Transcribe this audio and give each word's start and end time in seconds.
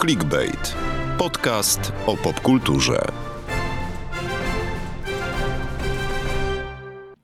Clickbait. 0.00 0.76
Podcast 1.18 1.92
o 2.06 2.16
popkulturze. 2.16 3.29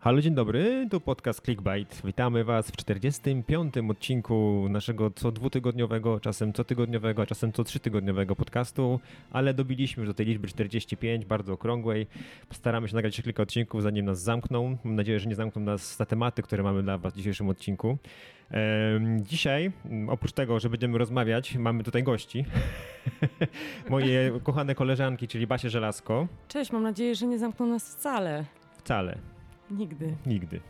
Halo, 0.06 0.20
dzień 0.20 0.34
dobry, 0.34 0.86
tu 0.90 1.00
podcast 1.00 1.44
Clickbait. 1.44 2.02
Witamy 2.04 2.44
Was 2.44 2.70
w 2.70 2.76
45. 2.76 3.74
odcinku 3.90 4.66
naszego 4.70 5.10
co 5.10 5.32
dwutygodniowego, 5.32 6.20
czasem 6.20 6.52
co 6.52 6.64
tygodniowego, 6.64 7.22
a 7.22 7.26
czasem 7.26 7.52
co 7.52 7.64
trzytygodniowego 7.64 8.36
podcastu, 8.36 9.00
ale 9.30 9.54
dobiliśmy 9.54 10.00
już 10.00 10.08
do 10.08 10.14
tej 10.14 10.26
liczby 10.26 10.48
45, 10.48 11.24
bardzo 11.24 11.52
okrągłej. 11.52 12.06
Postaramy 12.48 12.88
się 12.88 12.94
nagrać 12.94 13.12
jeszcze 13.12 13.22
kilka 13.22 13.42
odcinków, 13.42 13.82
zanim 13.82 14.06
nas 14.06 14.22
zamkną. 14.22 14.78
Mam 14.84 14.94
nadzieję, 14.94 15.20
że 15.20 15.28
nie 15.28 15.34
zamkną 15.34 15.62
nas 15.62 15.98
na 15.98 16.06
tematy, 16.06 16.42
które 16.42 16.62
mamy 16.62 16.82
dla 16.82 16.98
Was 16.98 17.12
w 17.12 17.16
dzisiejszym 17.16 17.48
odcinku. 17.48 17.98
Dzisiaj, 19.20 19.72
m, 19.84 20.08
oprócz 20.08 20.32
tego, 20.32 20.60
że 20.60 20.70
będziemy 20.70 20.98
rozmawiać, 20.98 21.56
mamy 21.56 21.84
tutaj 21.84 22.02
gości. 22.02 22.44
Moje 23.90 24.32
kochane 24.42 24.74
koleżanki, 24.74 25.28
czyli 25.28 25.46
Basie 25.46 25.70
Żelazko. 25.70 26.26
Cześć, 26.48 26.72
mam 26.72 26.82
nadzieję, 26.82 27.14
że 27.14 27.26
nie 27.26 27.38
zamkną 27.38 27.66
nas 27.66 27.96
wcale. 27.96 28.44
Wcale, 28.78 29.18
Nigdy. 29.70 30.16
nigdy. 30.26 30.60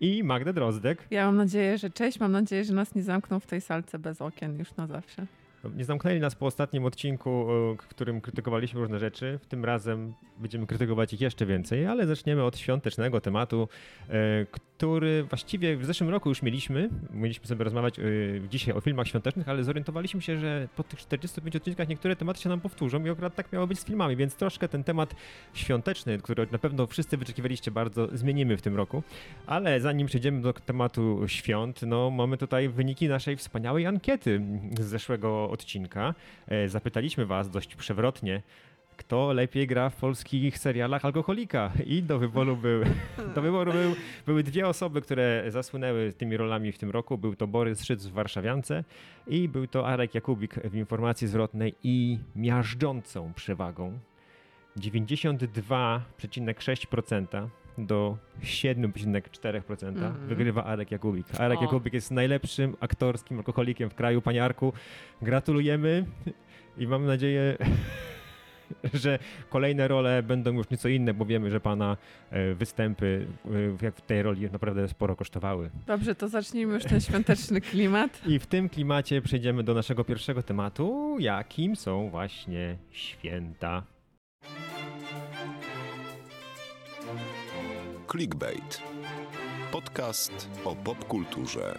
I 0.00 0.24
Magdę 0.24 0.52
Drozdek. 0.52 1.06
Ja 1.10 1.26
mam 1.26 1.36
nadzieję, 1.36 1.78
że 1.78 1.90
cześć, 1.90 2.20
mam 2.20 2.32
nadzieję, 2.32 2.64
że 2.64 2.74
nas 2.74 2.94
nie 2.94 3.02
zamkną 3.02 3.40
w 3.40 3.46
tej 3.46 3.60
salce 3.60 3.98
bez 3.98 4.22
okien 4.22 4.58
już 4.58 4.76
na 4.76 4.86
zawsze. 4.86 5.26
Nie 5.76 5.84
zamknęli 5.84 6.20
nas 6.20 6.34
po 6.34 6.46
ostatnim 6.46 6.84
odcinku, 6.84 7.30
e, 7.30 7.76
w 7.82 7.88
którym 7.88 8.20
krytykowaliśmy 8.20 8.80
różne 8.80 8.98
rzeczy. 8.98 9.38
Tym 9.48 9.64
razem 9.64 10.14
będziemy 10.38 10.66
krytykować 10.66 11.12
ich 11.12 11.20
jeszcze 11.20 11.46
więcej, 11.46 11.86
ale 11.86 12.06
zaczniemy 12.06 12.44
od 12.44 12.58
świątecznego 12.58 13.20
tematu, 13.20 13.68
e, 14.08 14.46
który 14.50 15.24
właściwie 15.24 15.76
w 15.76 15.84
zeszłym 15.84 16.10
roku 16.10 16.28
już 16.28 16.42
mieliśmy. 16.42 16.88
Mieliśmy 17.10 17.46
sobie 17.46 17.64
rozmawiać 17.64 17.98
e, 17.98 18.02
dzisiaj 18.50 18.74
o 18.74 18.80
filmach 18.80 19.08
świątecznych, 19.08 19.48
ale 19.48 19.64
zorientowaliśmy 19.64 20.22
się, 20.22 20.38
że 20.38 20.68
po 20.76 20.82
tych 20.82 20.98
45 20.98 21.56
odcinkach 21.56 21.88
niektóre 21.88 22.16
tematy 22.16 22.40
się 22.40 22.48
nam 22.48 22.60
powtórzą 22.60 23.04
i 23.04 23.10
akurat 23.10 23.34
tak 23.34 23.52
miało 23.52 23.66
być 23.66 23.78
z 23.78 23.84
filmami, 23.84 24.16
więc 24.16 24.36
troszkę 24.36 24.68
ten 24.68 24.84
temat 24.84 25.14
świąteczny, 25.54 26.18
który 26.18 26.46
na 26.52 26.58
pewno 26.58 26.86
wszyscy 26.86 27.16
wyczekiwaliście 27.16 27.70
bardzo, 27.70 28.08
zmienimy 28.12 28.56
w 28.56 28.62
tym 28.62 28.76
roku. 28.76 29.02
Ale 29.46 29.80
zanim 29.80 30.06
przejdziemy 30.06 30.42
do 30.42 30.52
tematu 30.52 31.22
świąt, 31.26 31.82
no 31.82 32.10
mamy 32.10 32.36
tutaj 32.36 32.68
wyniki 32.68 33.08
naszej 33.08 33.36
wspaniałej 33.36 33.86
ankiety 33.86 34.42
z 34.80 34.84
zeszłego 34.84 35.51
odcinka. 35.52 36.14
E, 36.48 36.68
Zapytaliśmy 36.68 37.26
was 37.26 37.50
dość 37.50 37.76
przewrotnie, 37.76 38.42
kto 38.96 39.32
lepiej 39.32 39.66
gra 39.66 39.90
w 39.90 39.96
polskich 39.96 40.58
serialach 40.58 41.04
alkoholika. 41.04 41.72
I 41.86 42.02
do 42.02 42.18
wyboru, 42.18 42.56
był, 42.56 42.82
do 43.34 43.42
wyboru 43.42 43.72
był, 43.72 43.94
były 44.26 44.42
dwie 44.42 44.68
osoby, 44.68 45.02
które 45.02 45.44
zasłynęły 45.48 46.12
tymi 46.12 46.36
rolami 46.36 46.72
w 46.72 46.78
tym 46.78 46.90
roku. 46.90 47.18
Był 47.18 47.36
to 47.36 47.46
Borys 47.46 47.84
Szyc 47.84 48.06
w 48.06 48.12
Warszawiance 48.12 48.84
i 49.26 49.48
był 49.48 49.66
to 49.66 49.88
Arek 49.88 50.14
Jakubik 50.14 50.54
w 50.54 50.74
informacji 50.74 51.28
zwrotnej 51.28 51.74
i 51.82 52.18
miażdżącą 52.36 53.32
przewagą 53.32 53.98
92,6% 54.76 57.48
do 57.78 58.16
7,4% 58.42 59.88
Mhm. 59.88 60.26
wygrywa 60.28 60.64
Arek 60.64 60.90
Jakubik. 60.90 61.26
Arek 61.40 61.58
O. 61.58 61.62
Jakubik 61.62 61.94
jest 61.94 62.10
najlepszym 62.10 62.76
aktorskim 62.80 63.38
alkoholikiem 63.38 63.90
w 63.90 63.94
kraju. 63.94 64.22
Panie 64.22 64.44
Arku, 64.44 64.72
gratulujemy 65.22 66.04
i 66.78 66.86
mam 66.86 67.06
nadzieję, 67.06 67.56
że 68.94 69.18
kolejne 69.48 69.88
role 69.88 70.22
będą 70.22 70.52
już 70.52 70.70
nieco 70.70 70.88
inne, 70.88 71.14
bo 71.14 71.24
wiemy, 71.24 71.50
że 71.50 71.60
pana 71.60 71.96
e, 72.30 72.54
występy 72.54 73.26
e, 73.80 73.84
jak 73.84 73.96
w 73.96 74.00
tej 74.00 74.22
roli 74.22 74.50
naprawdę 74.50 74.88
sporo 74.88 75.16
kosztowały. 75.16 75.70
Dobrze, 75.86 76.14
to 76.14 76.28
zacznijmy 76.28 76.74
już 76.74 76.84
ten 76.84 77.00
świąteczny 77.00 77.60
klimat. 77.70 78.22
I 78.26 78.38
w 78.38 78.46
tym 78.46 78.68
klimacie 78.68 79.22
przejdziemy 79.22 79.62
do 79.62 79.74
naszego 79.74 80.04
pierwszego 80.04 80.42
tematu, 80.42 81.16
jakim 81.20 81.76
są 81.76 82.10
właśnie 82.10 82.76
święta. 82.90 83.82
Clickbait. 88.12 88.82
Podcast 89.70 90.48
o 90.64 90.76
popkulturze. 90.76 91.78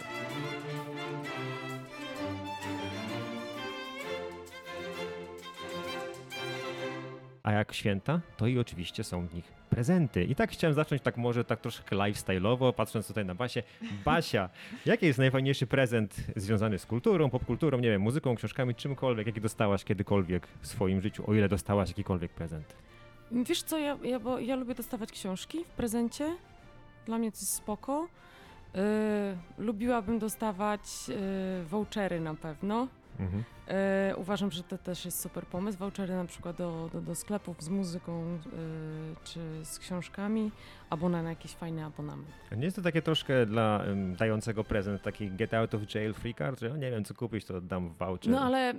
A 7.42 7.52
jak 7.52 7.72
święta, 7.72 8.20
to 8.36 8.46
i 8.46 8.58
oczywiście 8.58 9.04
są 9.04 9.26
w 9.26 9.34
nich 9.34 9.44
prezenty. 9.70 10.24
I 10.24 10.34
tak 10.34 10.50
chciałem 10.50 10.74
zacząć 10.74 11.02
tak 11.02 11.16
może 11.16 11.44
tak 11.44 11.60
troszkę 11.60 11.96
lifestyle'owo, 11.96 12.72
patrząc 12.72 13.06
tutaj 13.06 13.24
na 13.24 13.34
Basię. 13.34 13.62
Basia, 14.04 14.48
jaki 14.86 15.06
jest 15.06 15.18
najfajniejszy 15.18 15.66
prezent 15.66 16.16
związany 16.36 16.78
z 16.78 16.86
kulturą, 16.86 17.30
popkulturą, 17.30 17.78
nie 17.78 17.90
wiem, 17.90 18.02
muzyką, 18.02 18.34
książkami, 18.34 18.74
czymkolwiek, 18.74 19.26
jaki 19.26 19.40
dostałaś 19.40 19.84
kiedykolwiek 19.84 20.48
w 20.60 20.66
swoim 20.66 21.00
życiu, 21.00 21.30
o 21.30 21.34
ile 21.34 21.48
dostałaś 21.48 21.88
jakikolwiek 21.88 22.32
prezent? 22.32 22.93
Wiesz 23.34 23.62
co, 23.62 23.78
ja, 23.78 23.98
ja, 24.02 24.20
bo 24.20 24.38
ja 24.38 24.56
lubię 24.56 24.74
dostawać 24.74 25.12
książki 25.12 25.64
w 25.64 25.68
prezencie. 25.68 26.36
Dla 27.06 27.18
mnie 27.18 27.32
to 27.32 27.36
jest 27.36 27.52
spoko. 27.52 28.08
Yy, 28.74 28.80
lubiłabym 29.58 30.18
dostawać 30.18 31.08
yy, 31.08 31.16
vouchery 31.64 32.20
na 32.20 32.34
pewno. 32.34 32.88
Mhm. 33.20 33.44
Yy, 33.68 34.16
uważam, 34.16 34.50
że 34.50 34.62
to 34.62 34.78
też 34.78 35.04
jest 35.04 35.20
super 35.20 35.46
pomysł. 35.46 35.78
Vouchery 35.78 36.14
na 36.14 36.24
przykład 36.24 36.56
do, 36.56 36.90
do, 36.92 37.00
do 37.00 37.14
sklepów 37.14 37.62
z 37.62 37.68
muzyką 37.68 38.24
yy, 38.32 38.38
czy 39.24 39.40
z 39.64 39.78
książkami, 39.78 40.50
albo 40.90 41.08
na 41.08 41.22
jakiś 41.22 41.52
fajny 41.52 41.84
abonament. 41.84 42.28
Nie 42.56 42.64
jest 42.64 42.76
to 42.76 42.82
takie 42.82 43.02
troszkę 43.02 43.46
dla 43.46 43.84
um, 43.88 44.16
dającego 44.16 44.64
prezent, 44.64 45.02
taki 45.02 45.30
get 45.30 45.54
out 45.54 45.74
of 45.74 45.94
jail 45.94 46.14
free 46.14 46.34
card, 46.34 46.60
że 46.60 46.78
nie 46.78 46.90
wiem 46.90 47.04
co 47.04 47.14
kupić, 47.14 47.44
to 47.44 47.60
dam 47.60 47.94
voucher. 47.98 48.32
No 48.32 48.40
ale 48.40 48.74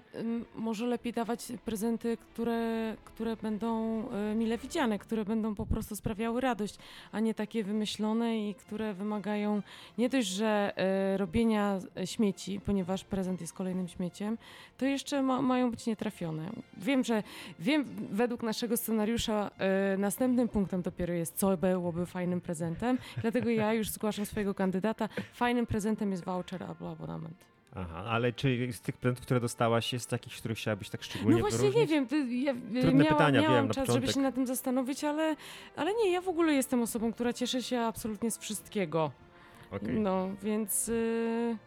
może 0.56 0.85
lepiej 0.85 1.13
dawać 1.13 1.53
prezenty, 1.66 2.17
które, 2.17 2.96
które 3.06 3.35
będą 3.35 4.03
y, 4.31 4.35
mile 4.35 4.57
widziane, 4.57 5.00
które 5.00 5.25
będą 5.25 5.56
po 5.56 5.66
prostu 5.66 5.96
sprawiały 5.96 6.41
radość, 6.41 6.78
a 7.12 7.19
nie 7.19 7.34
takie 7.34 7.63
wymyślone 7.63 8.50
i 8.50 8.56
które 8.56 8.94
wymagają 8.94 9.62
nie 9.97 10.09
dość, 10.09 10.28
że 10.28 10.73
y, 11.13 11.17
robienia 11.17 11.79
śmieci, 12.06 12.59
ponieważ 12.66 13.03
prezent 13.03 13.41
jest 13.41 13.53
kolejnym 13.53 13.88
śmieciem, 13.88 14.38
to 14.77 14.85
jeszcze 14.85 15.21
ma, 15.21 15.41
mają 15.41 15.71
być 15.71 15.85
nietrafione. 15.87 16.49
Wiem, 16.77 17.03
że 17.03 17.23
wiem, 17.59 17.85
według 18.11 18.43
naszego 18.43 18.77
scenariusza 18.77 19.51
y, 19.93 19.97
następnym 19.97 20.47
punktem 20.47 20.81
dopiero 20.81 21.13
jest, 21.13 21.35
co 21.37 21.57
byłoby 21.57 22.05
fajnym 22.05 22.41
prezentem, 22.41 22.97
dlatego 23.21 23.49
ja 23.49 23.73
już 23.73 23.89
zgłaszam 23.89 24.25
swojego 24.25 24.53
kandydata. 24.53 25.09
Fajnym 25.33 25.65
prezentem 25.65 26.11
jest 26.11 26.25
voucher 26.25 26.63
albo 26.63 26.91
abonament. 26.91 27.45
Aha, 27.77 28.03
ale 28.09 28.33
czy 28.33 28.67
z 28.73 28.81
tych 28.81 28.97
prezentów, 28.97 29.25
które 29.25 29.39
dostałaś, 29.39 29.93
jest 29.93 30.09
takich, 30.09 30.35
z 30.35 30.39
których 30.39 30.57
chciałabyś 30.57 30.89
tak 30.89 31.03
szczególnie 31.03 31.35
No 31.35 31.41
właśnie 31.41 31.57
wyróżnić? 31.59 31.81
nie 31.81 31.95
wiem, 31.95 32.07
ty, 32.07 32.35
ja 32.35 32.53
Trudne 32.53 33.03
miałam, 33.03 33.17
pytania, 33.17 33.41
miałam 33.41 33.55
wiem, 33.57 33.67
na 33.67 33.73
czas, 33.73 33.85
początek. 33.85 34.01
żeby 34.03 34.13
się 34.13 34.19
nad 34.19 34.35
tym 34.35 34.47
zastanowić, 34.47 35.03
ale, 35.03 35.35
ale 35.75 35.93
nie, 35.93 36.11
ja 36.11 36.21
w 36.21 36.29
ogóle 36.29 36.53
jestem 36.53 36.81
osobą, 36.81 37.13
która 37.13 37.33
cieszy 37.33 37.63
się 37.63 37.79
absolutnie 37.79 38.31
z 38.31 38.37
wszystkiego. 38.37 39.11
Okej, 39.71 39.99
No, 39.99 40.29
więc 40.43 40.89
y, 40.89 41.57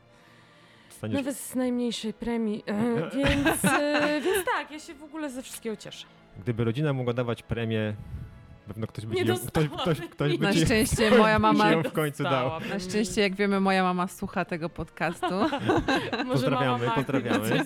dostaniesz 0.98 1.16
nawet 1.16 1.36
z 1.36 1.54
najmniejszej 1.54 2.12
premii, 2.12 2.64
y, 2.68 3.16
więc, 3.16 3.64
y, 3.64 4.20
więc 4.20 4.46
tak, 4.56 4.70
ja 4.70 4.78
się 4.78 4.94
w 4.94 5.02
ogóle 5.02 5.30
ze 5.30 5.42
wszystkiego 5.42 5.76
cieszę. 5.76 6.06
Gdyby 6.42 6.64
rodzina 6.64 6.92
mogła 6.92 7.12
dawać 7.12 7.42
premię, 7.42 7.94
pewno 8.68 8.86
ktoś 8.86 9.06
by 9.06 9.14
Nie 9.14 9.22
ci 9.22 9.28
ją, 9.28 9.36
ktoś, 9.38 9.68
ktoś, 9.68 10.00
ktoś 10.00 10.38
by 10.38 10.44
Na 10.44 10.52
ci 10.52 10.64
szczęście 10.64 11.10
moja 11.18 11.38
mama, 11.38 11.70
ją 11.70 11.82
w 11.82 11.92
końcu 11.92 12.22
dał. 12.22 12.32
Dostałabym. 12.32 12.68
na 12.68 12.78
szczęście 12.78 13.20
jak 13.20 13.34
wiemy, 13.34 13.60
moja 13.60 13.82
mama 13.82 14.06
słucha 14.08 14.44
tego 14.44 14.68
podcastu. 14.68 15.26
Może 16.26 16.32
Pozdrawiamy, 16.32 16.86
mama 16.86 16.94
pozdrawiamy. 16.94 17.50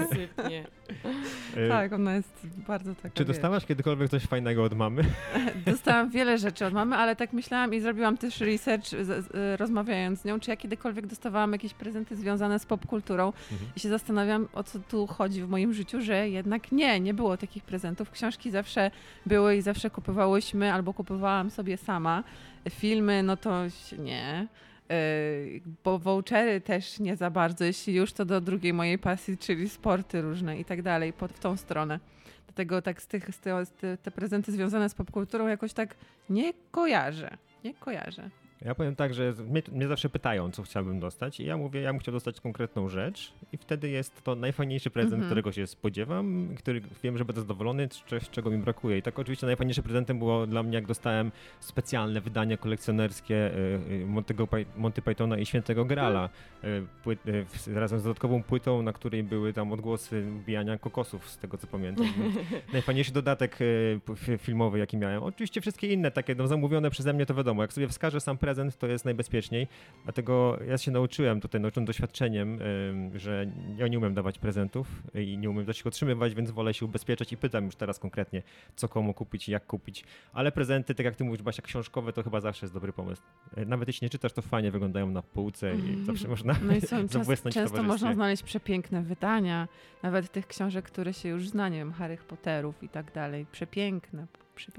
E, 1.56 1.68
Tak, 1.68 1.92
ona 1.92 2.14
jest 2.14 2.46
bardzo 2.66 2.94
taka. 2.94 3.10
Czy 3.14 3.24
dostałaś 3.24 3.66
kiedykolwiek 3.66 4.10
coś 4.10 4.22
fajnego 4.26 4.64
od 4.64 4.74
mamy? 4.74 5.02
Dostałam 5.66 6.10
wiele 6.10 6.38
rzeczy 6.38 6.66
od 6.66 6.74
mamy, 6.74 6.96
ale 6.96 7.16
tak 7.16 7.32
myślałam 7.32 7.74
i 7.74 7.80
zrobiłam 7.80 8.16
też 8.18 8.40
research 8.40 8.86
z, 8.88 9.26
z, 9.26 9.60
rozmawiając 9.60 10.20
z 10.20 10.24
nią, 10.24 10.40
czy 10.40 10.50
ja 10.50 10.56
kiedykolwiek 10.56 11.06
dostawałam 11.06 11.52
jakieś 11.52 11.74
prezenty 11.74 12.16
związane 12.16 12.58
z 12.58 12.66
popkulturą 12.66 13.26
Mhm. 13.52 13.70
i 13.76 13.80
się 13.80 13.88
zastanawiam, 13.88 14.48
o 14.52 14.62
co 14.64 14.78
tu 14.78 15.06
chodzi 15.06 15.42
w 15.42 15.48
moim 15.48 15.74
życiu, 15.74 16.00
że 16.00 16.28
jednak 16.28 16.72
nie, 16.72 17.00
nie 17.00 17.14
było 17.14 17.36
takich 17.36 17.64
prezentów. 17.64 18.10
Książki 18.10 18.50
zawsze 18.50 18.90
były 19.26 19.56
i 19.56 19.62
zawsze 19.62 19.90
kupowałyśmy 19.90 20.72
albo 20.72 20.91
kupowałam 20.94 21.50
sobie 21.50 21.76
sama. 21.76 22.24
Filmy, 22.70 23.22
no 23.22 23.36
to 23.36 23.62
nie. 23.98 24.46
Yy, 24.88 25.60
Bo 25.84 25.98
vouchery 25.98 26.60
też 26.60 26.98
nie 27.00 27.16
za 27.16 27.30
bardzo, 27.30 27.64
jeśli 27.64 27.94
już 27.94 28.12
to 28.12 28.24
do 28.24 28.40
drugiej 28.40 28.72
mojej 28.72 28.98
pasji, 28.98 29.38
czyli 29.38 29.68
sporty 29.68 30.22
różne 30.22 30.58
i 30.58 30.64
tak 30.64 30.82
dalej, 30.82 31.12
pod 31.12 31.32
w 31.32 31.38
tą 31.38 31.56
stronę. 31.56 32.00
Dlatego 32.46 32.82
tak 32.82 33.02
z 33.02 33.06
tych, 33.06 33.34
z 33.34 33.38
te, 33.40 33.96
te 33.96 34.10
prezenty 34.10 34.52
związane 34.52 34.88
z 34.88 34.94
popkulturą 34.94 35.46
jakoś 35.46 35.72
tak 35.72 35.94
nie 36.30 36.52
kojarzę. 36.70 37.36
Nie 37.64 37.74
kojarzę. 37.74 38.41
Ja 38.64 38.74
powiem 38.74 38.96
tak, 38.96 39.14
że 39.14 39.34
mnie, 39.48 39.62
mnie, 39.72 39.88
zawsze 39.88 40.08
pytają, 40.08 40.50
co 40.50 40.62
chciałbym 40.62 41.00
dostać 41.00 41.40
i 41.40 41.44
ja 41.44 41.56
mówię, 41.56 41.80
ja 41.80 41.92
bym 41.92 42.00
chciał 42.00 42.12
dostać 42.12 42.40
konkretną 42.40 42.88
rzecz 42.88 43.32
i 43.52 43.56
wtedy 43.56 43.88
jest 43.88 44.22
to 44.22 44.34
najfajniejszy 44.34 44.90
prezent, 44.90 45.12
mhm. 45.12 45.28
którego 45.28 45.52
się 45.52 45.66
spodziewam, 45.66 46.48
który 46.56 46.82
wiem, 47.02 47.18
że 47.18 47.24
będę 47.24 47.40
zadowolony, 47.40 47.88
z 48.20 48.30
czego 48.30 48.50
mi 48.50 48.58
brakuje. 48.58 48.98
I 48.98 49.02
tak 49.02 49.18
oczywiście 49.18 49.46
najfajniejszym 49.46 49.84
prezentem 49.84 50.18
było 50.18 50.46
dla 50.46 50.62
mnie, 50.62 50.74
jak 50.74 50.86
dostałem 50.86 51.32
specjalne 51.60 52.20
wydanie 52.20 52.58
kolekcjonerskie 52.58 53.34
y, 53.34 53.92
y, 53.92 54.06
Montego, 54.06 54.48
Monty 54.76 55.02
Pythona 55.02 55.38
i 55.38 55.46
Świętego 55.46 55.84
Grala 55.84 56.28
y, 56.64 56.86
płyt, 57.02 57.18
razem 57.74 58.00
z 58.00 58.02
dodatkową 58.02 58.42
płytą, 58.42 58.82
na 58.82 58.92
której 58.92 59.22
były 59.22 59.52
tam 59.52 59.72
odgłosy 59.72 60.24
bijania 60.46 60.78
kokosów, 60.78 61.30
z 61.30 61.38
tego 61.38 61.58
co 61.58 61.66
pamiętam. 61.66 62.06
Najfajniejszy 62.72 63.12
dodatek 63.12 63.58
filmowy, 64.38 64.78
jaki 64.78 64.96
miałem. 64.96 65.22
Oczywiście 65.22 65.60
wszystkie 65.60 65.92
inne 65.92 66.10
takie 66.10 66.34
no, 66.34 66.46
zamówione 66.46 66.90
przeze 66.90 67.12
mnie, 67.12 67.26
to 67.26 67.34
wiadomo, 67.34 67.62
jak 67.62 67.72
sobie 67.72 67.88
wskażę 67.88 68.20
sam 68.20 68.38
prezent, 68.38 68.51
prezent, 68.52 68.78
to 68.78 68.86
jest 68.86 69.04
najbezpieczniej. 69.04 69.68
Dlatego 70.04 70.58
ja 70.68 70.78
się 70.78 70.90
nauczyłem 70.90 71.40
tutaj, 71.40 71.60
nauczyłem 71.60 71.84
doświadczeniem, 71.84 72.58
że 73.14 73.46
ja 73.76 73.88
nie 73.88 73.98
umiem 73.98 74.14
dawać 74.14 74.38
prezentów 74.38 75.02
i 75.14 75.38
nie 75.38 75.50
umiem 75.50 75.66
też 75.66 75.80
ich 75.80 75.86
otrzymywać, 75.86 76.34
więc 76.34 76.50
wolę 76.50 76.74
się 76.74 76.86
ubezpieczać 76.86 77.32
i 77.32 77.36
pytam 77.36 77.64
już 77.64 77.76
teraz 77.76 77.98
konkretnie, 77.98 78.42
co 78.76 78.88
komu 78.88 79.14
kupić 79.14 79.48
i 79.48 79.52
jak 79.52 79.66
kupić. 79.66 80.04
Ale 80.32 80.52
prezenty, 80.52 80.94
tak 80.94 81.06
jak 81.06 81.16
ty 81.16 81.24
mówisz, 81.24 81.42
Basia, 81.42 81.62
książkowe, 81.62 82.12
to 82.12 82.22
chyba 82.22 82.40
zawsze 82.40 82.66
jest 82.66 82.74
dobry 82.74 82.92
pomysł. 82.92 83.22
Nawet 83.66 83.88
jeśli 83.88 84.04
nie 84.04 84.10
czytasz, 84.10 84.32
to 84.32 84.42
fajnie 84.42 84.70
wyglądają 84.70 85.10
na 85.10 85.22
półce 85.22 85.74
i 85.74 85.80
mm. 85.80 86.04
zawsze 86.04 86.28
można 86.28 86.56
no 86.62 86.76
i 86.76 86.80
są, 86.80 87.08
czas, 87.08 87.28
Często 87.54 87.82
można 87.82 88.14
znaleźć 88.14 88.42
przepiękne 88.42 89.02
wydania, 89.02 89.68
nawet 90.02 90.32
tych 90.32 90.46
książek, 90.46 90.84
które 90.84 91.12
się 91.12 91.28
już 91.28 91.48
zna, 91.48 91.68
nie 91.68 91.78
wiem, 91.78 91.92
Harry 91.92 92.16
Potterów 92.28 92.82
i 92.82 92.88
tak 92.88 93.12
dalej. 93.12 93.46
Przepiękne 93.52 94.26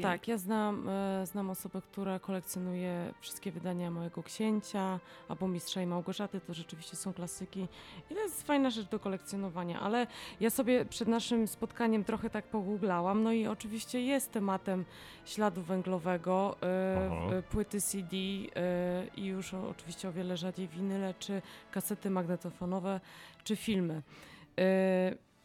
Tak, 0.04 0.28
ja 0.28 0.38
znam, 0.38 0.90
e, 0.90 1.26
znam 1.26 1.50
osobę, 1.50 1.82
która 1.82 2.20
kolekcjonuje 2.20 3.14
wszystkie 3.22 3.52
wydania 3.52 3.92
Małego 3.92 4.24
Księcia 4.24 5.00
albo 5.30 5.48
Mistrza 5.48 5.82
i 5.82 5.86
Małgorzaty, 5.86 6.42
to 6.42 6.54
rzeczywiście 6.54 6.96
są 6.96 7.14
klasyki. 7.14 7.68
I 8.12 8.16
to 8.16 8.22
jest 8.22 8.44
fajna 8.44 8.70
rzecz 8.70 8.88
do 8.88 9.00
kolekcjonowania, 9.00 9.80
ale 9.80 10.08
ja 10.40 10.50
sobie 10.50 10.86
przed 10.86 11.08
naszym 11.08 11.48
spotkaniem 11.48 12.04
trochę 12.04 12.30
tak 12.30 12.46
pogooglałam, 12.46 13.24
no 13.24 13.32
i 13.32 13.48
oczywiście 13.48 14.02
jest 14.02 14.32
tematem 14.32 14.86
śladu 15.26 15.62
węglowego, 15.62 16.56
e, 16.62 17.44
płyty 17.50 17.82
CD 17.82 18.16
e, 18.18 19.08
i 19.18 19.26
już 19.26 19.54
oczywiście 19.54 20.10
o 20.10 20.12
wiele 20.12 20.38
rzadziej 20.38 20.68
winyle, 20.68 21.14
czy 21.20 21.42
kasety 21.72 22.10
magnetofonowe, 22.10 23.00
czy 23.44 23.56
filmy. 23.56 24.02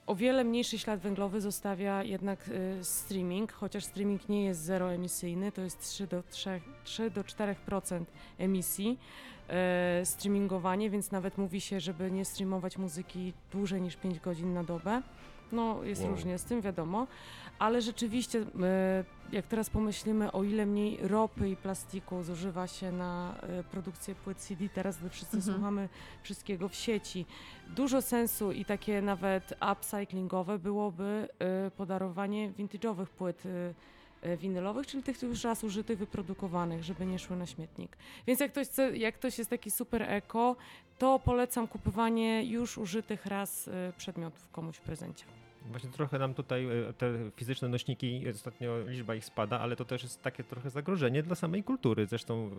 O 0.09 0.15
wiele 0.15 0.45
mniejszy 0.45 0.79
ślad 0.79 1.01
węglowy 1.01 1.41
zostawia 1.41 2.03
jednak 2.03 2.49
y, 2.49 2.85
streaming, 2.85 3.53
chociaż 3.53 3.85
streaming 3.85 4.29
nie 4.29 4.45
jest 4.45 4.61
zeroemisyjny, 4.61 5.53
to 5.53 5.61
jest 5.61 5.81
3 5.81 6.07
do, 6.07 6.23
3, 6.31 6.61
3 6.85 7.11
do 7.11 7.23
4% 7.23 8.05
emisji 8.39 8.99
y, 10.03 10.07
streamingowanie, 10.07 10.91
więc 10.91 11.11
nawet 11.11 11.39
mówi 11.39 11.61
się, 11.61 11.81
żeby 11.81 12.11
nie 12.11 12.25
streamować 12.25 12.79
muzyki 12.79 13.33
dłużej 13.53 13.83
niż 13.83 13.97
5 13.97 14.21
godzin 14.21 14.55
na 14.55 14.65
dobę. 14.65 15.03
No, 15.53 15.85
jest 15.85 16.03
wow. 16.03 16.11
różnie 16.11 16.39
z 16.39 16.45
tym, 16.45 16.61
wiadomo, 16.61 17.07
ale 17.59 17.83
rzeczywiście, 17.83 18.45
e, 18.63 19.05
jak 19.33 19.47
teraz 19.47 19.71
pomyślimy, 19.71 20.33
o 20.33 20.45
ile 20.45 20.67
mniej 20.67 20.99
ropy 21.03 21.49
i 21.49 21.57
plastiku 21.57 22.23
zużywa 22.23 22.67
się 22.67 22.93
na 22.93 23.35
e, 23.43 23.63
produkcję 23.63 24.15
płyt 24.15 24.39
CD, 24.39 24.69
teraz 24.69 24.99
gdy 24.99 25.09
wszyscy 25.09 25.37
mhm. 25.37 25.55
słuchamy 25.55 25.89
wszystkiego 26.23 26.69
w 26.69 26.75
sieci, 26.75 27.27
dużo 27.77 28.03
sensu 28.03 28.53
i 28.53 28.65
takie 28.65 29.03
nawet 29.03 29.55
upcyclingowe 29.73 30.59
byłoby 30.59 31.29
e, 31.39 31.71
podarowanie 31.71 32.53
vintage'owych 32.53 33.07
płyt 33.07 33.43
winylowych, 34.39 34.87
czyli 34.87 35.03
tych 35.03 35.23
już 35.23 35.45
raz 35.45 35.65
użytych, 35.65 35.99
wyprodukowanych, 35.99 36.85
żeby 36.85 37.07
nie 37.07 37.19
szły 37.19 37.37
na 37.37 37.47
śmietnik. 37.47 37.97
Więc 38.27 38.41
jak 38.41 38.53
ktoś, 38.53 38.69
chce, 38.69 38.97
jak 38.97 39.15
ktoś 39.15 39.39
jest 39.39 39.51
taki 39.51 39.71
super 39.71 40.03
eko, 40.03 40.57
to 40.99 41.19
polecam 41.19 41.69
kupowanie 41.69 42.45
już 42.45 42.79
użytych 42.79 43.27
raz 43.27 43.71
przedmiotów 43.99 44.49
komuś 44.53 44.77
w 44.77 44.81
prezencie. 44.81 45.25
Właśnie 45.71 45.91
trochę 45.91 46.19
nam 46.19 46.35
tutaj 46.35 46.67
e, 46.89 46.93
te 46.93 47.13
fizyczne 47.37 47.69
nośniki, 47.69 48.25
ostatnio 48.35 48.79
liczba 48.87 49.15
ich 49.15 49.25
spada, 49.25 49.61
ale 49.61 49.77
to 49.77 49.85
też 49.85 50.03
jest 50.03 50.23
takie 50.23 50.45
trochę 50.45 50.71
zagrożenie 50.71 51.23
dla 51.23 51.35
samej 51.35 51.65
kultury. 51.65 52.07
Zresztą 52.07 52.51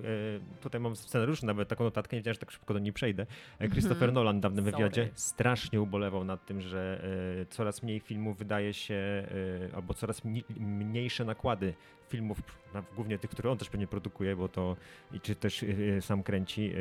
e, 0.58 0.62
tutaj 0.62 0.82
mam 0.82 0.96
w 0.96 1.00
scenariuszu 1.00 1.46
nawet 1.46 1.70
taką 1.70 1.84
notatkę, 1.84 2.16
nie 2.16 2.20
wiedziałem, 2.20 2.34
że 2.34 2.40
tak 2.40 2.52
szybko 2.52 2.74
do 2.74 2.80
niej 2.80 2.94
przejdę. 2.94 3.26
E, 3.60 3.70
Christopher 3.70 4.04
mm 4.04 4.12
-hmm. 4.12 4.16
Nolan 4.16 4.38
w 4.38 4.42
dawnym 4.42 4.66
wywiadzie 4.66 5.10
strasznie 5.14 5.82
ubolewał 5.82 6.24
nad 6.24 6.46
tym, 6.46 6.62
że 6.62 7.02
coraz 7.50 7.84
mniej 7.84 8.00
filmów 8.00 8.38
wydaje 8.38 8.74
się, 8.74 9.28
albo 9.74 9.94
coraz 9.94 10.22
mniejsze 10.60 11.26
nakłady 11.26 11.74
filmów, 12.10 12.42
głównie 12.96 13.20
tych, 13.20 13.30
które 13.30 13.52
on 13.52 13.58
też 13.58 13.70
pewnie 13.70 13.88
produkuje, 13.88 14.36
bo 14.36 14.50
to 14.50 14.76
i 15.14 15.22
czy 15.22 15.36
też 15.36 15.66
sam 16.02 16.24
kręci, 16.24 16.72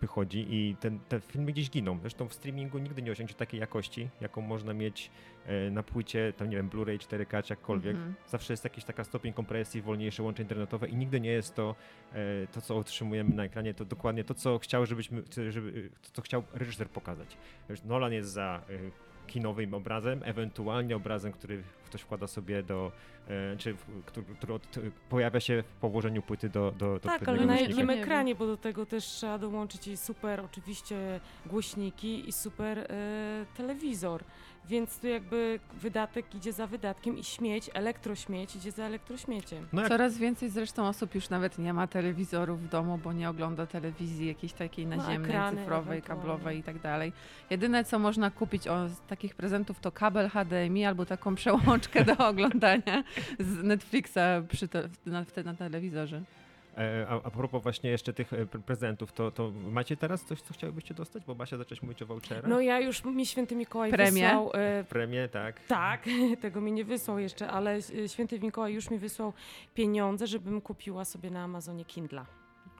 wychodzi 0.00 0.46
i 0.50 0.76
ten, 0.80 0.98
te 1.08 1.20
filmy 1.20 1.52
gdzieś 1.52 1.70
giną. 1.70 1.98
Zresztą 2.00 2.28
w 2.28 2.34
streamingu 2.34 2.78
nigdy 2.78 3.02
nie 3.02 3.12
osiągnie 3.12 3.34
takiej 3.34 3.60
jakości, 3.60 4.08
jaką 4.20 4.40
można 4.40 4.74
mieć 4.74 5.10
E, 5.46 5.70
na 5.70 5.82
płycie, 5.82 6.32
tam 6.36 6.50
nie 6.50 6.56
wiem, 6.56 6.70
Blu-ray 6.70 6.98
4K 6.98 7.42
czy 7.42 7.52
jakkolwiek, 7.52 7.96
-hmm. 7.96 8.12
zawsze 8.26 8.52
jest 8.52 8.64
jakiś 8.64 8.84
taka 8.84 9.04
stopień 9.04 9.32
kompresji, 9.32 9.82
wolniejsze 9.82 10.22
łącze 10.22 10.42
internetowe 10.42 10.88
i 10.88 10.96
nigdy 10.96 11.20
nie 11.20 11.30
jest 11.30 11.54
to, 11.54 11.74
e, 12.12 12.46
to 12.46 12.60
co 12.60 12.76
otrzymujemy 12.76 13.34
na 13.34 13.44
ekranie, 13.44 13.74
to 13.74 13.84
dokładnie 13.84 14.24
to, 14.24 14.34
co 14.34 14.58
chciał, 14.58 14.86
żebyśmy, 14.86 15.22
żeby, 15.50 15.90
to, 16.02 16.10
co 16.12 16.22
chciał 16.22 16.42
reżyser 16.52 16.88
pokazać. 16.88 17.36
Nolan 17.84 18.12
jest 18.12 18.30
za 18.30 18.62
e, 18.68 19.11
kinowym 19.26 19.74
obrazem, 19.74 20.20
ewentualnie 20.24 20.96
obrazem, 20.96 21.32
który 21.32 21.62
ktoś 21.84 22.00
wkłada 22.00 22.26
sobie 22.26 22.62
do, 22.62 22.92
czy 23.58 23.76
który, 24.06 24.26
który 24.26 24.54
od, 24.54 24.62
pojawia 25.08 25.40
się 25.40 25.64
po 25.80 25.88
włożeniu 25.88 26.22
płyty 26.22 26.48
do, 26.48 26.72
do, 26.78 26.92
do 26.92 27.00
Tak, 27.00 27.28
ale 27.28 27.46
na 27.46 27.60
jednym 27.60 27.90
ekranie, 27.90 28.34
bo 28.34 28.46
do 28.46 28.56
tego 28.56 28.86
też 28.86 29.04
trzeba 29.04 29.38
dołączyć 29.38 29.88
i 29.88 29.96
super 29.96 30.40
oczywiście 30.40 31.20
głośniki 31.46 32.28
i 32.28 32.32
super 32.32 32.78
e, 32.78 32.86
telewizor. 33.56 34.24
Więc 34.68 34.98
tu 34.98 35.06
jakby 35.06 35.60
wydatek 35.74 36.34
idzie 36.34 36.52
za 36.52 36.66
wydatkiem 36.66 37.18
i 37.18 37.24
śmieć, 37.24 37.70
elektrośmieć 37.74 38.56
idzie 38.56 38.70
za 38.70 38.84
elektrośmieciem. 38.84 39.66
No 39.72 39.80
jak... 39.82 39.90
Coraz 39.90 40.18
więcej 40.18 40.50
zresztą 40.50 40.86
osób 40.86 41.14
już 41.14 41.30
nawet 41.30 41.58
nie 41.58 41.72
ma 41.72 41.86
telewizorów 41.86 42.62
w 42.62 42.68
domu, 42.68 42.98
bo 43.04 43.12
nie 43.12 43.30
ogląda 43.30 43.66
telewizji 43.66 44.26
jakiejś 44.26 44.52
takiej 44.52 44.86
no, 44.86 44.96
naziemnej, 44.96 45.36
no, 45.36 45.50
cyfrowej, 45.50 46.02
kablowej 46.02 46.58
i 46.58 46.62
tak 46.62 46.78
dalej. 46.78 47.12
Jedyne 47.50 47.84
co 47.84 47.98
można 47.98 48.30
kupić 48.30 48.68
o, 48.68 48.88
z 48.88 49.00
takich 49.00 49.34
prezentów 49.34 49.80
to 49.80 49.92
kabel 49.92 50.30
HDMI 50.30 50.84
albo 50.84 51.06
taką 51.06 51.34
przełączkę 51.42 52.04
do 52.04 52.28
oglądania 52.28 53.04
z 53.38 53.62
Netflixa 53.62 54.18
przy 54.48 54.68
te, 54.68 54.88
na, 55.06 55.24
na 55.44 55.54
telewizorze. 55.54 56.22
E, 56.78 57.06
a, 57.08 57.14
a 57.14 57.30
propos 57.30 57.62
właśnie 57.62 57.90
jeszcze 57.90 58.12
tych 58.12 58.32
e, 58.32 58.46
prezentów, 58.46 59.12
to, 59.12 59.30
to 59.30 59.52
macie 59.70 59.96
teraz 59.96 60.24
coś, 60.24 60.42
co 60.42 60.54
chciałybyście 60.54 60.94
dostać? 60.94 61.24
Bo 61.24 61.34
Basia 61.34 61.56
zaczęłaś 61.56 61.82
mówić 61.82 62.02
o 62.02 62.06
voucherach. 62.06 62.46
No 62.46 62.60
ja 62.60 62.80
już, 62.80 63.04
mi 63.04 63.26
Święty 63.26 63.56
Mikołaj 63.56 63.90
Premię? 63.90 64.22
wysłał... 64.22 64.50
E, 64.54 64.84
Premię, 64.84 65.28
tak. 65.28 65.60
Tak, 65.60 66.04
tego 66.42 66.60
mi 66.60 66.72
nie 66.72 66.84
wysłał 66.84 67.18
jeszcze, 67.18 67.48
ale 67.48 67.76
e, 68.04 68.08
Święty 68.08 68.40
Mikołaj 68.40 68.74
już 68.74 68.90
mi 68.90 68.98
wysłał 68.98 69.32
pieniądze, 69.74 70.26
żebym 70.26 70.60
kupiła 70.60 71.04
sobie 71.04 71.30
na 71.30 71.42
Amazonie 71.42 71.84
Kindla. 71.84 72.26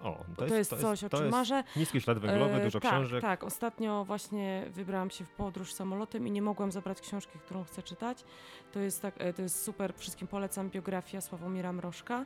O, 0.00 0.25
to, 0.37 0.47
to, 0.47 0.55
jest, 0.55 0.71
to 0.71 0.77
coś, 0.77 1.03
jest, 1.03 1.15
o 1.15 1.19
czym 1.19 1.29
marzę. 1.29 1.65
Niski 1.77 2.00
ślad 2.00 2.19
węglowy, 2.19 2.55
e, 2.55 2.64
dużo 2.64 2.81
tak, 2.81 2.93
książek. 2.93 3.23
Tak, 3.23 3.45
ostatnio 3.45 4.05
właśnie 4.05 4.64
wybrałam 4.71 5.11
się 5.11 5.25
w 5.25 5.31
podróż 5.31 5.73
samolotem 5.73 6.26
i 6.26 6.31
nie 6.31 6.43
mogłam 6.43 6.73
zabrać 6.73 7.00
książki, 7.00 7.38
którą 7.38 7.64
chcę 7.64 7.83
czytać. 7.83 8.25
To 8.73 8.81
jest, 8.81 9.02
tak, 9.02 9.14
to 9.37 9.43
jest 9.43 9.62
super, 9.62 9.95
wszystkim 9.97 10.28
polecam 10.28 10.71
biografia 10.71 11.21
Sławomira 11.21 11.73
Mrożka. 11.73 12.25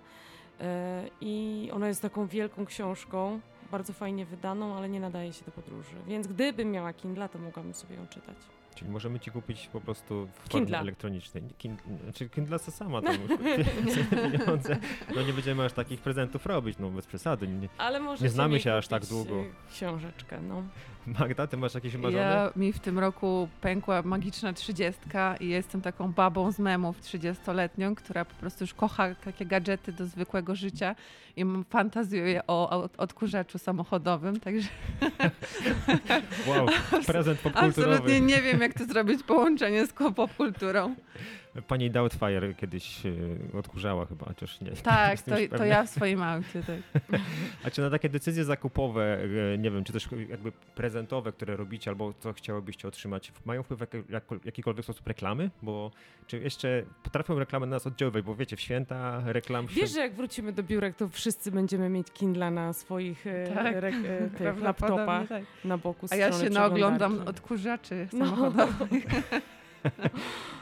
E, 0.61 1.09
I 1.21 1.71
ona 1.73 1.89
jest 1.89 2.03
taką 2.03 2.27
wielką 2.27 2.67
książką, 2.67 3.41
bardzo 3.71 3.93
fajnie 3.93 4.27
wydaną, 4.27 4.75
ale 4.77 4.89
nie 4.89 5.01
nadaje 5.01 5.33
się 5.33 5.45
do 5.45 5.51
podróży. 5.53 5.97
Więc 6.07 6.27
gdybym 6.27 6.71
miała 6.71 6.93
Kindle, 6.93 7.29
to 7.29 7.39
mogłabym 7.39 7.75
sobie 7.75 7.97
ją 7.97 8.07
czytać. 8.07 8.37
Czyli 8.75 8.91
możemy 8.91 9.21
ci 9.21 9.31
kupić 9.31 9.69
po 9.73 9.81
prostu 9.81 10.29
w 10.45 10.49
formie 10.49 10.79
elektronicznej. 10.79 11.43
Kind, 11.59 11.83
znaczy 12.05 12.29
Kindle 12.29 12.59
to 12.59 12.71
sama 12.71 13.03
tam 13.03 13.17
pieniądze. 14.31 14.79
No 15.15 15.23
nie 15.23 15.33
będziemy 15.33 15.65
aż 15.65 15.73
takich 15.73 16.01
prezentów 16.01 16.47
robić, 16.47 16.79
no 16.79 16.91
bez 16.91 17.07
przesady. 17.07 17.49
Nie, 17.49 17.69
Ale 17.79 18.01
nie 18.21 18.29
znamy 18.29 18.61
się 18.61 18.75
aż 18.75 18.89
tak 18.89 19.07
długo. 19.07 19.45
Książeczkę, 19.71 20.41
no. 20.41 20.63
Magda, 21.07 21.47
ty 21.47 21.57
masz 21.57 21.75
jakieś 21.75 21.97
marzone? 21.97 22.23
Ja, 22.23 22.51
mi 22.57 22.73
w 22.73 22.81
tym 22.81 22.99
roku 22.99 23.49
pękła 23.61 24.03
magiczna 24.03 24.53
trzydziestka 24.53 25.37
i 25.37 25.49
jestem 25.49 25.81
taką 25.81 26.13
babą 26.13 26.53
z 26.53 26.59
memów 26.59 27.01
trzydziestoletnią, 27.01 27.95
która 27.95 28.25
po 28.25 28.35
prostu 28.35 28.65
już 28.65 28.75
kocha 28.75 29.15
takie 29.15 29.47
gadżety 29.47 29.93
do 29.93 30.07
zwykłego 30.07 30.55
życia 30.55 30.95
i 31.37 31.45
fantazjuje 31.71 32.47
o 32.47 32.89
odkurzaczu 32.97 33.59
samochodowym, 33.59 34.41
także... 34.41 34.69
wow, 36.47 36.67
prezent 37.07 37.41
popkulturowy. 37.45 37.93
Absolutnie 37.93 38.21
nie 38.21 38.43
wiem, 38.43 38.61
jak 38.61 38.75
to 38.75 38.85
zrobić 38.85 39.23
połączenie 39.23 39.87
z 39.87 39.93
popkulturą. 40.17 40.95
Pani 41.63 41.91
Doubtfire 41.91 42.55
kiedyś 42.55 43.07
y, 43.07 43.39
odkurzała 43.59 44.07
chyba, 44.07 44.27
chociaż 44.27 44.61
nie. 44.61 44.71
Tak, 44.71 45.23
to, 45.23 45.35
to 45.57 45.65
ja 45.65 45.85
w 45.85 45.91
swoim 45.91 46.23
aucie. 46.23 46.63
Tak. 46.63 47.21
A 47.65 47.71
czy 47.71 47.81
na 47.81 47.91
takie 47.91 48.09
decyzje 48.09 48.45
zakupowe, 48.45 49.25
y, 49.55 49.59
nie 49.59 49.71
wiem, 49.71 49.85
czy 49.85 49.93
też 49.93 50.09
jakby 50.29 50.53
prezentowe, 50.53 51.33
które 51.33 51.57
robicie, 51.57 51.91
albo 51.91 52.13
co 52.19 52.33
chciałobyście 52.33 52.89
otrzymać, 52.89 53.33
mają 53.45 53.63
wpływ 53.63 53.81
jak, 53.81 53.91
jak, 54.09 54.25
jakikolwiek 54.45 54.85
sposób 54.85 55.07
reklamy? 55.07 55.51
Bo 55.63 55.91
czy 56.27 56.39
jeszcze 56.39 56.83
potrafią 57.03 57.39
reklamy 57.39 57.67
na 57.67 57.77
nas 57.77 57.87
oddziaływać, 57.87 58.25
bo 58.25 58.35
wiecie, 58.35 58.57
w 58.57 58.61
święta 58.61 59.23
reklam... 59.25 59.67
Wiesz, 59.67 59.93
że 59.93 60.01
jak 60.01 60.15
wrócimy 60.15 60.53
do 60.53 60.63
biurek, 60.63 60.97
to 60.97 61.09
wszyscy 61.09 61.51
będziemy 61.51 61.89
mieć 61.89 62.13
Kindla 62.13 62.51
na 62.51 62.73
swoich 62.73 63.27
e, 63.27 63.55
Tak. 63.55 63.77
rek, 63.77 63.95
e, 63.95 64.31
tych 64.39 64.63
laptopach 64.63 65.29
tak. 65.29 65.43
na 65.65 65.79
boku 65.79 66.07
A 66.11 66.17
ja 66.17 66.33
się 66.33 66.51
naoglądam 66.51 67.21
odkurzaczy 67.27 68.09
No. 68.13 68.27
samochodowych. 68.27 69.05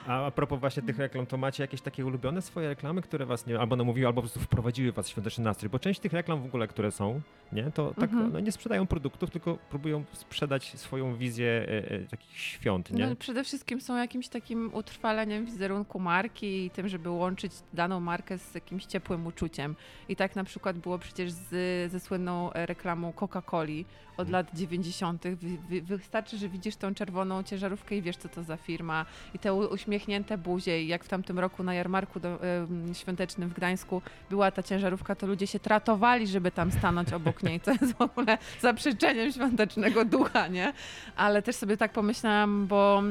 A, 0.06 0.26
a 0.26 0.30
propos 0.30 0.60
właśnie 0.60 0.82
tych 0.82 0.98
reklam, 0.98 1.26
to 1.26 1.36
macie 1.36 1.62
jakieś 1.62 1.80
takie 1.80 2.06
ulubione 2.06 2.42
swoje 2.42 2.68
reklamy, 2.68 3.02
które 3.02 3.26
was 3.26 3.46
nie, 3.46 3.60
albo 3.60 3.76
namówiły, 3.76 4.06
albo 4.06 4.22
po 4.22 4.22
prostu 4.22 4.40
wprowadziły 4.40 4.92
was 4.92 5.06
w 5.06 5.10
świąteczny 5.10 5.44
nastrój? 5.44 5.70
Bo 5.70 5.78
część 5.78 6.00
tych 6.00 6.12
reklam 6.12 6.42
w 6.42 6.46
ogóle, 6.46 6.68
które 6.68 6.90
są, 6.90 7.20
nie, 7.52 7.70
to 7.70 7.94
tak 7.94 8.10
Mhm. 8.14 8.32
no, 8.32 8.40
nie 8.40 8.52
sprzedają 8.52 8.86
produktów, 8.86 9.30
tylko 9.30 9.58
próbują 9.70 10.04
sprzedać 10.12 10.78
swoją 10.78 11.16
wizję 11.16 11.46
e, 11.68 11.90
e, 11.90 11.98
takich 11.98 12.38
świąt, 12.38 12.90
nie? 12.90 13.06
No, 13.06 13.16
przede 13.16 13.44
wszystkim 13.44 13.80
są 13.80 13.96
jakimś 13.96 14.28
takim 14.28 14.74
utrwaleniem 14.74 15.46
wizerunku 15.46 16.00
marki 16.00 16.64
i 16.64 16.70
tym, 16.70 16.88
żeby 16.88 17.10
łączyć 17.10 17.52
daną 17.72 18.00
markę 18.00 18.38
z 18.38 18.54
jakimś 18.54 18.84
ciepłym 18.84 19.26
uczuciem. 19.26 19.76
I 20.08 20.16
tak 20.16 20.36
na 20.36 20.44
przykład 20.44 20.78
było 20.78 20.98
przecież 20.98 21.32
z, 21.32 21.92
ze 21.92 22.00
słynną 22.00 22.52
e, 22.52 22.66
reklamą 22.66 23.12
Coca-Coli 23.12 23.84
od 24.16 24.30
lat 24.30 24.46
90. 24.54 25.22
Wy, 25.28 25.58
wy, 25.68 25.96
wystarczy, 25.96 26.38
że 26.38 26.48
widzisz 26.48 26.76
tą 26.76 26.94
czerwoną 26.94 27.42
ciężarówkę 27.42 27.96
i 27.96 28.02
wiesz, 28.02 28.16
co 28.16 28.28
to 28.28 28.42
za 28.42 28.56
firma. 28.56 29.06
I 29.34 29.38
te 29.38 29.54
uśmiechnięte 29.54 30.38
buzie. 30.38 30.82
I 30.82 30.86
jak 30.88 31.04
w 31.04 31.08
tamtym 31.08 31.38
roku 31.38 31.62
na 31.62 31.74
jarmarku 31.74 32.20
do, 32.20 32.42
em, 32.42 32.94
świątecznym 32.94 33.48
w 33.48 33.52
Gdańsku 33.54 34.02
była 34.30 34.50
ta 34.50 34.62
ciężarówka, 34.62 35.14
to 35.14 35.26
ludzie 35.26 35.46
się 35.46 35.58
tratowali, 35.58 36.26
żeby 36.26 36.50
tam 36.50 36.72
stanąć 36.72 37.12
obok 37.12 37.42
niej, 37.42 37.60
co 37.60 37.72
jest 37.72 37.94
w 37.94 38.00
ogóle 38.00 38.38
zaprzeczeniem 38.60 39.32
świątecznego 39.32 40.04
ducha, 40.04 40.48
nie? 40.48 40.72
ale 41.16 41.42
też 41.42 41.56
sobie 41.56 41.76
tak 41.76 41.92
pomyślałam, 41.92 42.66
bo 42.66 43.02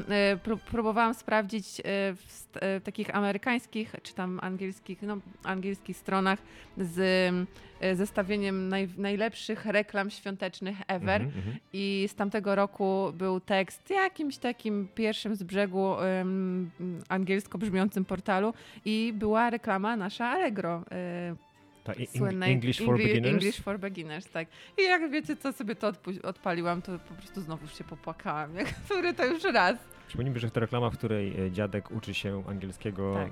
pró- 0.44 0.58
próbowałam 0.58 1.14
sprawdzić 1.14 1.80
e, 1.80 1.84
w 2.16 2.48
e, 2.56 2.82
takich 2.82 3.16
amerykańskich 3.16 3.96
czy 4.04 4.14
tam 4.14 4.40
angielskich, 4.44 5.02
no, 5.02 5.18
angielskich 5.44 5.98
stronach 5.98 6.40
z 6.78 7.34
zestawieniem 7.94 8.70
naj, 8.70 8.90
najlepszych 8.98 9.66
reklam 9.66 10.10
świątecznych 10.10 10.78
ever. 10.94 11.22
Mhm, 11.22 11.38
mhm. 11.40 11.56
I 11.74 12.06
z 12.10 12.16
tamtego 12.16 12.56
roku 12.56 13.14
był 13.18 13.40
tekst 13.40 13.90
jakimś 13.90 14.38
takim 14.38 14.88
pierwszym 14.96 15.36
z 15.36 15.44
brzegu 15.44 15.96
em, 16.00 16.72
angielsko 17.10 17.58
brzmiącym 17.58 18.06
portalu 18.06 18.54
i 18.86 19.14
była 19.16 19.50
reklama 19.50 19.96
nasza 19.96 20.26
Allegro. 20.28 20.84
e, 20.92 21.36
Ta 21.84 21.94
słynnej 22.18 22.54
English 22.54 22.78
for 22.82 22.96
Engli- 22.96 23.04
beginners? 23.08 23.34
English 23.34 23.62
for 23.62 23.80
beginners, 23.80 24.28
tak. 24.30 24.48
I 24.78 24.84
jak 24.84 25.12
wiecie, 25.12 25.36
co 25.36 25.54
sobie 25.54 25.76
to 25.76 25.92
odpaliłam, 26.24 26.82
to 26.82 27.00
po 27.00 27.14
prostu 27.14 27.42
znowu 27.42 27.68
się 27.68 27.84
popłakałam. 27.84 28.56
Jak 28.58 28.68
który 28.68 29.14
to 29.14 29.26
już 29.26 29.44
raz. 29.44 29.76
Przypomnijmy, 30.14 30.40
że 30.40 30.52
to 30.52 30.60
reklama, 30.60 30.90
w 30.90 30.98
której 30.98 31.46
e, 31.46 31.52
dziadek 31.52 31.92
uczy 31.92 32.14
się 32.14 32.44
angielskiego 32.48 33.14
Tak. 33.14 33.32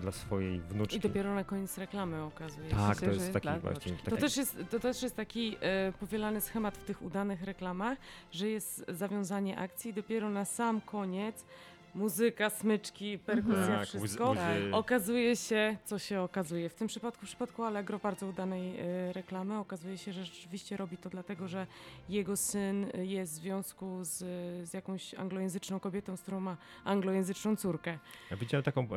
dla 0.00 0.12
swojej 0.12 0.60
wnuczki. 0.60 0.96
I 0.96 1.00
dopiero 1.00 1.34
na 1.34 1.44
koniec 1.44 1.78
reklamy 1.78 2.22
okazuje 2.22 2.70
się. 2.70 2.76
Tak, 2.76 3.00
to 3.00 3.04
że 3.06 3.10
jest 3.12 3.20
jest 3.20 3.32
taki 3.32 3.48
dla 3.48 3.58
właśnie... 3.58 3.92
To 3.92 4.10
taki- 4.10 4.22
też, 4.22 4.36
jest, 4.36 4.58
to 4.70 4.80
też 4.80 5.02
jest 5.02 5.16
taki 5.16 5.56
e, 5.60 5.92
powielany 6.00 6.40
schemat 6.40 6.78
w 6.78 6.84
tych 6.84 7.02
udanych 7.02 7.42
reklamach, 7.42 7.98
że 8.32 8.48
jest 8.48 8.84
zawiązanie 8.88 9.58
akcji 9.58 9.90
i 9.90 9.94
dopiero 9.94 10.30
na 10.30 10.44
sam 10.44 10.80
koniec 10.80 11.44
muzyka, 11.94 12.50
smyczki, 12.50 13.18
perkusja, 13.18 13.66
tak, 13.66 13.88
łzy- 13.88 13.98
wszystko. 13.98 14.30
łzy. 14.30 14.40
Okazuje 14.72 15.36
się, 15.36 15.76
co 15.84 15.98
się 15.98 16.20
okazuje. 16.20 16.68
W 16.68 16.74
tym 16.74 16.88
przypadku, 16.88 17.26
w 17.26 17.28
przypadku 17.28 17.62
Allegro, 17.62 17.98
bardzo 17.98 18.26
udanej 18.26 18.76
e, 18.80 19.12
reklamy, 19.12 19.58
okazuje 19.58 19.98
się, 19.98 20.12
że 20.12 20.24
rzeczywiście 20.24 20.76
robi 20.76 20.96
to 20.96 21.10
dlatego, 21.10 21.48
że 21.48 21.66
jego 22.08 22.36
syn 22.36 22.86
jest 23.02 23.32
w 23.32 23.36
związku 23.36 23.98
z, 24.04 24.18
z 24.68 24.74
jakąś 24.74 25.14
anglojęzyczną 25.14 25.80
kobietą, 25.80 26.16
z 26.16 26.22
którą 26.22 26.40
ma 26.40 26.56
anglojęzyczną 26.84 27.56
córkę. 27.56 27.98
Ja 28.30 28.36
widziałem 28.36 28.62
taką, 28.64 28.82
e, 28.82 28.88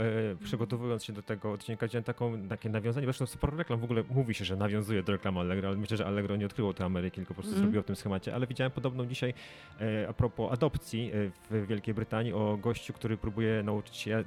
przygotowując 0.43 1.03
się 1.03 1.13
do 1.13 1.21
tego 1.21 1.51
odcinka, 1.51 1.85
widziałem 1.87 2.03
taką, 2.03 2.47
takie 2.47 2.69
nawiązanie, 2.69 3.05
zresztą 3.05 3.25
sporo 3.25 3.57
reklam 3.57 3.79
w 3.79 3.83
ogóle 3.83 4.03
mówi 4.09 4.33
się, 4.33 4.45
że 4.45 4.55
nawiązuje 4.55 5.03
do 5.03 5.11
reklamy 5.11 5.39
Allegro, 5.39 5.67
ale 5.67 5.77
myślę, 5.77 5.97
że 5.97 6.05
Allegro 6.05 6.35
nie 6.35 6.45
odkryło 6.45 6.73
tej 6.73 6.85
Ameryki, 6.85 7.15
tylko 7.15 7.27
po 7.27 7.33
prostu 7.33 7.49
Mhm. 7.51 7.65
zrobiło 7.65 7.83
w 7.83 7.85
tym 7.85 7.95
schemacie, 7.95 8.35
ale 8.35 8.47
widziałem 8.47 8.71
podobną 8.71 9.05
dzisiaj 9.05 9.33
e, 9.81 10.07
a 10.09 10.13
propos 10.13 10.51
adopcji 10.53 11.11
e, 11.13 11.31
w 11.63 11.67
Wielkiej 11.67 11.93
Brytanii 11.93 12.33
o 12.33 12.57
gościu, 12.61 12.84
który 12.93 13.17
próbuje 13.17 13.63
nauczyć 13.63 13.95
się 13.97 14.23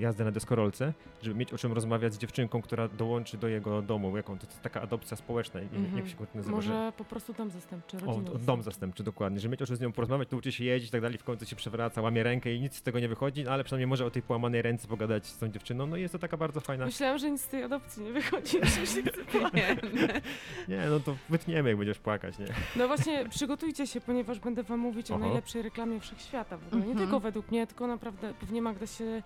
jazdy 0.00 0.24
na 0.24 0.30
deskorolce, 0.32 0.92
żeby 1.22 1.34
mieć 1.38 1.52
o 1.52 1.58
czym 1.58 1.72
rozmawiać 1.72 2.14
z 2.14 2.18
dziewczynką, 2.18 2.62
która 2.62 2.88
dołączy 2.88 3.36
do 3.38 3.48
jego 3.48 3.82
domu, 3.82 4.16
jaką 4.16 4.38
to 4.38 4.46
jest 4.46 4.62
taka 4.62 4.82
adopcja 4.82 5.16
społeczna, 5.16 5.60
nie 5.60 5.68
wiem, 5.68 5.84
Mhm. 5.84 5.98
jak 5.98 6.08
się 6.08 6.16
to 6.16 6.26
nazywa, 6.34 6.60
że... 6.60 6.72
Może 6.72 6.92
po 6.96 7.04
prostu 7.04 7.32
dom 7.32 7.50
zastępczy, 7.50 7.96
O, 7.96 8.00
rodzina 8.00 8.30
o, 8.30 8.38
dom 8.38 8.62
zastępczy, 8.62 9.02
dokładnie. 9.04 9.40
Że 9.40 9.48
mieć 9.48 9.62
o 9.62 9.66
czym 9.66 9.76
z 9.76 9.80
nią 9.80 9.92
porozmawiać, 9.92 10.28
to 10.28 10.36
uczy 10.36 10.52
się 10.52 10.64
jeździć 10.64 10.88
i 10.88 10.92
tak 10.92 11.00
dalej, 11.00 11.18
w 11.18 11.24
końcu 11.24 11.46
się 11.46 11.56
przewraca, 11.56 12.02
łamie 12.02 12.22
rękę 12.22 12.54
i 12.54 12.60
nic 12.60 12.76
z 12.76 12.82
tego 12.82 13.00
nie 13.00 13.08
wychodzi, 13.08 13.44
no 13.44 13.50
ale 13.50 13.64
przynajmniej 13.64 13.86
może 13.86 14.06
o 14.06 14.10
tej 14.10 14.22
połamanej 14.22 14.62
ręce 14.62 14.88
pogadać 14.88 15.26
z 15.26 15.38
tą 15.38 15.48
dziewczyną. 15.48 15.86
No 15.86 15.96
i 15.96 16.00
jest 16.00 16.12
to 16.12 16.18
taka 16.18 16.36
bardzo 16.36 16.60
fajna... 16.60 16.86
Myślałam, 16.86 17.18
że 17.18 17.30
nic 17.30 17.40
z 17.40 17.48
tej 17.48 17.62
adopcji 17.62 18.02
nie 18.02 18.12
wychodzi. 18.12 18.56
że. 18.66 20.20
Nie, 20.68 20.86
no 20.90 21.00
to 21.00 21.16
wytniemy, 21.28 21.68
jak 21.68 21.78
będziesz 21.78 21.98
płakać, 21.98 22.38
nie? 22.38 22.46
No 22.76 22.86
właśnie, 22.86 23.28
przygotujcie 23.28 23.86
się, 23.86 24.00
ponieważ 24.00 24.38
będę 24.40 24.62
wam 24.62 24.80
mówić 24.80 25.10
o 25.10 25.14
Oho. 25.14 25.24
najlepszej 25.24 25.62
reklamie 25.62 26.00
wszechświata. 26.00 26.56
W 26.56 26.66
ogóle. 26.66 26.80
Nie 26.82 26.88
Mhm. 26.90 27.06
tylko 27.06 27.20
według 27.20 27.50
mnie, 27.50 27.66
tylko 27.66 27.85
naprawdę 27.86 28.34
pewnie 28.40 28.62
Magda 28.62 28.86
się 28.86 29.22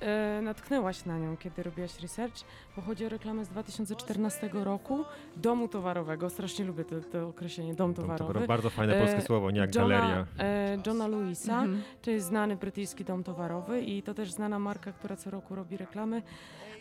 e, 0.00 0.40
natknęłaś 0.42 1.04
na 1.04 1.18
nią, 1.18 1.36
kiedy 1.36 1.62
robiłaś 1.62 2.00
research, 2.02 2.36
bo 2.76 2.82
chodzi 2.82 3.06
o 3.06 3.08
reklamę 3.08 3.44
z 3.44 3.48
2014 3.48 4.50
roku 4.52 5.04
domu 5.36 5.68
towarowego. 5.68 6.30
Strasznie 6.30 6.64
lubię 6.64 6.84
to, 6.84 7.00
to 7.00 7.28
określenie 7.28 7.74
dom 7.74 7.94
To, 7.94 8.02
towarowy. 8.02 8.40
to 8.40 8.46
bardzo 8.46 8.70
fajne 8.70 8.96
E, 8.96 9.00
polskie 9.00 9.22
słowo, 9.22 9.50
nie 9.50 9.60
jak 9.60 9.72
galeria. 9.72 10.26
e, 10.38 10.78
Johna 10.86 11.06
Lewisa. 11.08 11.52
Mhm. 11.62 11.82
To 12.02 12.10
jest 12.10 12.26
znany 12.26 12.56
brytyjski 12.56 13.04
dom 13.04 13.24
towarowy 13.24 13.80
i 13.80 14.02
to 14.02 14.14
też 14.14 14.30
znana 14.32 14.58
marka, 14.58 14.92
która 14.92 15.16
co 15.16 15.30
roku 15.30 15.54
robi 15.54 15.76
reklamy. 15.76 16.22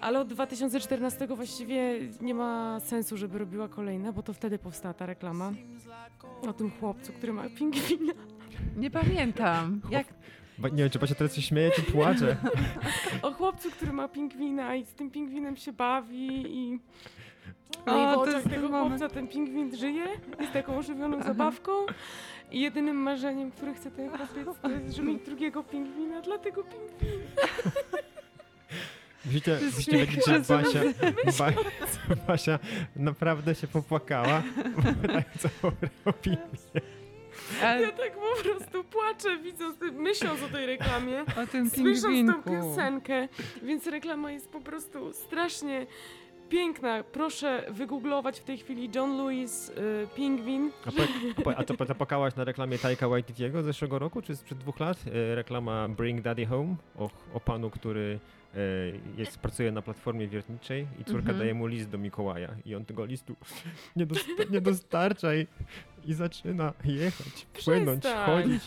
Ale 0.02 0.20
od 0.20 0.28
2014 0.28 1.28
właściwie 1.28 2.00
nie 2.22 2.34
ma 2.34 2.80
sensu, 2.80 3.18
żeby 3.18 3.38
robiła 3.40 3.68
kolejne, 3.68 4.14
bo 4.14 4.24
to 4.24 4.34
wtedy 4.34 4.60
powstała 4.60 4.94
ta 4.94 5.06
reklama 5.06 5.52
o 6.50 6.54
tym 6.54 6.72
chłopcu, 6.72 7.14
który 7.14 7.34
ma 7.34 7.44
pingwina. 7.58 8.14
Nie 8.78 8.92
pamiętam. 8.92 9.82
Jak 9.90 10.08
Nie 10.64 10.84
wiem, 10.84 10.90
czy 10.90 11.00
Basia 11.00 11.16
teraz 11.16 11.36
się 11.36 11.42
śmieje, 11.42 11.72
czy 11.72 11.82
płacze. 11.82 12.38
O 13.22 13.32
chłopcu, 13.32 13.72
który 13.72 13.94
ma 13.94 14.08
pingwina 14.08 14.76
i 14.76 14.86
z 14.86 14.94
tym 14.94 15.12
pingwinem 15.12 15.58
się 15.58 15.74
bawi 15.74 16.58
i... 16.58 16.80
No 17.86 17.94
O, 17.94 18.14
i 18.14 18.16
w 18.16 18.20
oczach 18.30 18.44
tego 18.44 18.70
moment. 18.70 19.00
chłopca 19.00 19.16
ten 19.16 19.28
pingwin 19.28 19.78
żyje, 19.78 20.06
jest 20.40 20.54
taką 20.54 20.78
ożywioną 20.78 21.24
zabawką 21.24 21.72
i 22.52 22.62
jedynym 22.62 22.96
marzeniem, 22.98 23.52
które 23.52 23.74
chce 23.74 23.92
ten 23.92 24.10
chłopiec, 24.10 24.48
to 24.62 24.70
jest, 24.70 24.96
żeby 24.96 25.08
mieć 25.08 25.26
drugiego 25.26 25.64
pingwina, 25.64 26.22
dlatego 26.22 26.64
pingwin. 26.64 27.20
Widzicie, 29.26 29.52
jest 29.52 29.78
widzicie, 29.78 30.06
widzicie 30.06 30.22
że 30.32 30.40
Basia, 30.40 30.80
ba, 31.40 31.52
Basia 32.28 32.60
naprawdę 32.96 33.56
się 33.56 33.68
popłakała, 33.68 34.44
wydając 35.02 35.48
opinię. 36.06 36.38
Ale 37.64 37.82
Ja 37.82 37.92
tak 37.92 38.12
po 38.14 38.44
prostu 38.44 38.84
płaczę, 38.84 39.38
widząc, 39.38 39.76
myśląc 39.94 40.44
o 40.44 40.48
tej 40.48 40.66
reklamie. 40.66 41.22
o 41.44 41.48
tym 41.52 41.70
Słysząc 41.70 42.32
tą 42.32 42.44
piosenkę, 42.44 43.28
więc 43.64 43.88
reklama 43.88 44.32
jest 44.32 44.50
po 44.50 44.62
prostu 44.62 45.14
strasznie 45.14 45.88
piękna. 46.50 47.04
Proszę 47.04 47.66
wygooglować 47.70 48.40
w 48.40 48.44
tej 48.44 48.58
chwili 48.58 48.90
John 48.96 49.18
Lewis, 49.18 49.70
y, 49.70 49.74
Pingwin. 50.16 50.72
A, 50.86 50.92
po, 50.92 51.04
a, 51.38 51.42
po, 51.44 51.58
a 51.58 51.64
to 51.64 51.86
zapłakałaś 51.86 52.36
na 52.36 52.44
reklamie 52.44 52.78
Taika 52.78 53.08
Waititiego 53.10 53.62
z 53.62 53.66
zeszłego 53.66 54.00
roku, 54.00 54.22
czy 54.22 54.36
sprzed 54.36 54.58
dwóch 54.58 54.80
lat? 54.80 54.98
E, 55.32 55.36
reklama 55.36 55.90
Bring 55.90 56.22
Daddy 56.22 56.46
Home 56.46 56.76
o, 56.98 57.10
o 57.34 57.40
panu, 57.40 57.70
który 57.70 58.20
e, 58.56 58.60
jest, 59.18 59.38
pracuje 59.40 59.72
na 59.72 59.82
platformie 59.82 60.28
wiertniczej 60.28 60.88
i 61.00 61.04
córka 61.04 61.20
Mhm. 61.20 61.38
daje 61.38 61.54
mu 61.54 61.68
list 61.68 61.90
do 61.90 61.98
Mikołaja 61.98 62.56
i 62.66 62.76
on 62.76 62.86
tego 62.86 63.06
listu 63.06 63.36
nie, 63.96 64.06
dosta, 64.06 64.32
nie 64.50 64.62
dostarcza 64.62 65.36
i, 65.36 65.48
i 66.06 66.14
zaczyna 66.14 66.74
jechać, 66.86 67.48
płynąć, 67.66 68.00
Przestań. 68.04 68.26
chodzić. 68.26 68.64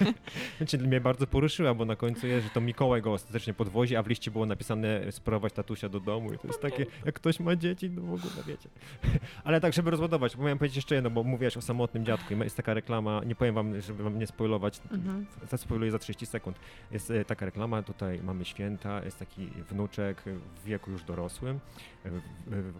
Znaczy, 0.58 0.78
mnie 0.78 1.00
bardzo 1.00 1.26
poruszyła, 1.26 1.74
bo 1.74 1.84
na 1.84 1.96
końcu 1.96 2.26
jest, 2.26 2.44
że 2.46 2.50
to 2.50 2.60
Mikołaj 2.60 3.02
go 3.02 3.12
ostatecznie 3.12 3.54
podwozi, 3.54 3.96
a 3.96 4.02
w 4.02 4.06
liście 4.06 4.30
było 4.30 4.46
napisane 4.46 5.12
sprowadź 5.12 5.52
tatusia 5.52 5.88
do 5.88 6.00
domu 6.00 6.32
i 6.32 6.38
to 6.38 6.46
jest 6.48 6.60
takie, 6.62 6.86
jak 7.04 7.14
ktoś 7.14 7.40
ma 7.40 7.56
dzieci, 7.56 7.90
no 7.90 8.02
w 8.02 8.04
ogóle 8.14 8.42
wiecie. 8.46 8.68
Ale 9.44 9.60
tak, 9.60 9.72
żeby 9.72 9.90
rozładować, 9.90 10.36
bo 10.36 10.42
miałem 10.42 10.58
powiedzieć 10.58 10.76
jeszcze 10.76 10.94
jedno, 10.94 11.10
bo 11.10 11.22
mówiłaś 11.22 11.56
o 11.56 11.62
samotnym 11.62 12.04
dziadku 12.04 12.34
i 12.34 12.38
jest 12.38 12.56
taka 12.56 12.74
reklama, 12.74 13.20
nie 13.26 13.34
powiem 13.34 13.54
wam, 13.54 13.80
żeby 13.80 14.02
wam 14.02 14.18
nie 14.18 14.26
spoilować, 14.26 14.80
Mhm. 14.92 15.26
zaspoiluję 15.50 15.90
za 15.90 15.98
30 15.98 16.26
sekund. 16.26 16.58
Jest 16.90 17.10
e, 17.10 17.24
taka 17.24 17.46
reklama, 17.46 17.82
tutaj 17.82 18.20
mamy 18.22 18.44
święta, 18.44 19.04
jest 19.04 19.18
taki 19.18 19.46
wnuczek 19.46 20.22
w 20.56 20.64
wieku 20.64 20.90
już 20.90 21.04
dorosłym, 21.04 21.60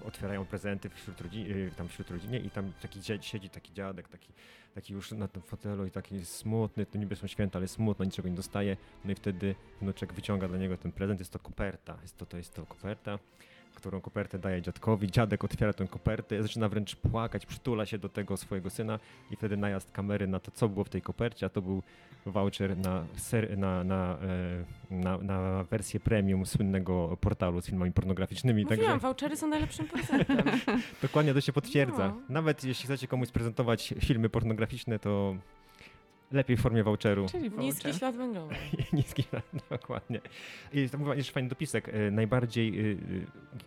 otwierają 0.04 0.46
prezenty 0.46 0.90
wśród, 0.90 1.20
rodzi- 1.20 1.68
e, 1.68 1.70
tam 1.70 1.88
wśród 1.88 2.10
rodziny 2.10 2.38
i 2.38 2.50
tam 2.50 2.72
taki 2.82 3.02
siedzi 3.20 3.50
taki 3.50 3.72
dziadek 3.72 3.96
dziadek, 3.96 4.08
taki, 4.08 4.32
taki 4.74 4.92
już 4.92 5.12
na 5.12 5.28
tym 5.28 5.42
fotelu 5.42 5.86
i 5.86 5.90
taki 5.90 6.24
smutny, 6.24 6.86
to 6.86 6.98
niby 6.98 7.16
są 7.16 7.26
święta, 7.26 7.58
ale 7.58 7.68
smutno, 7.68 8.04
niczego 8.04 8.28
nie 8.28 8.34
dostaje. 8.34 8.76
No 9.04 9.12
i 9.12 9.14
wtedy 9.14 9.54
wnuczek 9.80 10.12
wyciąga 10.12 10.48
dla 10.48 10.58
niego 10.58 10.76
ten 10.76 10.92
prezent, 10.92 11.20
jest 11.20 11.32
to 11.32 11.38
koperta, 11.38 11.98
jest 12.02 12.16
to, 12.16 12.26
to 12.26 12.36
jest 12.36 12.54
to 12.54 12.66
koperta 12.66 13.18
którą 13.76 14.00
kopertę 14.00 14.38
daje 14.38 14.62
dziadkowi. 14.62 15.10
Dziadek 15.10 15.44
otwiera 15.44 15.72
tę 15.72 15.88
kopertę, 15.88 16.42
zaczyna 16.42 16.68
wręcz 16.68 16.96
płakać, 16.96 17.46
przytula 17.46 17.86
się 17.86 17.98
do 17.98 18.08
tego 18.08 18.36
swojego 18.36 18.70
syna 18.70 18.98
i 19.30 19.36
wtedy 19.36 19.56
najazd 19.56 19.92
kamery 19.92 20.26
na 20.26 20.40
to, 20.40 20.50
co 20.50 20.68
było 20.68 20.84
w 20.84 20.88
tej 20.88 21.02
kopercie, 21.02 21.46
a 21.46 21.48
to 21.48 21.62
był 21.62 21.82
voucher 22.26 22.76
na, 22.76 23.04
ser, 23.16 23.58
na, 23.58 23.84
na, 23.84 24.18
e, 24.90 24.94
na, 24.94 25.18
na 25.18 25.64
wersję 25.64 26.00
premium 26.00 26.46
słynnego 26.46 27.16
portalu 27.20 27.60
z 27.60 27.66
filmami 27.66 27.92
pornograficznymi. 27.92 28.62
Mówiłam, 28.62 28.86
Także 28.86 28.98
vouchery 28.98 29.36
są 29.36 29.46
najlepszym 29.46 29.88
prezentem. 29.88 30.42
dokładnie 31.02 31.34
to 31.34 31.40
się 31.40 31.52
potwierdza. 31.52 32.08
No. 32.08 32.22
Nawet 32.28 32.64
jeśli 32.64 32.84
chcecie 32.84 33.08
komuś 33.08 33.30
prezentować 33.30 33.94
filmy 34.00 34.28
pornograficzne, 34.28 34.98
to 34.98 35.36
lepiej 36.32 36.56
w 36.56 36.60
formie 36.60 36.82
voucheru. 36.84 37.26
Czyli 37.30 37.50
Niski 37.50 37.82
voucher. 37.82 37.94
ślad 37.98 38.16
węglowy. 38.16 38.54
Niski, 38.92 39.24
dokładnie. 39.70 40.20
I 40.72 40.90
to 40.90 40.98
mówiła 40.98 41.16
jeszcze 41.16 41.32
fajny 41.32 41.48
dopisek. 41.48 41.88
e, 41.88 42.10
Najbardziej 42.10 42.78
e, 42.80 42.92
e, 42.92 42.96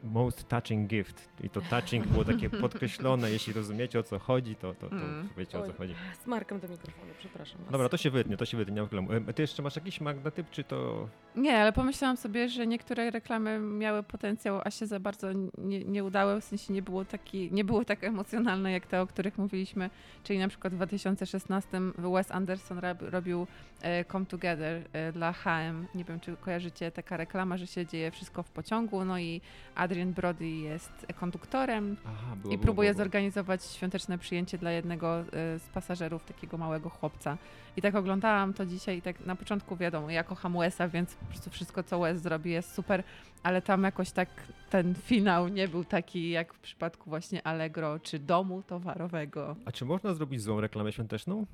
most 0.03 0.47
touching 0.47 0.87
gift. 0.89 1.29
I 1.43 1.49
to 1.49 1.61
touching 1.61 2.07
było 2.07 2.25
takie 2.25 2.49
podkreślone. 2.61 3.31
Jeśli 3.31 3.53
rozumiecie 3.53 3.99
o 3.99 4.03
co 4.03 4.19
chodzi, 4.19 4.55
to, 4.55 4.73
to, 4.73 4.89
to 4.89 4.95
Mm. 4.95 5.29
wiecie 5.37 5.59
o 5.59 5.67
co 5.67 5.73
chodzi. 5.73 5.93
Z 6.23 6.27
marką 6.27 6.59
do 6.59 6.67
mikrofonu, 6.67 7.11
przepraszam. 7.19 7.57
was. 7.63 7.71
Dobra, 7.71 7.89
to 7.89 7.97
się 7.97 8.09
wytnie, 8.09 8.37
to 8.37 8.45
się 8.45 8.57
wytnie, 8.57 8.73
nie. 8.91 9.15
E, 9.29 9.33
Ty 9.33 9.41
jeszcze 9.41 9.63
masz 9.63 9.75
jakiś 9.75 10.01
magnetyp, 10.01 10.49
czy 10.49 10.63
to... 10.63 11.09
Nie, 11.35 11.57
ale 11.61 11.73
pomyślałam 11.73 12.17
sobie, 12.17 12.49
że 12.49 12.67
niektóre 12.67 13.11
reklamy 13.11 13.59
miały 13.59 14.03
potencjał, 14.03 14.61
a 14.63 14.71
się 14.71 14.85
za 14.87 14.99
bardzo 14.99 15.27
nie, 15.57 15.85
nie 15.85 16.03
udały, 16.03 16.41
w 16.41 16.43
sensie 16.43 16.73
nie 16.73 16.81
było, 16.81 17.05
taki, 17.05 17.51
nie 17.51 17.63
było 17.63 17.85
tak 17.85 18.03
emocjonalne 18.03 18.71
jak 18.71 18.85
te, 18.87 19.01
o 19.01 19.07
których 19.07 19.37
mówiliśmy, 19.37 19.89
czyli 20.23 20.39
na 20.39 20.47
przykład 20.47 20.73
w 20.73 20.75
2016 20.75 21.69
Wes 21.97 22.31
Anderson 22.31 22.48
rob, 22.79 23.01
robił 23.01 23.47
e, 23.81 24.05
Come 24.05 24.25
Together 24.25 24.81
e, 24.93 25.11
dla 25.11 25.33
H&M. 25.33 25.87
Nie 25.95 26.03
wiem, 26.03 26.19
czy 26.19 26.37
kojarzycie 26.37 26.91
taka 26.91 27.17
reklama, 27.17 27.57
że 27.57 27.67
się 27.67 27.85
dzieje 27.85 28.11
wszystko 28.11 28.43
w 28.43 28.49
pociągu, 28.51 29.05
no 29.05 29.19
i 29.19 29.41
Adrian 29.75 30.13
Brody 30.13 30.49
jest 30.49 31.05
konduktorem 31.19 31.97
Aha, 32.05 32.35
było, 32.35 32.53
i 32.53 32.57
było, 32.57 32.63
próbuje 32.63 32.89
było, 32.89 32.95
było. 32.95 33.05
zorganizować 33.05 33.65
świąteczne 33.65 34.17
przyjęcie 34.17 34.57
dla 34.57 34.71
jednego 34.71 35.19
e, 35.19 35.23
z 35.59 35.69
pasażerów, 35.73 36.25
takiego 36.25 36.57
małego 36.57 36.89
chłopca. 36.89 37.37
I 37.77 37.81
tak 37.81 37.95
oglądałam 37.95 38.53
to 38.53 38.65
dzisiaj 38.65 38.97
i 38.97 39.01
tak 39.01 39.25
na 39.25 39.35
początku 39.35 39.75
wiadomo, 39.75 40.09
ja 40.09 40.23
kocham 40.23 40.57
Wesa, 40.57 40.87
więc 40.87 41.15
po 41.15 41.25
prostu 41.25 41.49
wszystko, 41.49 41.83
co 41.83 41.99
Wes 41.99 42.21
zrobi 42.21 42.51
jest 42.51 42.73
super, 42.73 43.03
ale 43.43 43.61
tam 43.61 43.83
jakoś 43.83 44.11
tak 44.11 44.29
ten 44.69 44.95
finał 44.95 45.47
nie 45.47 45.67
był 45.67 45.83
taki 45.83 46.29
jak 46.29 46.53
w 46.53 46.59
przypadku 46.59 47.09
właśnie 47.09 47.47
Allegro 47.47 47.99
czy 47.99 48.19
domu 48.19 48.63
towarowego. 48.63 49.55
A 49.65 49.71
czy 49.71 49.85
można 49.85 50.13
zrobić 50.13 50.41
złą 50.41 50.61
reklamę 50.61 50.91
świąteczną? 50.91 51.45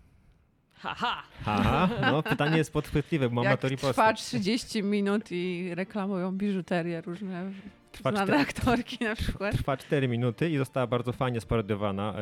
Haha! 0.86 1.24
Aha, 1.46 1.90
no 2.02 2.24
pytanie 2.24 2.58
jest 2.58 2.74
podchwytliwe, 2.74 3.30
bo 3.30 3.36
mam 3.36 3.44
na 3.44 3.50
jak 3.50 3.60
to 3.62 3.68
trwa 3.68 3.88
ripostę. 3.90 4.14
30 4.14 4.84
minut 4.84 5.32
i 5.32 5.72
reklamują 5.76 6.32
biżuterię 6.32 7.02
różne 7.02 7.52
Trwa 7.92 8.12
znane 8.12 8.34
cztery- 8.34 8.42
aktorki 8.42 9.04
na 9.04 9.16
przykład. 9.16 9.54
Trwa 9.56 9.78
4 9.78 10.08
minuty 10.08 10.50
i 10.50 10.58
została 10.58 10.88
bardzo 10.88 11.12
fajnie 11.14 11.42
sparodiowana. 11.42 12.14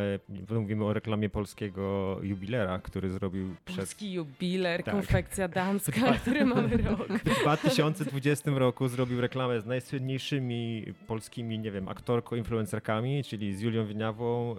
E, 0.50 0.54
Mówimy 0.60 0.86
o 0.86 0.94
reklamie 0.94 1.30
polskiego 1.30 2.18
jubilera, 2.24 2.80
który 2.80 3.10
zrobił 3.10 3.56
przed 3.66 3.78
Polski 3.78 4.14
jubiler, 4.14 4.84
Tak. 4.84 4.94
konfekcja 4.94 5.48
damska, 5.48 6.14
który 6.22 6.46
mamy 6.46 6.78
rok. 6.78 7.08
w 7.38 7.42
2020 7.42 8.52
roku 8.52 8.88
zrobił 8.88 9.22
reklamę 9.22 9.62
z 9.62 9.66
najsłynniejszymi 9.66 10.86
polskimi, 11.08 11.60
nie 11.60 11.72
wiem, 11.72 11.90
aktorko, 11.90 12.36
influencerkami, 12.36 13.24
czyli 13.24 13.56
z 13.56 13.62
Julią 13.62 13.86
Wieniawą, 13.88 14.52
y, 14.52 14.56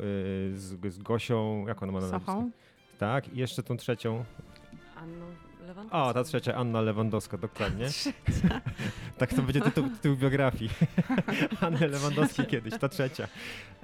z, 0.58 0.92
z 0.94 0.99
Gosią, 0.99 1.64
jak 1.68 1.82
ona 1.82 1.92
ma 1.92 2.00
na 2.00 2.06
nazwisko? 2.08 2.32
Sochą. 2.32 2.50
Tak, 2.99 3.29
i 3.29 3.37
jeszcze 3.37 3.63
tą 3.63 3.77
trzecią. 3.77 4.25
Anną 4.97 5.27
Lewandowską. 5.67 5.99
O, 5.99 6.15
ta 6.15 6.25
trzecia, 6.25 6.55
Anna 6.55 6.81
Lewandowska, 6.81 7.39
dokładnie. 7.39 7.87
tak 9.19 9.35
to 9.35 9.43
będzie 9.43 9.61
tytuł, 9.61 9.91
tytuł 9.91 10.17
biografii. 10.17 10.71
Anny 11.61 11.89
Lewandowskiej 11.89 12.47
kiedyś, 12.47 12.79
ta 12.79 12.89
trzecia. 12.89 13.29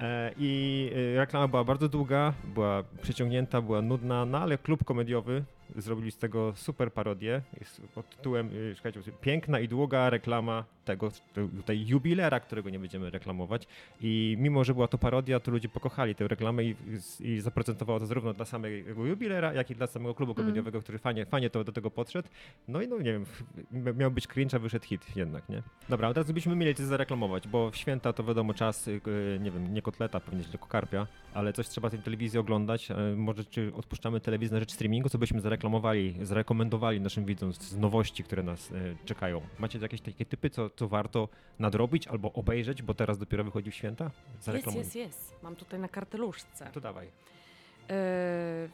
E, 0.01 0.31
I 0.37 0.91
y, 0.95 1.17
reklama 1.17 1.47
była 1.47 1.63
bardzo 1.63 1.89
długa, 1.89 2.33
była 2.53 2.83
przeciągnięta, 3.01 3.61
była 3.61 3.81
nudna, 3.81 4.25
no 4.25 4.37
ale 4.37 4.57
klub 4.57 4.83
komediowy 4.83 5.43
zrobili 5.75 6.11
z 6.11 6.17
tego 6.17 6.53
super 6.55 6.93
parodię 6.93 7.41
jest 7.59 7.81
pod 7.95 8.09
tytułem, 8.09 8.49
czekajcie, 8.75 8.99
piękna 9.21 9.59
i 9.59 9.67
długa 9.67 10.09
reklama 10.09 10.63
tego 10.85 11.11
tutaj 11.57 11.85
jubilera, 11.87 12.39
którego 12.39 12.69
nie 12.69 12.79
będziemy 12.79 13.09
reklamować. 13.09 13.67
I 14.01 14.35
mimo, 14.39 14.63
że 14.63 14.73
była 14.73 14.87
to 14.87 14.97
parodia, 14.97 15.39
to 15.39 15.51
ludzie 15.51 15.69
pokochali 15.69 16.15
tę 16.15 16.27
reklamę 16.27 16.63
i, 16.63 16.75
i 17.19 17.39
zaprocentowało 17.39 17.99
to 17.99 18.05
zarówno 18.05 18.33
dla 18.33 18.45
samego 18.45 19.05
jubilera, 19.05 19.53
jak 19.53 19.71
i 19.71 19.75
dla 19.75 19.87
samego 19.87 20.15
klubu 20.15 20.35
komediowego, 20.35 20.81
który 20.81 20.97
fajnie, 20.97 21.25
fajnie 21.25 21.49
to 21.49 21.63
do 21.63 21.71
tego 21.71 21.91
podszedł. 21.91 22.29
No 22.67 22.81
i 22.81 22.87
no 22.87 22.97
nie 22.97 23.13
wiem, 23.13 23.25
miał 23.97 24.11
być 24.11 24.27
cringe, 24.27 24.57
a 24.57 24.59
wyszedł 24.59 24.85
hit 24.85 25.15
jednak, 25.15 25.49
nie? 25.49 25.63
Dobra, 25.89 26.07
ale 26.07 26.13
teraz 26.13 26.31
byśmy 26.31 26.55
mieli 26.55 26.75
coś 26.75 26.85
zareklamować, 26.85 27.47
bo 27.47 27.71
w 27.71 27.75
święta 27.75 28.13
to 28.13 28.23
wiadomo 28.23 28.53
czas, 28.53 28.89
nie 29.39 29.51
wiem, 29.51 29.73
nie 29.73 29.81
kotleta, 29.91 30.19
pewnie 30.19 30.43
tylko 30.43 30.67
karpia, 30.67 31.07
ale 31.33 31.53
coś 31.53 31.67
trzeba 31.67 31.89
tej 31.89 31.99
telewizji 31.99 32.39
oglądać. 32.39 32.91
E, 32.91 32.95
Może 33.15 33.45
czy 33.45 33.71
odpuszczamy 33.75 34.19
telewizję 34.19 34.53
na 34.53 34.59
rzecz 34.59 34.71
streamingu, 34.71 35.09
co 35.09 35.17
byśmy 35.17 35.41
zareklamowali, 35.41 36.15
zarekomendowali 36.21 37.01
naszym 37.01 37.25
widzom 37.25 37.53
z 37.53 37.77
nowości, 37.77 38.23
które 38.23 38.43
nas 38.43 38.71
e, 38.71 38.75
czekają. 39.05 39.41
Macie 39.59 39.79
jakieś 39.79 40.01
takie 40.01 40.25
typy, 40.25 40.49
co, 40.49 40.69
co 40.69 40.87
warto 40.87 41.29
nadrobić 41.59 42.07
albo 42.07 42.33
obejrzeć, 42.33 42.81
bo 42.81 42.93
teraz 42.93 43.17
dopiero 43.17 43.43
wychodzi 43.43 43.71
w 43.71 43.75
święta? 43.75 44.11
Jest, 44.53 44.75
jest, 44.75 44.95
jest. 44.95 45.43
Mam 45.43 45.55
tutaj 45.55 45.79
na 45.79 45.87
karteluszce. 45.87 46.69
To 46.73 46.81
dawaj. 46.81 47.07
E, 47.89 48.69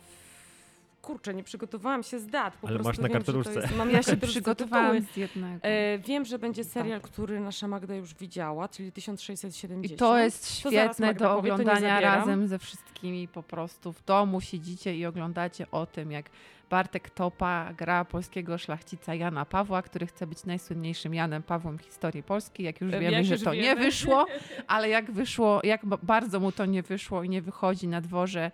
kurczę, 1.08 1.34
nie 1.34 1.43
przygotowałam 1.43 2.04
się 2.04 2.20
z 2.20 2.28
dat. 2.28 2.54
Po 2.58 2.67
Ale 2.67 2.80
prostu 2.80 3.02
masz 3.02 3.10
na. 3.12 3.62
Jest, 3.62 3.78
mam 3.78 3.91
ja 3.91 4.04
się 4.04 4.17
Przygotowałam 4.28 5.02
z 5.02 5.17
jednego. 5.17 5.60
E, 5.63 6.00
wiem, 6.00 6.26
że 6.26 6.39
będzie 6.39 6.63
serial, 6.63 7.02
Tak. 7.02 7.12
który 7.12 7.39
nasza 7.39 7.67
Magda 7.67 7.96
już 7.96 8.13
widziała, 8.15 8.67
czyli 8.67 8.91
1670. 8.91 9.91
I 9.93 9.96
to 9.98 10.17
jest 10.17 10.56
świetne 10.60 11.13
do 11.13 11.20
to 11.20 11.41
nie 11.41 11.54
oglądania 11.54 12.00
razem 12.00 12.48
ze 12.48 12.60
wszystkimi 12.60 13.28
po 13.28 13.43
prostu 13.43 13.93
w 13.93 14.06
domu 14.06 14.41
siedzicie 14.41 14.96
i 14.96 15.06
oglądacie 15.06 15.72
o 15.72 15.86
tym, 15.86 16.12
jak 16.12 16.26
Bartek 16.70 17.10
Topa 17.10 17.74
gra 17.78 18.06
polskiego 18.06 18.58
szlachcica 18.58 19.15
Jana 19.15 19.46
Pawła, 19.46 19.82
który 19.82 20.08
chce 20.08 20.28
być 20.28 20.46
najsłynniejszym 20.46 21.13
Janem 21.13 21.43
Pawłem 21.43 21.78
w 21.78 21.82
historii 21.82 22.24
Polski. 22.24 22.63
Jak 22.63 22.82
już 22.82 22.91
Jak 22.91 23.02
wiemy, 23.02 23.24
że 23.24 23.34
już 23.34 23.43
to 23.43 23.54
nie 23.54 23.62
wiemy. 23.62 23.82
wyszło, 23.82 24.26
ale 24.67 24.89
jak 24.89 25.12
wyszło, 25.12 25.62
jak 25.63 25.86
ba- 25.86 25.98
bardzo 26.04 26.39
mu 26.39 26.52
to 26.52 26.65
nie 26.65 26.84
wyszło 26.84 27.24
i 27.24 27.30
nie 27.30 27.41
wychodzi 27.41 27.88
na 27.88 28.02
dworze 28.02 28.52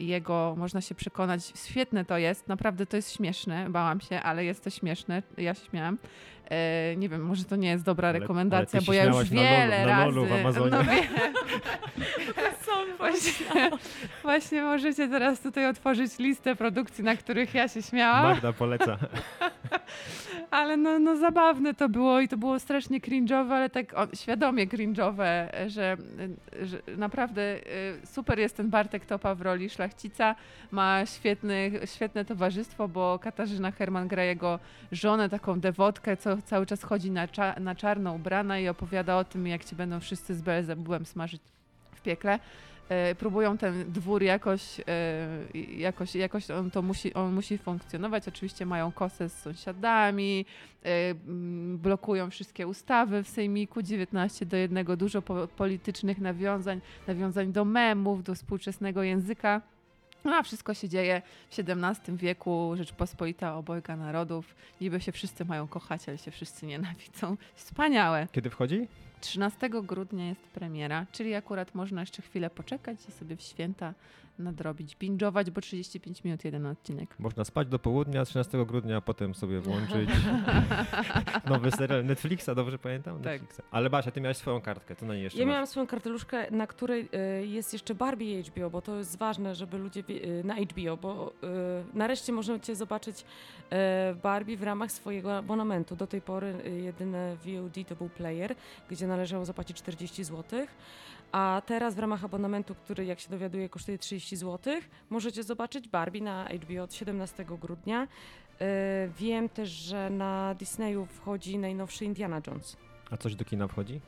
jego, 0.00 0.54
można 0.58 0.80
się 0.80 0.94
przekonać, 0.94 1.52
świetne 1.54 2.04
to 2.04 2.18
jest, 2.18 2.48
naprawdę 2.48 2.86
to 2.86 2.96
jest 2.96 3.12
śmieszne, 3.12 3.70
bałam 3.70 4.00
się, 4.00 4.20
ale 4.20 4.44
jest 4.44 4.64
to 4.64 4.70
śmieszne, 4.70 5.22
ja 5.36 5.54
się 5.54 5.64
śmiałam. 5.70 5.98
E, 6.50 6.96
nie 6.96 7.08
wiem, 7.08 7.22
może 7.22 7.44
to 7.44 7.56
nie 7.56 7.68
jest 7.68 7.84
dobra 7.84 8.08
Ale- 8.08 8.18
rekomendacja, 8.18 8.76
ale 8.78 8.80
ty 8.80 8.86
bo 8.86 8.92
ja 8.92 9.04
już 9.04 9.28
śmiałaś 9.28 9.30
na 9.30 9.40
Lolu- 9.40 9.50
wiele 9.50 9.86
na 9.86 9.86
razy... 9.86 10.04
Lolu 10.04 10.26
w 10.26 10.32
Amazonie. 10.32 10.70
No 10.70 10.82
Właśnie, 12.98 13.70
właśnie 14.22 14.62
możecie 14.62 15.08
teraz 15.08 15.40
tutaj 15.40 15.66
otworzyć 15.66 16.18
listę 16.18 16.56
produkcji, 16.56 17.04
na 17.04 17.16
których 17.16 17.54
ja 17.54 17.68
się 17.68 17.82
śmiałam, 17.82 18.22
Magda 18.22 18.52
poleca. 18.52 18.96
ale 20.50 20.76
no, 20.76 20.98
no 20.98 21.16
zabawne 21.16 21.74
to 21.74 21.88
było 21.88 22.20
i 22.20 22.28
to 22.28 22.36
było 22.36 22.60
strasznie 22.60 23.00
cringe'owe, 23.00 23.52
ale 23.52 23.70
tak 23.70 23.94
o, 23.94 24.06
świadomie 24.14 24.66
cringe'owe, 24.66 25.48
że, 25.66 25.96
że 26.62 26.78
naprawdę 26.96 27.42
y, 27.56 27.60
super 28.06 28.38
jest 28.38 28.56
ten 28.56 28.70
Bartek 28.70 29.06
Topa 29.06 29.34
w 29.34 29.40
roli 29.40 29.70
szlachcica, 29.70 30.34
ma 30.70 31.06
świetny, 31.06 31.70
świetne 31.84 32.24
towarzystwo, 32.24 32.88
bo 32.88 33.18
Katarzyna 33.18 33.70
Herman 33.70 34.08
gra 34.08 34.24
jego 34.24 34.58
żonę, 34.92 35.28
taką 35.28 35.60
dewotkę, 35.60 36.16
co 36.16 36.37
cały 36.44 36.66
czas 36.66 36.82
chodzi 36.82 37.10
na, 37.10 37.28
cza, 37.28 37.54
na 37.60 37.74
czarno 37.74 38.12
ubrana 38.12 38.58
i 38.58 38.68
opowiada 38.68 39.16
o 39.16 39.24
tym, 39.24 39.46
jak 39.46 39.64
ci 39.64 39.76
będą 39.76 40.00
wszyscy 40.00 40.34
z 40.34 40.42
Belzebubem 40.42 41.06
smażyć 41.06 41.42
w 41.94 42.02
piekle. 42.02 42.38
E, 42.88 43.14
próbują 43.14 43.58
ten 43.58 43.92
dwór 43.92 44.22
jakoś, 44.22 44.80
e, 44.80 44.84
jakoś, 45.76 46.14
jakoś 46.14 46.50
on 46.50 46.70
to 46.70 46.82
musi, 46.82 47.14
on 47.14 47.34
musi 47.34 47.58
funkcjonować. 47.58 48.28
Oczywiście 48.28 48.66
mają 48.66 48.92
kosę 48.92 49.28
z 49.28 49.32
sąsiadami, 49.32 50.44
e, 50.84 51.14
blokują 51.74 52.30
wszystkie 52.30 52.66
ustawy 52.66 53.22
w 53.22 53.28
Sejmiku 53.28 53.82
19 53.82 54.46
do 54.46 54.56
jednego, 54.56 54.96
dużo 54.96 55.22
po, 55.22 55.48
politycznych 55.48 56.18
nawiązań, 56.18 56.80
nawiązań 57.06 57.52
do 57.52 57.64
memów, 57.64 58.22
do 58.22 58.34
współczesnego 58.34 59.02
języka. 59.02 59.62
No 60.24 60.36
a 60.36 60.42
wszystko 60.42 60.74
się 60.74 60.88
dzieje 60.88 61.22
w 61.50 61.58
XVII 61.58 62.16
wieku, 62.16 62.72
Rzeczpospolita 62.76 63.54
obojga 63.54 63.96
narodów. 63.96 64.54
Niby 64.80 65.00
się 65.00 65.12
wszyscy 65.12 65.44
mają 65.44 65.68
kochać, 65.68 66.08
ale 66.08 66.18
się 66.18 66.30
wszyscy 66.30 66.66
nienawidzą. 66.66 67.36
Wspaniałe. 67.54 68.28
Kiedy 68.32 68.50
wchodzi? 68.50 68.88
13 69.20 69.70
grudnia 69.70 70.28
jest 70.28 70.40
premiera, 70.48 71.06
czyli 71.12 71.34
akurat 71.34 71.74
można 71.74 72.00
jeszcze 72.00 72.22
chwilę 72.22 72.50
poczekać 72.50 73.08
i 73.08 73.12
sobie 73.12 73.36
w 73.36 73.42
święta 73.42 73.94
nadrobić, 74.38 74.96
binge'ować, 74.96 75.50
bo 75.50 75.60
35 75.60 76.24
minut 76.24 76.44
jeden 76.44 76.66
odcinek. 76.66 77.14
Można 77.18 77.44
spać 77.44 77.68
do 77.68 77.78
południa 77.78 78.24
13 78.24 78.66
grudnia, 78.66 78.96
a 78.96 79.00
potem 79.00 79.34
sobie 79.34 79.60
włączyć 79.60 80.10
nowy 81.50 81.70
serial 81.70 82.04
Netflixa, 82.04 82.46
dobrze 82.56 82.78
pamiętam? 82.78 83.22
Tak. 83.22 83.32
Netflixa. 83.40 83.60
Ale 83.70 83.90
Basia, 83.90 84.10
ty 84.10 84.20
miałaś 84.20 84.36
swoją 84.36 84.60
kartkę, 84.60 84.96
to 84.96 85.06
na 85.06 85.14
niej 85.14 85.22
jeszcze 85.22 85.38
Ja 85.38 85.46
masz. 85.46 85.52
miałam 85.52 85.66
swoją 85.66 85.86
karteluszkę, 85.86 86.50
na 86.50 86.66
której 86.66 87.08
y, 87.42 87.46
jest 87.46 87.72
jeszcze 87.72 87.94
Barbie 87.94 88.42
HBO, 88.42 88.70
bo 88.70 88.82
to 88.82 88.96
jest 88.96 89.18
ważne, 89.18 89.54
żeby 89.54 89.78
ludzie 89.78 90.02
y, 90.10 90.42
na 90.44 90.54
HBO, 90.54 90.96
bo 90.96 91.32
y, 91.94 91.96
nareszcie 91.98 92.32
możecie 92.32 92.76
zobaczyć 92.76 93.20
y, 93.20 94.14
Barbie 94.22 94.56
w 94.56 94.62
ramach 94.62 94.92
swojego 94.92 95.36
abonamentu. 95.36 95.96
Do 95.96 96.06
tej 96.06 96.20
pory 96.20 96.54
y, 96.66 96.70
jedyne 96.80 97.36
VOD 97.36 97.88
to 97.88 97.96
był 97.96 98.08
player, 98.08 98.54
gdzie 98.90 99.06
należało 99.08 99.44
zapłacić 99.44 99.76
40 99.76 100.24
zł. 100.24 100.66
A 101.32 101.62
teraz 101.66 101.94
w 101.94 101.98
ramach 101.98 102.24
abonamentu, 102.24 102.74
który 102.74 103.04
jak 103.04 103.20
się 103.20 103.30
dowiaduję 103.30 103.68
kosztuje 103.68 103.98
30 103.98 104.36
zł, 104.36 104.74
możecie 105.10 105.42
zobaczyć 105.42 105.88
Barbie 105.88 106.22
na 106.22 106.48
HBO 106.48 106.82
od 106.82 106.94
17 106.94 107.44
grudnia. 107.60 108.02
Y, 108.02 108.06
wiem 109.18 109.48
też, 109.48 109.68
że 109.70 110.10
na 110.10 110.54
Disneyu 110.54 111.06
wchodzi 111.06 111.58
najnowszy 111.58 112.04
Indiana 112.04 112.40
Jones. 112.46 112.76
A 113.10 113.16
coś 113.16 113.34
do 113.34 113.44
kina 113.44 113.68
wchodzi? 113.68 114.00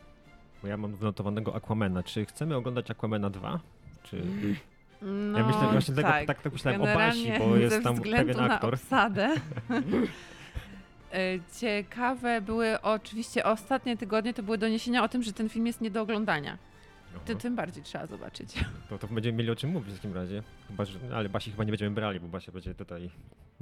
Bo 0.62 0.68
ja 0.68 0.76
mam 0.76 0.94
wnotowanego 0.96 1.54
Aquamana. 1.54 2.02
Czy 2.02 2.26
chcemy 2.26 2.56
oglądać 2.56 2.90
Aquamana 2.90 3.30
2? 3.30 3.60
Czy... 4.02 4.22
No, 5.02 5.38
ja 5.38 5.46
myślę 5.46 5.68
właśnie 5.72 5.94
tego, 5.94 6.08
tak. 6.08 6.26
tak, 6.26 6.42
tak 6.42 6.52
myślałem 6.52 6.82
o 6.82 6.84
Basi, 6.84 7.24
Generalnie 7.24 7.52
bo 7.52 7.56
jest 7.56 7.82
tam 7.82 8.00
pewien 8.00 8.36
na 8.36 8.54
aktor. 8.54 8.74
obsadę. 8.74 9.34
E, 11.12 11.38
Ciekawe 11.60 12.40
były 12.40 12.80
oczywiście 12.80 13.44
ostatnie 13.44 13.96
tygodnie, 13.96 14.34
to 14.34 14.42
były 14.42 14.58
doniesienia 14.58 15.04
o 15.04 15.08
tym, 15.08 15.22
że 15.22 15.32
ten 15.32 15.48
film 15.48 15.66
jest 15.66 15.80
nie 15.80 15.90
do 15.90 16.02
oglądania. 16.02 16.58
Tym, 17.12 17.20
Aha. 17.36 17.40
tym 17.42 17.56
bardziej 17.56 17.82
trzeba 17.82 18.06
zobaczyć. 18.06 18.54
To, 18.88 18.98
to 18.98 19.06
będziemy 19.06 19.38
mieli 19.38 19.50
o 19.50 19.56
czym 19.56 19.70
mówić 19.70 19.94
w 19.94 19.96
takim 19.96 20.14
razie. 20.14 20.42
Chyba, 20.68 20.84
że, 20.84 20.98
ale 21.14 21.28
Basi 21.28 21.50
chyba 21.50 21.64
nie 21.64 21.72
będziemy 21.72 21.94
brali, 21.94 22.20
bo 22.20 22.28
Basia 22.28 22.52
będzie 22.52 22.74
tutaj 22.74 23.10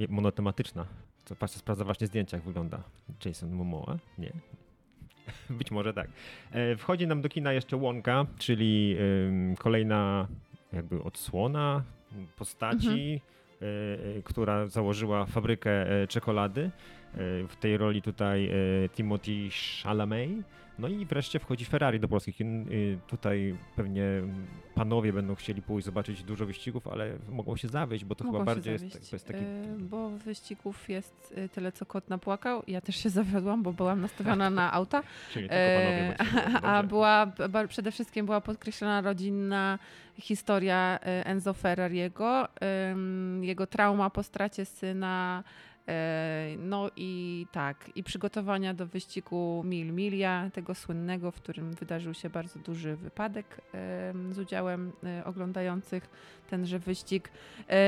monotematyczna. 0.09 0.87
Co 1.25 1.35
Basia 1.35 1.59
sprawdza 1.59 1.85
właśnie 1.85 2.07
zdjęcia, 2.07 2.37
jak 2.37 2.45
wygląda 2.45 2.83
Jason 3.25 3.51
Momoa. 3.51 3.99
Nie? 4.19 4.33
Być 5.59 5.71
może 5.71 5.95
tak. 5.95 6.09
E, 6.53 6.77
wchodzi 6.77 7.07
nam 7.07 7.23
do 7.23 7.29
kina 7.29 7.53
jeszcze 7.53 7.77
Łąka, 7.77 8.27
czyli 8.39 8.97
kolejna 9.59 10.29
jakby 10.73 11.03
odsłona 11.03 11.83
postaci, 12.37 13.21
e, 13.63 13.65
e, 14.19 14.23
która 14.23 14.67
założyła 14.67 15.27
fabrykę 15.27 15.87
czekolady. 16.09 16.71
E, 17.15 17.49
w 17.49 17.57
tej 17.57 17.77
roli 17.77 18.03
tutaj 18.03 18.47
e, 18.47 18.89
Timothy 18.89 19.49
Chalamet. 19.83 20.31
No 20.79 20.89
i 20.89 21.07
wreszcie 21.07 21.39
wchodzi 21.39 21.65
Ferrari 21.65 22.01
do 22.01 22.09
polskich 22.09 22.37
kin. 22.37 22.73
Y, 22.73 22.99
Tutaj 23.07 23.57
pewnie 23.77 24.03
panowie 24.75 25.13
będą 25.13 25.35
chcieli 25.35 25.63
pójść 25.63 25.87
zobaczyć 25.87 26.23
dużo 26.23 26.47
wyścigów, 26.47 26.87
ale 26.87 27.19
mogą 27.29 27.57
się 27.57 27.69
zawieść, 27.69 28.05
bo 28.05 28.15
to 28.15 28.25
Mogą 28.25 28.39
chyba 28.39 28.55
bardziej 28.55 28.73
jest, 28.73 29.11
to 29.11 29.17
jest 29.17 29.27
taki... 29.27 29.45
Bo 29.79 30.11
wyścigów 30.11 30.89
jest 30.89 31.35
tyle, 31.53 31.73
co 31.73 31.87
kot 31.87 32.09
napłakał. 32.09 32.63
Ja 32.67 32.81
też 32.81 32.97
się 32.97 33.11
zawiodłam, 33.11 33.63
bo 33.63 33.73
byłam 33.73 34.01
nastawiona 34.01 34.51
na 34.51 34.73
auta. 34.73 35.03
Czyli 35.33 35.49
tylko 35.49 35.65
panowie. 35.81 36.17
E, 36.55 36.63
A 36.63 36.83
była 36.83 37.33
przede 37.69 37.93
wszystkim 37.93 38.27
była 38.27 38.41
podkreślona 38.41 39.01
rodzinna 39.01 39.79
historia 40.19 40.99
Enzo 41.03 41.55
Ferrariego, 41.55 42.49
jego 43.41 43.67
trauma 43.67 44.11
po 44.11 44.23
stracie 44.23 44.65
syna. 44.65 45.45
E, 45.89 46.57
No 46.59 46.91
i 46.97 47.47
tak, 47.53 47.91
i 47.95 48.03
przygotowania 48.03 48.75
do 48.75 48.87
wyścigu 48.87 49.63
Mil 49.67 49.93
Milia, 49.93 50.51
tego 50.53 50.75
słynnego, 50.75 51.31
w 51.31 51.35
którym 51.37 51.71
wydarzył 51.75 52.15
się 52.15 52.31
bardzo 52.31 52.59
duży 52.59 52.97
wypadek 52.97 53.47
em, 53.73 54.33
z 54.33 54.39
udziałem 54.39 54.93
e, 55.05 55.25
oglądających 55.25 56.11
tenże 56.51 56.79
wyścig. 56.79 57.31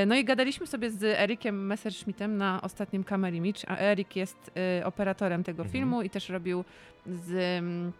No 0.07 0.15
i 0.15 0.23
gadaliśmy 0.25 0.67
sobie 0.67 0.91
z 0.91 1.03
Erikiem 1.03 1.65
Messerschmittem 1.65 2.37
na 2.37 2.61
ostatnim 2.61 3.03
Camera 3.03 3.35
Image, 3.37 3.69
a 3.69 3.77
Erik 3.77 4.15
jest 4.15 4.51
operatorem 4.85 5.43
tego 5.43 5.63
Mhm. 5.63 5.71
filmu 5.73 6.01
i 6.01 6.09
też 6.09 6.29
robił 6.29 6.63
z 7.05 7.31
mm, 7.31 7.91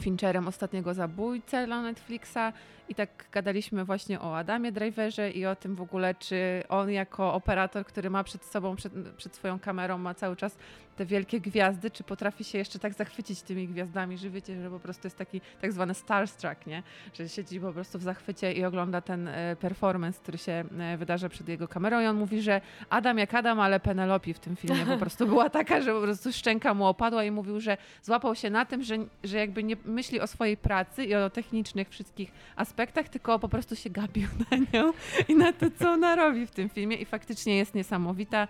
Fincherem 0.00 0.48
ostatniego 0.48 0.94
zabójcę 0.94 1.66
dla 1.66 1.82
Netflixa 1.82 2.52
i 2.88 2.94
tak 2.94 3.24
gadaliśmy 3.32 3.84
właśnie 3.84 4.20
o 4.20 4.36
Adamie 4.36 4.72
Driverze 4.72 5.30
i 5.30 5.46
o 5.46 5.56
tym 5.56 5.74
w 5.74 5.80
ogóle, 5.80 6.14
czy 6.14 6.62
on 6.68 6.90
jako 6.90 7.34
operator, 7.34 7.84
który 7.84 8.10
ma 8.10 8.24
przed 8.24 8.44
sobą, 8.44 8.76
przed, 8.76 8.92
przed 9.16 9.34
swoją 9.34 9.58
kamerą, 9.58 9.98
ma 9.98 10.14
cały 10.14 10.36
czas 10.36 10.56
te 10.96 11.06
wielkie 11.06 11.40
gwiazdy, 11.40 11.90
czy 11.90 12.04
potrafi 12.04 12.44
się 12.44 12.58
jeszcze 12.58 12.78
tak 12.78 12.94
zachwycić 12.94 13.42
tymi 13.42 13.68
gwiazdami, 13.68 14.18
że 14.18 14.30
wiecie, 14.30 14.62
że 14.62 14.70
po 14.70 14.80
prostu 14.80 15.06
jest 15.06 15.18
taki 15.18 15.40
tak 15.60 15.72
zwany 15.72 15.94
starstruck, 15.94 16.66
nie? 16.66 16.82
Że 17.14 17.28
siedzi 17.28 17.60
po 17.60 17.72
prostu 17.72 17.98
w 17.98 18.02
zachwycie 18.02 18.52
i 18.52 18.64
ogląda 18.64 19.00
ten 19.00 19.28
e, 19.28 19.56
performance, 19.56 20.20
który 20.22 20.38
się 20.38 20.64
e, 20.78 20.96
wydarza 20.96 21.28
przed 21.28 21.48
jego 21.48 21.68
kamerą 21.68 22.00
i 22.00 22.06
on 22.06 22.16
mówi, 22.16 22.42
że 22.42 22.60
Adam 22.90 23.18
jak 23.18 23.34
Adam, 23.34 23.60
ale 23.60 23.80
Penelope 23.80 24.34
w 24.34 24.38
tym 24.38 24.56
filmie 24.56 24.86
po 24.86 24.96
prostu 25.04 25.26
była 25.26 25.50
taka, 25.50 25.80
że 25.80 25.92
po 25.92 26.00
prostu 26.00 26.32
szczęka 26.32 26.74
mu 26.74 26.86
opadła 26.86 27.24
i 27.24 27.30
mówił, 27.30 27.60
że 27.60 27.76
złapał 28.02 28.34
się 28.34 28.50
na 28.50 28.64
tym, 28.64 28.82
że, 28.82 28.96
że 29.24 29.38
jakby 29.38 29.64
nie 29.64 29.76
myśli 29.84 30.20
o 30.20 30.26
swojej 30.26 30.56
pracy 30.56 31.04
i 31.04 31.14
o 31.14 31.30
technicznych 31.30 31.88
wszystkich 31.88 32.32
aspektach, 32.56 32.77
tylko 32.86 33.38
po 33.38 33.48
prostu 33.48 33.76
się 33.76 33.90
gapił 33.90 34.28
na 34.50 34.56
nią 34.56 34.92
i 35.28 35.34
na 35.34 35.52
to, 35.52 35.66
co 35.78 35.90
ona 35.90 36.16
robi 36.16 36.46
w 36.46 36.50
tym 36.50 36.68
filmie 36.68 36.96
i 36.96 37.04
faktycznie 37.04 37.56
jest 37.56 37.74
niesamowita. 37.74 38.48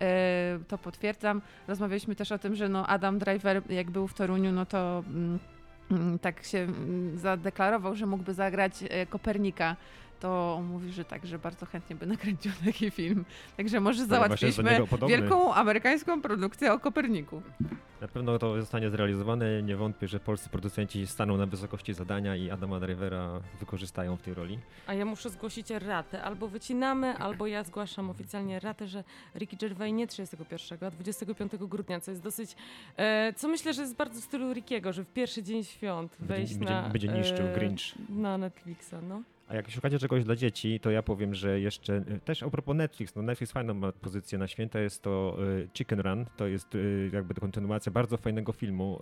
E, 0.00 0.58
To 0.68 0.78
potwierdzam. 0.78 1.42
Rozmawialiśmy 1.68 2.14
też 2.16 2.32
o 2.32 2.38
tym, 2.38 2.54
że 2.54 2.68
no 2.68 2.86
Adam 2.86 3.18
Driver, 3.18 3.62
jak 3.68 3.90
był 3.90 4.06
w 4.06 4.14
Toruniu, 4.14 4.52
no 4.52 4.66
to 4.66 5.04
mm, 5.06 5.38
mm, 5.90 6.18
tak 6.18 6.44
się 6.44 6.58
mm, 6.58 7.18
zadeklarował, 7.18 7.96
że 7.96 8.06
mógłby 8.06 8.34
zagrać 8.34 8.72
e, 8.90 9.06
Kopernika. 9.06 9.76
To 10.20 10.62
mówi, 10.68 10.92
że 10.92 11.04
tak, 11.04 11.26
że 11.26 11.38
bardzo 11.38 11.66
chętnie 11.66 11.96
by 11.96 12.06
nakręcił 12.06 12.52
taki 12.64 12.90
film. 12.90 13.24
Także 13.56 13.80
może 13.80 14.06
załatwiliśmy 14.06 14.80
wielką 15.08 15.54
amerykańską 15.54 16.22
produkcję 16.22 16.72
o 16.72 16.78
Koperniku. 16.78 17.42
Na 18.00 18.08
pewno 18.08 18.38
to 18.38 18.60
zostanie 18.60 18.90
zrealizowane. 18.90 19.62
Nie 19.62 19.76
wątpię, 19.76 20.08
że 20.08 20.20
polscy 20.20 20.50
producenci 20.50 21.06
staną 21.06 21.36
na 21.36 21.46
wysokości 21.46 21.94
zadania 21.94 22.36
i 22.36 22.50
Adama 22.50 22.80
Drivera 22.80 23.40
wykorzystają 23.60 24.16
w 24.16 24.22
tej 24.22 24.34
roli. 24.34 24.58
A 24.86 24.94
ja 24.94 25.04
muszę 25.04 25.30
zgłosić 25.30 25.70
ratę. 25.70 26.22
Albo 26.22 26.48
wycinamy, 26.48 27.14
albo 27.16 27.46
ja 27.46 27.64
zgłaszam 27.64 28.10
oficjalnie 28.10 28.60
ratę, 28.60 28.86
że 28.86 29.04
Ricky 29.34 29.56
Gervais 29.56 29.92
nie 29.92 30.06
31, 30.06 30.78
a 30.88 30.90
25 30.90 31.52
grudnia, 31.56 32.00
co 32.00 32.10
jest 32.10 32.22
dosyć... 32.22 32.56
E, 32.96 33.32
co 33.36 33.48
myślę, 33.48 33.74
że 33.74 33.82
jest 33.82 33.96
bardzo 33.96 34.20
w 34.20 34.24
stylu 34.24 34.52
Rickiego, 34.54 34.92
że 34.92 35.04
w 35.04 35.12
pierwszy 35.12 35.42
dzień 35.42 35.64
świąt 35.64 36.16
wejść 36.20 36.54
będzie- 36.54 36.74
na... 36.74 36.88
będzie 36.88 37.08
niszczył 37.08 37.46
e, 37.46 37.54
Grinch. 37.54 38.08
Na 38.08 38.38
Netflixa, 38.38 38.94
no. 39.08 39.22
A 39.50 39.54
jak 39.54 39.70
szukacie 39.70 39.98
czegoś 39.98 40.24
dla 40.24 40.36
dzieci, 40.36 40.80
to 40.80 40.90
ja 40.90 41.02
powiem, 41.02 41.34
że 41.34 41.60
jeszcze 41.60 41.96
e, 41.96 42.20
też 42.24 42.42
a 42.42 42.50
propos 42.50 42.76
Netflix, 42.76 43.14
no 43.14 43.22
Netflix 43.22 43.52
fajną 43.52 43.74
ma 43.74 43.92
pozycję 43.92 44.38
na 44.38 44.48
święta, 44.48 44.80
jest 44.80 45.02
to 45.02 45.36
e, 45.64 45.68
Chicken 45.74 46.00
Run, 46.00 46.26
to 46.36 46.46
jest 46.46 46.74
e, 46.74 46.78
jakby 47.12 47.34
kontynuacja 47.34 47.92
bardzo 47.92 48.16
fajnego 48.16 48.52
filmu 48.52 49.00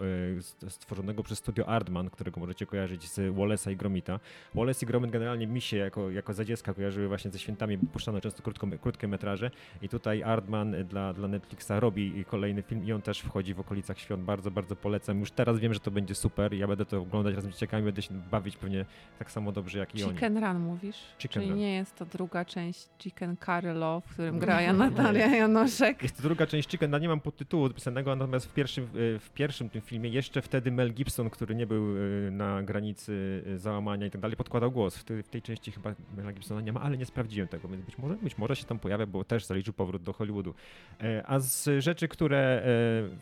stworzonego 0.68 1.22
przez 1.22 1.38
studio 1.38 1.68
Aardman, 1.68 2.10
którego 2.10 2.40
możecie 2.40 2.66
kojarzyć 2.66 3.10
z 3.10 3.34
Wallace'a 3.34 3.72
i 3.72 3.76
Gromita. 3.76 4.20
Wallace 4.54 4.86
i 4.86 4.88
Gromit 4.88 5.10
generalnie 5.10 5.46
mi 5.46 5.60
się 5.60 5.76
jako, 5.76 6.10
jako 6.10 6.32
za 6.32 6.44
dziecka 6.44 6.74
kojarzyły 6.74 7.08
właśnie 7.08 7.30
ze 7.30 7.38
świętami, 7.38 7.78
puszczano 7.78 8.20
często 8.20 8.42
krótko, 8.42 8.66
krótkie 8.80 9.08
metraże 9.08 9.50
i 9.82 9.88
tutaj 9.88 10.22
Aardman 10.22 10.76
dla, 10.84 11.12
dla 11.12 11.28
Netflixa 11.28 11.70
robi 11.70 12.24
kolejny 12.24 12.62
film 12.62 12.84
i 12.84 12.92
on 12.92 13.02
też 13.02 13.20
wchodzi 13.20 13.54
w 13.54 13.60
okolicach 13.60 13.98
świąt, 13.98 14.22
bardzo, 14.22 14.50
bardzo 14.50 14.76
polecam. 14.76 15.20
Już 15.20 15.30
teraz 15.30 15.58
wiem, 15.58 15.74
że 15.74 15.80
to 15.80 15.90
będzie 15.90 16.14
super, 16.14 16.54
ja 16.54 16.66
będę 16.66 16.84
to 16.84 16.98
oglądać 17.00 17.34
razem 17.34 17.52
z 17.52 17.54
dzieciakami, 17.54 17.84
będę 17.84 18.02
się 18.02 18.14
bawić 18.30 18.56
pewnie 18.56 18.84
tak 19.18 19.30
samo 19.30 19.52
dobrze 19.52 19.78
jak 19.78 19.94
i 19.94 20.04
oni. 20.04 20.18
Chicken 20.38 20.52
Run 20.54 20.62
mówisz? 20.62 20.96
Chicken 21.18 21.42
Czyli 21.42 21.50
Run. 21.50 21.58
nie 21.58 21.74
jest 21.74 21.96
to 21.96 22.06
druga 22.06 22.44
część 22.44 22.88
Chicken 22.98 23.36
Curry 23.36 23.72
Love, 23.74 24.06
w 24.08 24.12
którym 24.12 24.38
gra 24.38 24.72
Natalia 24.72 25.36
Janoszek. 25.36 26.02
Jest 26.02 26.16
to 26.16 26.22
druga 26.22 26.46
część 26.46 26.68
Chicken, 26.70 26.90
no 26.90 26.98
nie 26.98 27.08
mam 27.08 27.20
podtytułu 27.20 27.64
odpisanego, 27.64 28.16
natomiast 28.16 28.46
w 28.46 28.54
pierwszym, 28.54 28.88
w 28.94 29.30
pierwszym 29.34 29.70
tym 29.70 29.82
filmie 29.82 30.10
jeszcze 30.10 30.42
wtedy 30.42 30.70
Mel 30.72 30.92
Gibson, 30.94 31.30
który 31.30 31.54
nie 31.54 31.66
był 31.66 31.84
e, 31.96 32.30
na 32.30 32.62
granicy 32.62 33.42
e, 33.54 33.58
załamania 33.58 34.06
i 34.06 34.10
tak 34.10 34.20
dalej, 34.20 34.36
podkładał 34.36 34.70
głos. 34.72 34.96
W, 34.96 35.04
tej- 35.04 35.22
w 35.22 35.28
tej 35.28 35.42
części 35.42 35.72
chyba 35.72 35.94
Mela 36.16 36.32
Gibsona 36.32 36.60
nie 36.60 36.72
ma, 36.72 36.80
ale 36.80 36.96
nie 36.98 37.06
sprawdziłem 37.06 37.48
tego, 37.48 37.68
więc 37.68 37.84
być 37.84 37.98
może, 37.98 38.16
być 38.16 38.38
może 38.38 38.56
się 38.56 38.64
tam 38.64 38.78
pojawia, 38.78 39.06
bo 39.06 39.24
też 39.24 39.44
zaliczył 39.44 39.72
powrót 39.74 40.02
do 40.02 40.12
Hollywoodu. 40.12 40.54
E, 41.00 41.22
A 41.26 41.38
z 41.38 41.82
rzeczy, 41.84 42.08
które 42.08 42.62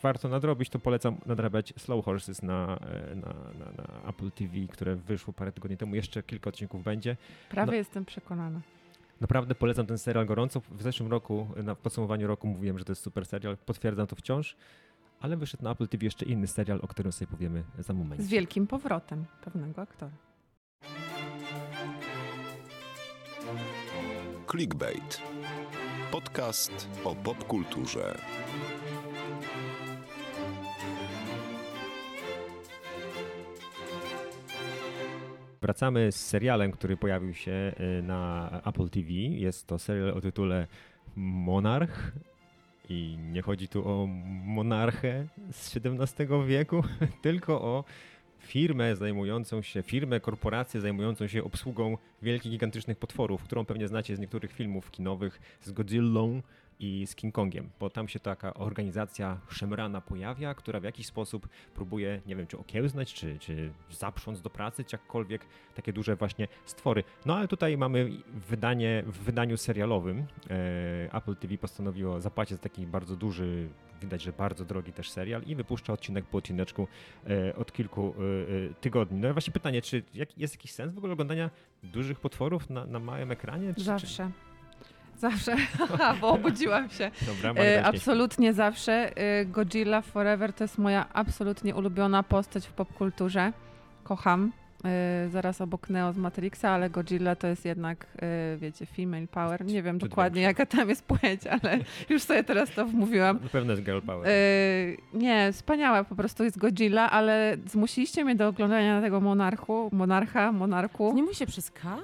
warto 0.02 0.28
nadrobić, 0.28 0.68
to 0.70 0.78
polecam 0.78 1.16
nadrabiać 1.26 1.72
Slow 1.76 2.04
Horses 2.04 2.42
na, 2.42 2.66
na, 3.14 3.34
na, 3.58 3.72
na 4.02 4.08
Apple 4.10 4.30
TV, 4.30 4.54
które 4.72 4.96
wyszło 4.96 5.32
parę 5.32 5.52
tygodni 5.52 5.76
temu. 5.76 5.94
Jeszcze 5.94 6.22
kilka 6.22 6.48
odcinków 6.50 6.82
będzie. 6.82 7.05
Prawie 7.48 7.70
No. 7.72 7.76
jestem 7.76 8.04
przekonana. 8.04 8.60
Naprawdę 9.20 9.54
polecam 9.54 9.86
ten 9.86 9.98
serial 9.98 10.26
gorąco. 10.26 10.60
W 10.70 10.82
zeszłym 10.82 11.10
roku, 11.10 11.48
na 11.64 11.74
podsumowaniu 11.74 12.26
roku 12.26 12.46
mówiłem, 12.46 12.78
że 12.78 12.84
to 12.84 12.92
jest 12.92 13.02
super 13.02 13.26
serial. 13.26 13.56
Potwierdzam 13.56 14.06
to 14.06 14.16
wciąż. 14.16 14.56
Ale 15.20 15.36
wyszedł 15.36 15.64
na 15.64 15.70
Apple 15.70 15.88
TV 15.88 16.04
jeszcze 16.04 16.24
inny 16.26 16.46
serial, 16.46 16.78
o 16.82 16.88
którym 16.88 17.12
sobie 17.12 17.30
powiemy 17.30 17.64
za 17.78 17.92
moment. 17.92 18.22
Z 18.22 18.28
wielkim 18.28 18.66
powrotem 18.66 19.24
pewnego 19.44 19.82
aktora. 19.82 20.12
Clickbait. 24.50 25.22
Podcast 26.10 26.88
o 27.04 27.14
popkulturze. 27.14 28.18
Wracamy 35.66 36.12
z 36.12 36.26
serialem, 36.26 36.72
który 36.72 36.96
pojawił 36.96 37.34
się 37.34 37.72
y, 37.98 38.02
na 38.02 38.50
Apple 38.66 38.88
TV. 38.88 39.10
Jest 39.12 39.66
to 39.66 39.78
serial 39.78 40.10
o 40.10 40.20
tytule 40.20 40.66
Monarch. 41.16 42.12
I 42.88 43.18
nie 43.32 43.42
chodzi 43.42 43.68
tu 43.68 43.88
o 43.88 44.06
monarchę 44.44 45.26
z 45.50 45.76
XVII 45.76 46.26
wieku, 46.46 46.82
tylko 47.22 47.62
o 47.62 47.84
firmę 48.38 48.96
zajmującą 48.96 49.62
się, 49.62 49.82
firmę, 49.82 50.20
korporację 50.20 50.80
zajmującą 50.80 51.26
się 51.26 51.44
obsługą 51.44 51.98
wielkich, 52.22 52.52
gigantycznych 52.52 52.98
potworów, 52.98 53.42
którą 53.42 53.64
pewnie 53.64 53.88
znacie 53.88 54.16
z 54.16 54.18
niektórych 54.18 54.52
filmów 54.52 54.90
kinowych 54.90 55.58
z 55.60 55.72
Godzillą 55.72 56.42
i 56.80 57.06
z 57.06 57.14
King 57.14 57.34
Kongiem, 57.34 57.70
bo 57.80 57.90
tam 57.90 58.08
się 58.08 58.20
taka 58.20 58.54
organizacja 58.54 59.40
szemrana 59.48 60.00
pojawia, 60.00 60.54
która 60.54 60.80
w 60.80 60.84
jakiś 60.84 61.06
sposób 61.06 61.48
próbuje, 61.74 62.20
nie 62.26 62.36
wiem, 62.36 62.46
czy 62.46 62.58
okiełznać, 62.58 63.14
czy, 63.14 63.38
czy 63.38 63.70
zaprząc 63.90 64.42
do 64.42 64.50
pracy, 64.50 64.84
czy 64.84 64.94
jakkolwiek 64.96 65.46
takie 65.74 65.92
duże 65.92 66.16
właśnie 66.16 66.48
stwory. 66.64 67.04
No 67.26 67.36
ale 67.36 67.48
tutaj 67.48 67.76
mamy 67.76 68.10
wydanie, 68.48 69.04
w 69.06 69.18
wydaniu 69.18 69.56
serialowym 69.56 70.18
e, 70.18 71.14
Apple 71.14 71.36
TV 71.36 71.58
postanowiło 71.58 72.20
zapłacić 72.20 72.56
za 72.56 72.62
taki 72.62 72.86
bardzo 72.86 73.16
duży, 73.16 73.68
widać, 74.00 74.22
że 74.22 74.32
bardzo 74.32 74.64
drogi 74.64 74.92
też 74.92 75.10
serial 75.10 75.42
i 75.42 75.54
wypuszcza 75.54 75.92
odcinek 75.92 76.24
po 76.24 76.38
odcineczku 76.38 76.88
e, 77.26 77.56
od 77.56 77.72
kilku 77.72 78.14
e, 78.70 78.74
tygodni. 78.74 79.20
No 79.20 79.28
i 79.28 79.32
właśnie 79.32 79.52
pytanie, 79.52 79.82
czy 79.82 80.02
jest 80.36 80.54
jakiś 80.54 80.72
sens 80.72 80.92
w 80.92 80.98
ogóle 80.98 81.12
oglądania 81.12 81.50
dużych 81.82 82.20
potworów 82.20 82.70
na, 82.70 82.86
na 82.86 82.98
małym 82.98 83.30
ekranie? 83.30 83.74
Czy, 83.74 83.84
Zawsze. 83.84 84.30
Czy... 84.40 84.55
Zawsze, 85.18 85.56
bo 86.20 86.28
obudziłam 86.28 86.88
się. 86.90 87.10
Dobra, 87.26 87.62
e, 87.62 87.84
absolutnie 87.84 88.52
zawsze. 88.52 89.16
E, 89.16 89.44
Godzilla 89.44 90.00
Forever 90.02 90.52
to 90.52 90.64
jest 90.64 90.78
moja 90.78 91.06
absolutnie 91.12 91.74
ulubiona 91.74 92.22
postać 92.22 92.66
w 92.66 92.72
popkulturze. 92.72 93.52
Kocham. 94.04 94.52
E, 94.84 95.28
zaraz 95.30 95.60
obok 95.60 95.90
Neo 95.90 96.12
z 96.12 96.16
Matrixa, 96.16 96.64
ale 96.64 96.90
Godzilla 96.90 97.36
to 97.36 97.46
jest 97.46 97.64
jednak, 97.64 98.06
e, 98.22 98.56
wiecie, 98.56 98.86
female 98.86 99.26
power. 99.26 99.64
Nie 99.64 99.82
wiem 99.82 99.98
Czy 99.98 100.08
dokładnie 100.08 100.42
jaka 100.42 100.66
tam 100.66 100.88
jest 100.88 101.04
płeć, 101.04 101.46
ale 101.46 101.78
już 102.10 102.22
sobie 102.22 102.44
teraz 102.44 102.70
to 102.70 102.86
wmówiłam. 102.86 103.38
Na 103.42 103.48
pewno 103.48 103.72
jest 103.72 103.82
girl 103.84 104.00
power. 104.00 104.28
E, 104.28 104.32
nie, 105.14 105.52
wspaniała 105.52 106.04
po 106.04 106.14
prostu 106.14 106.44
jest 106.44 106.58
Godzilla, 106.58 107.10
ale 107.10 107.56
zmusiliście 107.66 108.24
mnie 108.24 108.34
do 108.34 108.48
oglądania 108.48 109.00
tego 109.00 109.20
monarchu, 109.20 109.88
monarcha, 109.92 110.52
monarku. 110.52 111.12
Nie 111.14 111.22
musi 111.22 111.36
się 111.36 111.46
przez 111.46 111.70
K? 111.70 111.96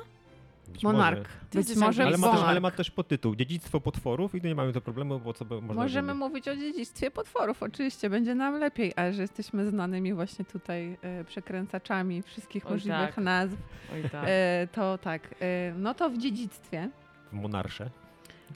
Być 0.72 0.82
Monark. 0.82 1.28
Może. 1.54 1.68
Być 1.68 1.76
może 1.76 2.04
ale, 2.04 2.18
ma 2.18 2.32
też, 2.32 2.40
ale 2.40 2.60
ma 2.60 2.70
też 2.70 2.90
podtytuł 2.90 3.36
Dziedzictwo 3.36 3.80
potworów 3.80 4.34
i 4.34 4.40
tu 4.40 4.46
nie 4.46 4.54
mamy 4.54 4.72
to 4.72 4.80
problemu, 4.80 5.20
bo 5.20 5.32
co 5.32 5.44
można 5.44 5.74
Możemy 5.74 6.14
mówić 6.14 6.48
o 6.48 6.56
dziedzictwie 6.56 7.10
potworów, 7.10 7.62
oczywiście, 7.62 8.10
będzie 8.10 8.34
nam 8.34 8.58
lepiej, 8.58 8.92
ale 8.96 9.12
że 9.12 9.22
jesteśmy 9.22 9.70
znanymi 9.70 10.14
właśnie 10.14 10.44
tutaj 10.44 10.98
e, 11.02 11.24
przekręcaczami 11.24 12.22
wszystkich 12.22 12.66
Oj 12.66 12.72
możliwych 12.72 13.14
tak. 13.14 13.24
nazw. 13.24 13.56
Oj 13.92 14.10
tak. 14.10 14.24
E, 14.26 14.68
to 14.72 14.98
tak, 14.98 15.34
e, 15.40 15.74
no 15.76 15.94
to 15.94 16.10
w 16.10 16.18
dziedzictwie. 16.18 16.90
W 17.32 17.32
monarsze. 17.32 17.90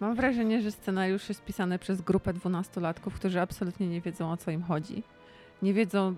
Mam 0.01 0.15
wrażenie, 0.15 0.63
że 0.63 0.71
scenariusz 0.71 1.29
jest 1.29 1.45
pisany 1.45 1.79
przez 1.79 2.01
grupę 2.01 2.33
dwunastolatków, 2.33 3.15
którzy 3.15 3.41
absolutnie 3.41 3.89
nie 3.89 4.01
wiedzą 4.01 4.31
o 4.31 4.37
co 4.37 4.51
im 4.51 4.63
chodzi. 4.63 5.03
Nie 5.63 5.75
wiedzą, 5.75 6.15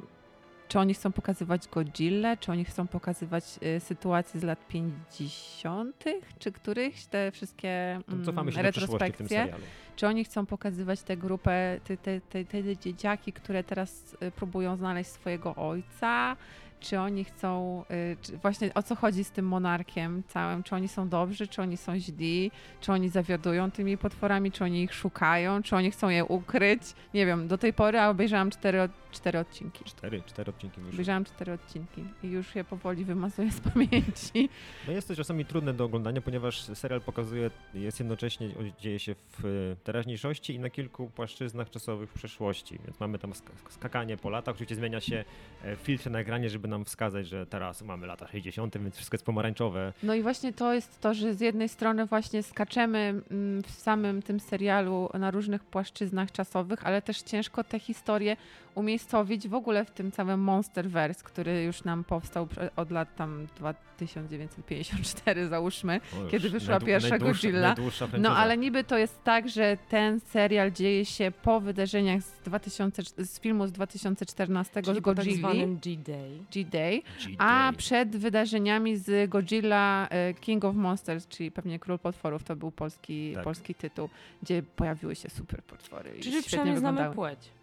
czy 0.68 0.78
oni 0.78 0.94
chcą 0.94 1.12
pokazywać 1.12 1.68
Godzilla, 1.68 2.36
czy 2.36 2.52
oni 2.52 2.64
chcą 2.64 2.86
pokazywać 2.86 3.44
y, 3.62 3.80
sytuacje 3.80 4.40
z 4.40 4.42
lat 4.42 4.68
50., 4.68 6.04
czy 6.38 6.52
którychś 6.52 7.04
te 7.04 7.30
wszystkie 7.30 8.00
mm, 8.08 8.24
Cofamy 8.24 8.52
się 8.52 8.62
retrospekcje. 8.62 9.54
Czy 9.96 10.06
oni 10.06 10.24
chcą 10.24 10.46
pokazywać 10.46 11.02
tę 11.02 11.16
grupę, 11.16 11.80
te, 11.84 11.96
te, 11.96 12.20
te, 12.20 12.44
te 12.44 12.76
dzieciaki, 12.76 13.32
które 13.32 13.64
teraz 13.64 14.16
y, 14.22 14.30
próbują 14.30 14.76
znaleźć 14.76 15.10
swojego 15.10 15.54
ojca, 15.54 16.36
czy 16.80 17.00
oni 17.00 17.24
chcą, 17.24 17.84
y, 18.30 18.36
właśnie 18.42 18.74
o 18.74 18.82
co 18.82 18.94
chodzi 18.94 19.24
z 19.24 19.30
tym 19.30 19.48
monarkiem 19.48 20.22
całym, 20.28 20.62
czy 20.62 20.74
oni 20.74 20.88
są 20.88 21.08
dobrzy, 21.08 21.46
czy 21.46 21.62
oni 21.62 21.76
są 21.76 21.98
źli, 21.98 22.50
czy 22.80 22.92
oni 22.92 23.08
zawiodują 23.08 23.70
tymi 23.70 23.98
potworami, 23.98 24.52
czy 24.52 24.64
oni 24.64 24.82
ich 24.82 24.94
szukają, 24.94 25.62
czy 25.62 25.76
oni 25.76 25.90
chcą 25.90 26.08
je 26.08 26.24
ukryć. 26.24 26.82
Nie 27.14 27.26
wiem, 27.26 27.48
do 27.48 27.58
tej 27.58 27.72
pory 27.72 28.00
obejrzałam 28.00 28.50
cztery, 28.50 28.88
cztery 29.10 29.38
odcinki. 29.38 29.84
Cztery, 29.84 30.22
cztery 30.26 30.50
odcinki 30.50 30.80
wyszły. 30.80 30.94
Obejrzałam 30.94 31.24
cztery 31.24 31.52
odcinki 31.52 32.04
i 32.22 32.28
już 32.28 32.54
je 32.54 32.64
powoli 32.64 33.04
wymasuję 33.04 33.52
z 33.52 33.60
pamięci. 33.60 34.48
No 34.86 34.92
jest 34.92 35.08
to 35.08 35.16
czasami 35.16 35.44
trudne 35.44 35.74
do 35.74 35.84
oglądania, 35.84 36.20
ponieważ 36.20 36.60
serial 36.62 37.00
pokazuje, 37.00 37.50
jest 37.74 37.98
jednocześnie, 37.98 38.48
dzieje 38.80 38.98
się 38.98 39.14
w 39.14 39.44
e, 39.44 39.76
teraźniejszości 39.84 40.54
i 40.54 40.58
na 40.58 40.70
kilku 40.70 41.10
płaszczyznach 41.10 41.70
czasowych 41.70 42.10
w 42.10 42.14
przeszłości, 42.14 42.78
więc 42.84 43.00
mamy 43.00 43.18
tam 43.18 43.32
skakanie 43.68 44.16
po 44.16 44.30
latach, 44.30 44.54
oczywiście 44.54 44.74
zmienia 44.74 45.00
się 45.00 45.24
e, 45.64 45.76
filtr 45.76 46.10
na 46.10 46.18
ekranie, 46.18 46.50
żeby 46.50 46.67
nam 46.68 46.84
wskazać, 46.84 47.28
że 47.28 47.46
teraz 47.46 47.82
mamy 47.82 48.06
lata 48.06 48.26
60., 48.26 48.78
więc 48.78 48.96
wszystko 48.96 49.14
jest 49.14 49.24
pomarańczowe. 49.24 49.92
No 50.02 50.14
i 50.14 50.22
właśnie 50.22 50.52
to 50.52 50.74
jest 50.74 51.00
to, 51.00 51.14
że 51.14 51.34
z 51.34 51.40
jednej 51.40 51.68
strony 51.68 52.06
właśnie 52.06 52.42
skaczemy 52.42 52.98
mm, 53.30 53.62
w 53.62 53.70
samym 53.70 54.22
tym 54.22 54.40
serialu 54.40 55.08
na 55.14 55.30
różnych 55.30 55.64
płaszczyznach 55.64 56.32
czasowych, 56.32 56.86
ale 56.86 57.02
też 57.02 57.22
ciężko 57.22 57.64
te 57.64 57.78
historie 57.78 58.36
umiejscowić 58.78 59.48
w 59.48 59.54
ogóle 59.54 59.84
w 59.84 59.90
tym 59.90 60.12
całym 60.12 60.40
Monsterverse, 60.40 61.24
który 61.24 61.62
już 61.62 61.84
nam 61.84 62.04
powstał 62.04 62.48
od 62.76 62.90
lat 62.90 63.16
tam 63.16 63.46
2954 63.56 65.48
załóżmy, 65.48 66.00
kiedy 66.30 66.50
wyszła 66.50 66.80
pierwsza 66.80 67.18
Godzilla. 67.18 67.74
No 68.18 68.36
ale 68.36 68.56
niby 68.56 68.84
to 68.84 68.98
jest 68.98 69.24
tak, 69.24 69.48
że 69.48 69.76
ten 69.88 70.20
serial 70.20 70.72
dzieje 70.72 71.04
się 71.04 71.32
po 71.42 71.60
wydarzeniach 71.60 72.22
z, 72.22 72.40
2000, 72.44 73.02
z 73.18 73.40
filmu 73.40 73.66
z 73.66 73.72
2014 73.72 74.82
Czyli 74.82 74.96
z 74.96 75.00
Godzilla. 75.00 75.48
G-Day. 75.82 76.44
G-Day. 76.52 77.02
A 77.38 77.72
przed 77.76 78.16
wydarzeniami 78.16 78.96
z 78.96 79.30
Godzilla 79.30 80.08
e, 80.10 80.34
King 80.34 80.64
of 80.64 80.76
Monsters, 80.76 81.26
czyli 81.26 81.50
pewnie 81.50 81.78
Król 81.78 81.98
Potworów, 81.98 82.44
to 82.44 82.56
był 82.56 82.70
polski, 82.70 83.32
tak. 83.34 83.44
polski 83.44 83.74
tytuł, 83.74 84.08
gdzie 84.42 84.62
pojawiły 84.62 85.16
się 85.16 85.30
super 85.30 85.62
potwory. 85.62 86.20
Czyli 86.20 86.42
przynajmniej 86.42 86.78
znamy 86.78 87.14
płeć. 87.14 87.57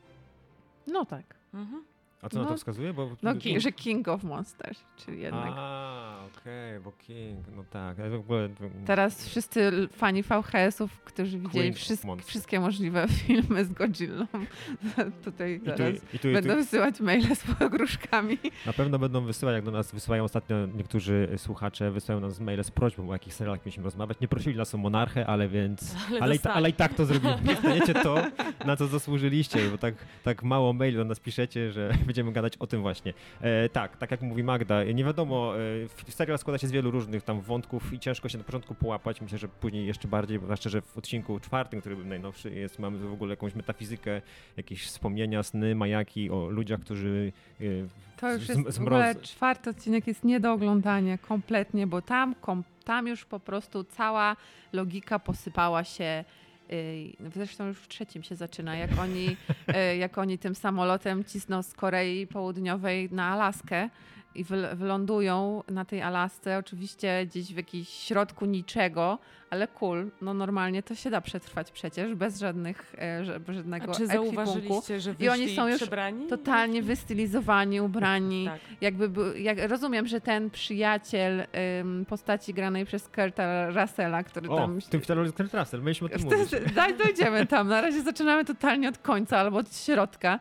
No 0.88 1.06
tak. 1.06 1.36
Mhm. 1.54 1.95
A 2.26 2.30
co 2.30 2.38
no, 2.38 2.42
na 2.42 2.48
to 2.48 2.54
no, 2.54 2.58
wskazuje? 2.58 2.94
Bo, 2.94 3.10
no, 3.24 3.36
king, 3.36 3.62
że 3.62 3.72
King 3.72 4.08
of 4.08 4.24
Monsters, 4.24 4.84
czyli 4.98 5.22
jednak. 5.22 5.54
A, 5.56 6.18
okej, 6.26 6.78
okay, 6.78 6.82
bo 6.84 6.92
King, 6.92 7.46
no 7.56 7.64
tak. 7.70 8.10
w 8.10 8.14
ogóle... 8.14 8.50
Teraz 8.86 9.28
wszyscy 9.28 9.88
fani 9.92 10.24
VHS-ów, 10.24 11.02
którzy 11.02 11.40
widzieli 11.40 11.74
wszystkie 12.26 12.60
możliwe 12.60 13.08
filmy 13.28 13.66
z 13.66 13.74
Godzillą, 13.74 14.26
tutaj 15.26 15.62
I 15.64 15.66
zaraz 15.66 16.00
tu, 16.00 16.16
i 16.16 16.20
tu, 16.20 16.30
i 16.30 16.34
będą 16.34 16.50
tu, 16.50 16.56
wysyłać 16.56 17.00
maile 17.00 17.36
z 17.36 17.44
pogróżkami. 17.44 18.38
Na 18.66 18.74
pewno 18.74 19.00
będą 19.00 19.22
wysyłać, 19.22 19.54
jak 19.54 19.66
do 19.66 19.72
nas 19.72 19.92
wysyłają 19.92 20.24
ostatnio 20.24 20.66
niektórzy 20.66 21.30
słuchacze, 21.38 21.92
wysyłają 21.92 22.22
nas 22.22 22.40
maile 22.40 22.64
z 22.64 22.72
prośbą, 22.72 23.10
o 23.10 23.14
jakich 23.14 23.34
serialach 23.34 23.66
mieliśmy 23.66 23.84
rozmawiać. 23.84 24.20
Nie 24.20 24.28
prosili 24.28 24.58
nas 24.58 24.76
o 24.76 24.78
monarchę, 24.78 25.28
ale 25.28 25.48
więc... 25.48 25.96
Ale, 26.10 26.22
ale, 26.22 26.36
i, 26.36 26.40
ta, 26.40 26.54
ale 26.54 26.70
i, 26.70 26.74
tak 26.74 26.94
to 26.94 27.06
zrobimy. 27.06 27.38
Dostaniecie 27.44 27.94
to, 27.94 28.16
na 28.66 28.76
co 28.76 28.88
zasłużyliście, 28.88 29.70
bo 29.70 29.78
tak, 29.78 29.96
tak 30.24 30.44
mało 30.44 30.74
maili 30.74 30.98
do 30.98 31.06
nas 31.06 31.20
piszecie, 31.20 31.72
że 31.72 31.94
będziemy 32.16 32.32
gadać 32.32 32.58
o 32.58 32.68
tym 32.68 32.82
właśnie. 32.82 33.14
E, 33.42 33.70
tak, 33.70 33.98
tak 33.98 34.12
jak 34.12 34.22
mówi 34.22 34.44
Magda, 34.44 34.84
nie 34.84 35.04
wiadomo, 35.04 35.54
e, 36.08 36.12
serial 36.12 36.38
składa 36.38 36.58
się 36.58 36.68
z 36.68 36.72
wielu 36.72 36.92
różnych 36.92 37.24
tam 37.24 37.42
wątków 37.42 37.94
i 37.94 38.00
ciężko 38.00 38.30
się 38.30 38.38
na 38.38 38.44
początku 38.44 38.76
połapać. 38.76 39.22
Myślę, 39.22 39.38
że 39.38 39.48
później 39.48 39.88
jeszcze 39.88 40.08
bardziej, 40.08 40.40
bo 40.40 40.46
zwłaszcza, 40.46 40.70
że 40.70 40.82
w 40.82 40.98
odcinku 40.98 41.40
czwartym, 41.40 41.80
który 41.80 41.96
był 41.96 42.06
najnowszy, 42.06 42.52
jest, 42.54 42.80
mamy 42.80 42.98
w 42.98 43.14
ogóle 43.14 43.30
jakąś 43.30 43.56
metafizykę, 43.56 44.22
jakieś 44.58 44.86
wspomnienia, 44.86 45.44
sny, 45.44 45.76
majaki 45.76 46.30
o 46.30 46.50
ludziach, 46.50 46.80
którzy 46.80 47.32
e, 47.62 47.66
To 48.18 48.34
już 48.34 48.50
jest 48.50 48.80
w 48.80 48.82
ogóle 48.82 49.16
czwarty 49.16 49.70
odcinek 49.70 50.08
jest 50.08 50.24
nie 50.24 50.40
do 50.40 50.54
oglądania 50.54 51.18
kompletnie, 51.18 51.88
bo 51.88 52.02
tam, 52.02 52.36
kom, 52.36 52.64
tam 52.84 53.08
już 53.08 53.26
po 53.26 53.40
prostu 53.40 53.84
cała 53.84 54.36
logika 54.74 55.20
posypała 55.20 55.84
się 55.84 56.24
zresztą 57.34 57.68
już 57.68 57.78
w 57.78 57.88
trzecim 57.88 58.24
się 58.24 58.36
zaczyna, 58.36 58.76
jak 58.76 58.90
oni, 59.00 59.38
y, 59.92 59.98
jak 59.98 60.18
oni 60.18 60.38
tym 60.38 60.56
samolotem 60.56 61.24
cisną 61.24 61.64
z 61.64 61.74
Korei 61.74 62.28
Południowej 62.28 63.10
na 63.12 63.28
Alaskę 63.28 63.90
i 64.36 64.44
wylądują 64.74 65.64
na 65.68 65.86
tej 65.86 66.02
Alasce, 66.02 66.58
oczywiście 66.58 67.26
gdzieś 67.26 67.54
w 67.54 67.58
jakimś 67.58 67.90
środku 67.90 68.46
niczego, 68.46 69.20
ale 69.56 69.68
cool, 69.68 70.12
no 70.22 70.34
normalnie 70.34 70.84
to 70.84 70.96
się 70.96 71.10
da 71.10 71.22
przetrwać 71.22 71.72
przecież, 71.72 72.16
bez 72.16 72.40
żadnych, 72.40 72.96
e, 72.98 73.40
bez 73.40 73.56
żadnego 73.56 73.92
A 73.92 73.96
czy 73.96 74.08
zauważyliście, 74.08 75.00
że 75.00 75.16
I 75.20 75.30
oni 75.30 75.56
są 75.56 75.68
już 75.68 75.78
przebrani? 75.78 76.28
totalnie 76.28 76.82
wystylizowani, 76.82 77.82
ubrani. 77.82 78.46
tak. 78.52 78.60
Jakby, 78.82 79.40
jak, 79.40 79.58
rozumiem, 79.70 80.08
że 80.08 80.22
ten 80.22 80.50
przyjaciel 80.50 81.48
ym, 81.80 82.06
postaci 82.10 82.54
granej 82.54 82.86
przez 82.86 83.08
Kurta 83.08 83.70
Russella, 83.70 84.24
który 84.24 84.50
o, 84.50 84.58
tam... 84.58 84.82
w 84.82 84.88
tym 84.90 85.02
jest 85.24 85.38
Kurt 85.38 85.54
Russell, 85.54 85.82
mieliśmy 85.82 86.08
o 86.08 86.10
tym 86.10 86.22
mówić. 86.22 86.74
Daj, 86.76 86.98
dojdziemy 86.98 87.46
tam, 87.46 87.68
na 87.68 87.82
razie 87.82 88.02
zaczynamy 88.02 88.46
totalnie 88.46 88.90
od 88.90 88.98
końca 88.98 89.38
albo 89.38 89.58
od 89.58 89.78
środka. 89.78 90.40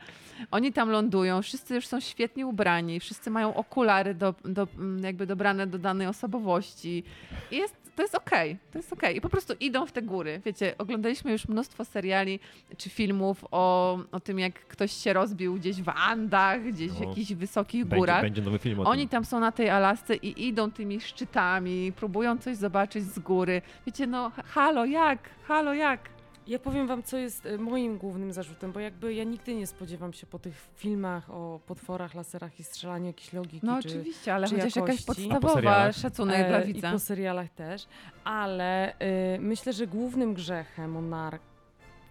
Oni 0.50 0.72
tam 0.72 0.90
lądują, 0.90 1.42
wszyscy 1.42 1.74
już 1.74 1.86
są 1.86 2.00
świetnie 2.00 2.46
ubrani, 2.46 3.00
wszyscy 3.00 3.30
mają 3.30 3.54
okulary 3.54 4.14
do, 4.14 4.34
do, 4.44 4.66
jakby 5.02 5.26
dobrane 5.26 5.66
do 5.66 5.78
danej 5.78 6.06
osobowości. 6.06 7.04
Jest 7.50 7.83
jest, 7.83 7.83
to 7.96 8.02
jest 8.02 8.14
okej, 8.14 8.56
to 8.72 8.78
jest 8.78 8.92
okej. 8.92 9.16
I 9.16 9.20
po 9.20 9.28
prostu 9.28 9.52
idą 9.60 9.86
w 9.86 9.92
te 9.92 10.02
góry. 10.02 10.40
Wiecie, 10.44 10.74
oglądaliśmy 10.78 11.32
już 11.32 11.48
mnóstwo 11.48 11.84
seriali 11.84 12.40
czy 12.76 12.90
filmów 12.90 13.44
o, 13.50 13.98
o 14.12 14.20
tym, 14.20 14.38
jak 14.38 14.54
ktoś 14.54 14.92
się 14.92 15.12
rozbił 15.12 15.54
gdzieś 15.54 15.82
w 15.82 15.88
Andach, 15.88 16.62
gdzieś 16.64 16.90
w 16.92 17.00
No. 17.00 17.08
jakichś 17.08 17.32
wysokich 17.32 17.84
Będzie, 17.84 17.96
górach. 18.00 18.22
będzie 18.22 18.42
nowy 18.42 18.58
film 18.58 18.80
o 18.80 18.84
Oni 18.84 19.02
tym. 19.02 19.08
tam 19.08 19.24
są 19.24 19.40
na 19.40 19.52
tej 19.52 19.70
Alasce 19.70 20.14
i 20.16 20.48
idą 20.48 20.70
tymi 20.70 21.00
szczytami, 21.00 21.92
próbują 21.96 22.38
coś 22.38 22.56
zobaczyć 22.56 23.04
z 23.04 23.18
góry. 23.18 23.62
Wiecie, 23.86 24.06
no 24.06 24.32
halo, 24.44 24.84
jak? 24.84 25.18
Halo, 25.48 25.74
jak? 25.74 26.13
Ja 26.46 26.58
powiem 26.58 26.86
wam, 26.86 27.02
co 27.02 27.16
jest 27.16 27.46
e, 27.46 27.58
moim 27.58 27.98
głównym 27.98 28.32
zarzutem, 28.32 28.72
bo 28.72 28.80
jakby 28.80 29.14
ja 29.14 29.24
nigdy 29.24 29.54
nie 29.54 29.66
spodziewam 29.66 30.12
się 30.12 30.26
po 30.26 30.38
tych 30.38 30.54
filmach 30.76 31.30
o 31.30 31.60
potworach, 31.66 32.14
laserach 32.14 32.60
i 32.60 32.64
strzelaniu 32.64 33.06
jakiejś 33.06 33.32
logiki. 33.32 33.66
No 33.66 33.82
czy, 33.82 33.88
oczywiście, 33.88 34.34
ale 34.34 34.48
czy 34.48 34.54
chociaż 34.54 34.76
jakaś 34.76 35.00
jakości. 35.00 35.28
Podstawowa 35.28 35.92
szacunek 35.92 36.48
dla 36.48 36.58
e, 36.58 36.64
widza. 36.64 36.88
I 36.88 36.92
po 36.92 36.98
serialach 36.98 37.50
też, 37.50 37.86
ale 38.24 38.98
e, 38.98 39.38
myślę, 39.38 39.72
że 39.72 39.86
głównym 39.86 40.34
grzechem 40.34 40.96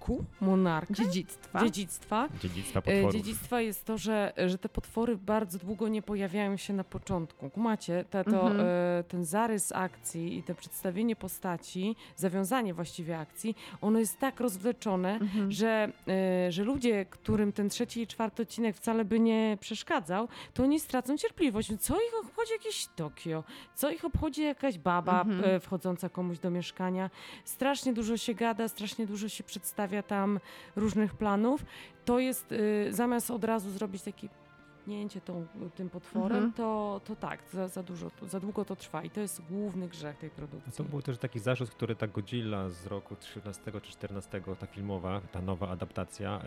monarku, 0.08 0.26
monarka, 0.42 0.94
Dziedzictwa. 0.94 1.60
dziedzictwa, 1.64 2.30
Dziedzictwa 2.42 2.80
e, 2.80 2.82
potworów. 2.84 3.12
dziedzictwa 3.14 3.62
jest 3.62 3.86
to, 3.86 3.98
że, 3.98 4.34
że 4.48 4.58
te 4.58 4.70
potwory 4.70 5.18
bardzo 5.18 5.60
długo 5.60 5.88
nie 5.88 6.02
pojawiają 6.02 6.58
się 6.58 6.74
na 6.74 6.84
początku. 6.84 7.50
Kumacie, 7.50 8.06
te, 8.10 8.24
to, 8.24 8.48
Mhm. 8.48 8.60
e, 9.00 9.04
ten 9.08 9.26
zarys 9.26 9.72
akcji 9.72 10.38
i 10.38 10.44
to 10.44 10.56
przedstawienie 10.56 11.16
postaci, 11.16 11.96
zawiązanie 12.16 12.74
właściwie 12.74 13.20
akcji, 13.20 13.56
ono 13.82 14.00
jest 14.00 14.20
tak 14.20 14.40
rozwleczone, 14.40 15.14
Mhm. 15.14 15.52
że, 15.52 15.92
e, 16.48 16.52
że 16.52 16.64
ludzie, 16.64 17.06
którym 17.06 17.52
ten 17.52 17.70
trzeci 17.70 18.02
i 18.02 18.08
czwarty 18.08 18.44
odcinek 18.44 18.76
wcale 18.76 19.06
by 19.06 19.20
nie 19.20 19.58
przeszkadzał, 19.62 20.28
to 20.54 20.64
oni 20.64 20.80
stracą 20.80 21.18
cierpliwość. 21.18 21.70
Co 21.80 21.96
ich 21.96 22.14
obchodzi 22.26 22.52
jakieś 22.54 22.88
Tokio? 22.96 23.44
Co 23.76 23.90
ich 23.92 24.06
obchodzi 24.06 24.42
jakaś 24.44 24.78
baba 24.78 25.22
Mhm. 25.22 25.44
e, 25.56 25.60
wchodząca 25.60 26.10
komuś 26.10 26.40
do 26.40 26.50
mieszkania? 26.50 27.10
Strasznie 27.46 27.94
dużo 27.94 28.18
się 28.18 28.34
gada, 28.34 28.68
strasznie 28.68 29.08
dużo 29.08 29.30
się 29.30 29.44
przedstawia 29.44 29.93
tam 30.02 30.40
różnych 30.76 31.14
planów. 31.14 31.66
To 32.06 32.20
jest, 32.20 32.52
e, 32.52 32.94
zamiast 32.94 33.32
od 33.32 33.44
razu 33.44 33.72
zrobić 33.72 34.02
taki 34.02 34.30
pnięcie 34.86 35.22
tą, 35.22 35.46
tym 35.76 35.90
potworem, 35.90 36.38
Mhm. 36.38 36.54
to, 36.54 37.02
to 37.06 37.16
tak, 37.16 37.40
za, 37.54 37.68
za 37.68 37.84
dużo, 37.84 38.12
za 38.28 38.40
długo 38.40 38.66
to 38.66 38.76
trwa 38.76 39.04
i 39.04 39.10
to 39.10 39.20
jest 39.22 39.42
główny 39.50 39.88
grzech 39.88 40.18
tej 40.18 40.30
produkcji. 40.30 40.72
No 40.80 40.84
to 40.86 40.90
był 40.92 41.02
też 41.02 41.18
taki 41.18 41.40
zarzut, 41.40 41.70
który 41.70 41.96
ta 41.96 42.08
Godzilla 42.08 42.70
z 42.70 42.86
roku 42.88 43.16
13 43.16 43.72
czy 43.82 43.92
14, 43.92 44.42
ta 44.60 44.66
filmowa, 44.68 45.22
ta 45.32 45.42
nowa 45.42 45.70
adaptacja, 45.70 46.42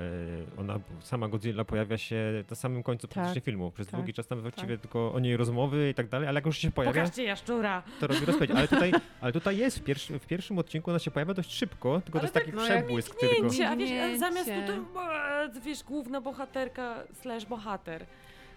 e, 0.56 0.60
ona, 0.60 0.78
sama 1.00 1.28
Godzilla 1.28 1.64
pojawia 1.64 1.98
się 1.98 2.44
na 2.50 2.56
samym 2.56 2.82
końcu 2.82 3.06
Tak, 3.06 3.14
praktycznie 3.14 3.40
filmu. 3.40 3.70
Przez 3.70 3.86
tak, 3.86 4.00
długi 4.00 4.12
czas 4.14 4.26
tam 4.26 4.40
właściwie 4.40 4.78
tylko 4.78 5.12
o 5.12 5.18
niej 5.20 5.36
rozmowy 5.36 5.90
i 5.90 5.94
tak 5.94 6.08
dalej, 6.08 6.28
ale 6.28 6.34
jak 6.38 6.46
już 6.46 6.58
się 6.58 6.70
pojawia, 6.70 7.00
Pokażcie 7.02 7.22
jaszczura! 7.24 7.82
to 8.00 8.06
robi 8.06 8.24
rozpędź. 8.26 8.50
Ale 8.50 8.68
tutaj, 8.68 8.92
ale 9.20 9.32
tutaj 9.32 9.56
jest, 9.56 9.78
w, 9.78 9.84
pierwszy, 9.84 10.18
w 10.18 10.26
pierwszym 10.26 10.58
odcinku 10.58 10.90
ona 10.90 10.98
się 10.98 11.10
pojawia 11.10 11.34
dość 11.34 11.52
szybko, 11.52 12.00
tylko 12.00 12.18
to 12.18 12.18
Ale 12.18 12.24
jest 12.24 12.34
tak, 12.34 12.44
taki 12.44 12.56
no, 12.56 12.66
jak 12.66 12.70
przebłysk 12.84 13.14
tylko. 13.20 13.46
A 13.46 13.76
wiesz, 13.76 13.90
a 14.14 14.18
zamiast 14.18 14.50
tutaj, 14.50 14.76
e, 14.76 15.60
wiesz, 15.64 15.82
główna 15.84 16.20
bohaterka 16.20 17.04
slash 17.12 17.46
bohater. 17.46 18.06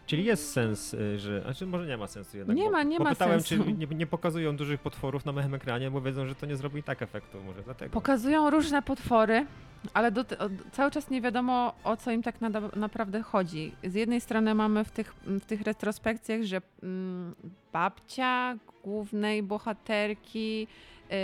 Czyli 0.10 0.26
jest 0.26 0.52
sens, 0.52 0.93
y, 0.93 1.19
że. 1.19 1.41
Znaczy 1.41 1.65
może 1.65 1.86
nie 1.86 1.98
ma 1.98 2.08
sensu 2.08 2.38
jednak. 2.38 2.58
Nie 2.58 2.69
ma- 2.69 2.84
nie 2.84 3.00
ma 3.00 3.10
pytałem, 3.10 3.41
sensu. 3.41 3.63
czy 3.65 3.74
nie, 3.74 3.88
nie 3.95 4.08
pokazują 4.08 4.56
dużych 4.58 4.82
potworów 4.82 5.26
na 5.26 5.32
małym 5.32 5.54
ekranie, 5.54 5.91
bo 5.91 6.02
wiedzą, 6.02 6.28
że 6.28 6.36
to 6.36 6.45
nie 6.45 6.56
zrobi 6.56 6.84
tak 6.84 7.02
efektu, 7.02 7.43
może 7.43 7.63
dlatego. 7.63 7.93
Pokazują 7.93 8.50
różne 8.50 8.82
potwory, 8.82 9.45
ale 9.93 10.12
do, 10.12 10.26
cały 10.72 10.91
czas 10.91 11.10
nie 11.10 11.22
wiadomo, 11.22 11.74
o 11.84 11.98
co 11.98 12.12
im 12.12 12.24
tak 12.24 12.41
nada, 12.41 12.62
naprawdę 12.76 13.22
chodzi. 13.22 13.72
Z 13.84 13.93
jednej 13.93 14.22
strony 14.22 14.56
mamy 14.56 14.84
w 14.84 14.91
tych, 14.91 15.13
w 15.26 15.45
tych 15.45 15.62
retrospekcjach, 15.62 16.43
że 16.43 16.62
mm, 16.84 17.36
babcia 17.74 18.58
głównej 18.84 19.43
bohaterki 19.43 20.67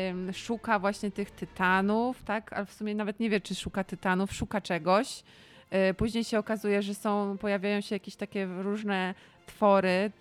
ym, 0.10 0.34
szuka 0.34 0.80
właśnie 0.80 1.12
tych 1.12 1.32
tytanów, 1.32 2.24
tak? 2.24 2.54
Ale 2.54 2.65
w 2.65 2.74
sumie 2.74 2.95
nawet 2.95 3.19
nie 3.19 3.30
wie, 3.30 3.41
czy 3.41 3.56
szuka 3.56 3.84
tytanów, 3.84 4.34
szuka 4.34 4.62
czegoś. 4.62 5.24
Y, 5.89 5.93
Później 5.93 6.23
się 6.23 6.39
okazuje, 6.39 6.82
że 6.82 6.95
są, 6.95 7.38
pojawiają 7.38 7.82
się 7.82 7.95
jakieś 7.95 8.15
takie 8.15 8.45
różne 8.45 9.13
twory, 9.45 10.12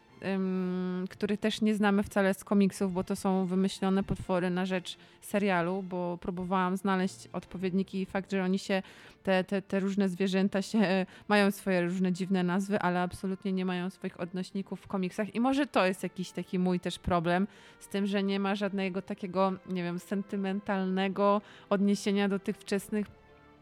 których 1.10 1.40
też 1.40 1.60
nie 1.60 1.74
znamy 1.74 2.02
wcale 2.02 2.34
z 2.34 2.44
komiksów, 2.44 2.92
bo 2.92 3.04
to 3.04 3.16
są 3.16 3.46
wymyślone 3.46 4.02
potwory 4.02 4.50
na 4.50 4.66
rzecz 4.66 4.96
serialu, 5.20 5.82
bo 5.82 6.18
próbowałam 6.20 6.76
znaleźć 6.76 7.28
odpowiedniki 7.32 8.02
i 8.02 8.06
fakt, 8.06 8.30
że 8.30 8.44
oni 8.44 8.58
się, 8.58 8.82
te, 9.22 9.44
te, 9.44 9.62
te 9.62 9.80
różne 9.80 10.08
zwierzęta 10.08 10.62
się, 10.62 10.78
mają 11.28 11.50
swoje 11.50 11.82
różne 11.82 12.12
dziwne 12.12 12.42
nazwy, 12.42 12.78
ale 12.78 13.00
absolutnie 13.00 13.52
nie 13.52 13.64
mają 13.64 13.90
swoich 13.90 14.20
odnośników 14.20 14.80
w 14.80 14.86
komiksach. 14.86 15.34
I 15.34 15.40
może 15.40 15.66
to 15.66 15.86
jest 15.86 16.02
jakiś 16.02 16.30
taki 16.30 16.58
mój 16.58 16.80
też 16.80 16.98
problem 16.98 17.46
z 17.80 17.88
tym, 17.88 18.06
że 18.06 18.22
nie 18.22 18.40
ma 18.40 18.54
żadnego 18.54 19.02
takiego, 19.02 19.52
nie 19.66 19.82
wiem, 19.82 19.98
sentymentalnego 19.98 21.40
odniesienia 21.70 22.28
do 22.28 22.38
tych 22.38 22.56
wczesnych 22.56 23.06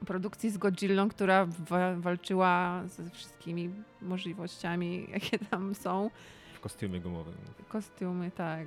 produkcji 0.05 0.51
z 0.51 0.59
Godzillą, 0.59 1.09
która 1.09 1.47
wa- 1.47 1.95
walczyła 1.97 2.83
ze 2.87 3.11
wszystkimi 3.11 3.71
możliwościami, 4.03 5.07
jakie 5.15 5.38
tam 5.38 5.75
są. 5.75 6.11
W 6.55 6.61
kostiumie 6.61 7.01
gumowym. 7.01 7.35
Kostiumy, 7.69 8.31
tak. 8.31 8.67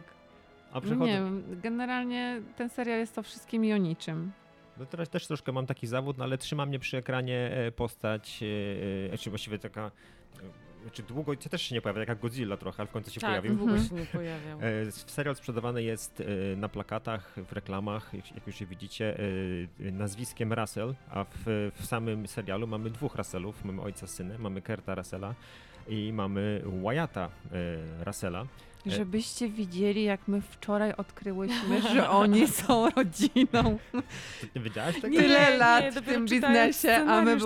A 0.72 0.82
przechodzę. 0.82 1.06
nie 1.12 1.14
wiem, 1.14 1.44
generalnie 1.64 2.42
ten 2.58 2.70
serial 2.70 3.00
jest 3.00 3.18
o 3.18 3.24
wszystkim 3.24 3.66
i 3.66 3.74
o 3.74 3.78
niczym. 3.78 4.32
No 4.78 4.86
teraz 4.86 5.10
też 5.10 5.28
troszkę 5.28 5.52
mam 5.52 5.66
taki 5.66 5.88
zawód, 5.88 6.18
no 6.18 6.24
ale 6.24 6.38
trzyma 6.38 6.66
mnie 6.66 6.80
przy 6.80 6.98
ekranie 6.98 7.52
e, 7.52 7.72
postać, 7.72 8.44
e, 8.44 9.14
e, 9.14 9.18
czy 9.18 9.30
właściwie 9.30 9.60
taka. 9.60 9.92
E, 10.88 10.90
Czy 10.92 11.04
długo, 11.04 11.36
to 11.36 11.50
też 11.50 11.62
się 11.62 11.76
nie 11.76 11.82
pojawia, 11.82 12.00
jak 12.08 12.20
Godzilla 12.20 12.58
trochę, 12.58 12.78
ale 12.80 12.88
w 12.88 12.92
końcu 12.92 13.12
się 13.12 13.20
tak, 13.22 13.30
pojawił. 13.30 13.56
długo 13.56 13.78
się 13.84 13.96
nie 14.02 14.06
pojawiał. 14.06 14.60
E, 14.62 14.92
Serial 14.92 15.36
sprzedawany 15.36 15.84
jest 15.84 16.22
e, 16.22 16.56
na 16.56 16.70
plakatach, 16.70 17.34
w 17.48 17.52
reklamach, 17.54 18.14
jak- 18.14 18.48
już 18.48 18.62
je 18.62 18.68
widzicie, 18.68 19.18
e, 19.80 19.92
nazwiskiem 19.92 20.54
Russell, 20.54 20.96
a 21.10 21.24
w, 21.24 21.72
w 21.76 21.86
samym 21.86 22.28
serialu 22.28 22.68
mamy 22.68 22.90
dwóch 22.90 23.16
Russellów. 23.16 23.66
Mamy 23.66 23.82
ojca 23.82 24.08
z 24.08 24.10
synem, 24.14 24.42
mamy 24.42 24.62
Kurta 24.62 24.96
Russella 24.96 25.36
i 25.88 26.14
mamy 26.14 26.62
Wyatta 26.84 27.30
e, 27.52 28.06
Russella. 28.06 28.46
E- 28.88 28.92
Żebyście 28.92 29.50
widzieli, 29.50 30.04
jak 30.04 30.28
my 30.28 30.42
wczoraj 30.42 30.94
odkryłyśmy, 30.98 31.82
że 31.94 32.10
oni 32.10 32.48
są 32.48 32.90
rodziną. 32.90 33.78
Ty, 34.54 34.60
wiedziałaś 34.60 34.96
tego? 34.96 35.08
Nie. 35.08 35.20
Tyle 35.20 35.58
lat 35.58 35.86
w 35.92 35.96
dopiero 35.96 36.14
tym 36.14 36.26
biznesie, 36.26 36.96
a 36.96 37.22
my 37.22 37.38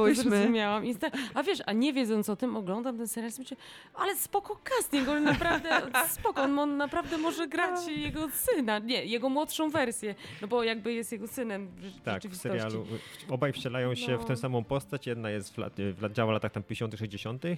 sta- 0.94 1.12
A 1.34 1.44
wiesz, 1.44 1.60
a 1.66 1.74
nie 1.74 1.94
wiedząc 1.94 2.30
o 2.30 2.36
tym, 2.36 2.56
oglądam 2.58 2.98
ten 2.98 3.08
serial 3.08 3.32
i 3.38 3.40
myślę, 3.40 3.58
ale 3.94 4.16
spoko 4.16 4.60
casting, 4.64 5.08
on 5.10 5.24
naprawdę, 5.24 5.70
spoko, 6.20 6.42
on, 6.42 6.60
on 6.60 6.78
naprawdę 6.78 7.18
może 7.18 7.48
grać 7.48 7.88
jego 7.88 8.30
syna, 8.30 8.80
nie, 8.80 9.06
jego 9.06 9.30
młodszą 9.30 9.70
wersję, 9.70 10.16
no 10.42 10.48
bo 10.48 10.64
jakby 10.64 10.94
jest 10.94 11.12
jego 11.12 11.28
synem 11.28 11.68
w 11.68 12.02
Tak, 12.02 12.24
w 12.24 12.36
serialu. 12.38 12.84
w- 12.84 13.32
Obaj 13.32 13.54
wcielają 13.54 13.96
się 13.96 14.18
w 14.18 14.26
tę 14.26 14.34
No. 14.34 14.38
samą 14.40 14.64
postać. 14.64 15.08
Jedna 15.08 15.30
jest 15.30 15.56
w, 15.56 15.58
lat, 15.58 15.74
w 15.94 16.02
lat, 16.02 16.12
działa 16.14 16.32
w 16.32 16.34
latach 16.34 16.52
tam 16.52 16.64
50., 16.64 16.96
60., 17.00 17.46
e, 17.46 17.58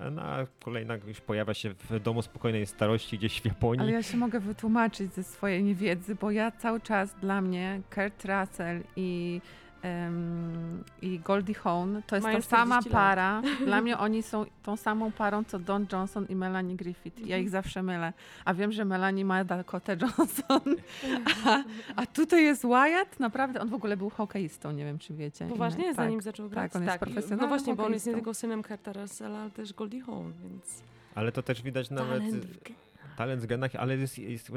a 0.00 0.10
na- 0.10 0.46
kolejna 0.64 0.94
już 1.06 1.20
pojawia 1.20 1.54
się 1.54 1.74
w 1.90 2.00
domu 2.00 2.22
spokojnej 2.22 2.66
starości 2.66 3.18
gdzieś 3.22 3.40
w 3.40 3.44
Japonii. 3.44 3.80
Ale 3.80 3.92
ja 3.92 4.02
się 4.02 4.16
mogę 4.16 4.40
wytłumaczyć 4.40 5.14
ze 5.14 5.22
swojej 5.22 5.62
niewiedzy, 5.64 6.14
bo 6.14 6.30
ja 6.30 6.50
cały 6.50 6.80
czas 6.80 7.14
dla 7.20 7.40
mnie 7.40 7.80
Kurt 7.94 8.24
Russell 8.24 8.80
i, 8.96 9.40
em, 9.82 10.84
i 11.02 11.18
Goldie 11.18 11.54
Hawn 11.54 11.96
to 12.06 12.16
jest 12.16 12.24
Mają 12.26 12.36
ta 12.38 12.42
sama 12.42 12.74
40 12.80 12.88
lat. 12.90 12.92
para. 12.92 13.42
Dla 13.66 13.80
mnie 13.80 13.98
oni 13.98 14.22
są 14.22 14.44
tą 14.62 14.76
samą 14.76 15.12
parą, 15.12 15.44
co 15.44 15.58
Don 15.58 15.86
Johnson 15.92 16.26
i 16.28 16.36
Melanie 16.36 16.76
Griffith. 16.76 17.26
Ja 17.26 17.38
ich 17.38 17.50
zawsze 17.50 17.82
mylę. 17.82 18.12
A 18.44 18.54
wiem, 18.54 18.72
że 18.72 18.84
Melanie 18.84 19.24
ma 19.24 19.44
Dakotę 19.44 19.96
Johnson. 20.02 20.60
A, 21.46 21.62
a 21.96 22.06
tutaj 22.06 22.44
jest 22.44 22.62
Wyatt. 22.66 23.20
Naprawdę, 23.20 23.60
on 23.60 23.68
w 23.68 23.74
ogóle 23.74 23.96
był 23.96 24.10
hokeistą, 24.10 24.72
nie 24.72 24.84
wiem 24.84 24.98
czy 24.98 25.14
wiecie. 25.14 25.46
Poważnie? 25.46 25.84
tak. 25.84 25.94
Zanim 25.96 26.20
zaczął 26.20 26.48
grać? 26.48 26.76
on 26.76 26.82
jest 26.84 26.96
i- 26.96 26.98
profesjonalnym 26.98 27.40
No 27.40 27.48
właśnie, 27.48 27.74
bo 27.74 27.84
on 27.86 27.92
jest 27.92 28.06
nie 28.06 28.12
hokeistą. 28.12 28.24
tylko 28.24 28.34
synem 28.34 28.62
Kurta 28.62 28.92
Russella, 28.92 29.38
ale 29.38 29.50
też 29.50 29.72
Goldie 29.72 30.00
Hawn, 30.02 30.32
więc... 30.42 30.82
Ale 31.14 31.32
to 31.32 31.42
też 31.42 31.62
widać 31.62 31.90
nawet 31.90 32.22
Talent 33.16 33.42
w- 33.42 33.46
genach, 33.46 33.74
ale 33.76 33.96
jest, 33.96 34.18
jest 34.18 34.50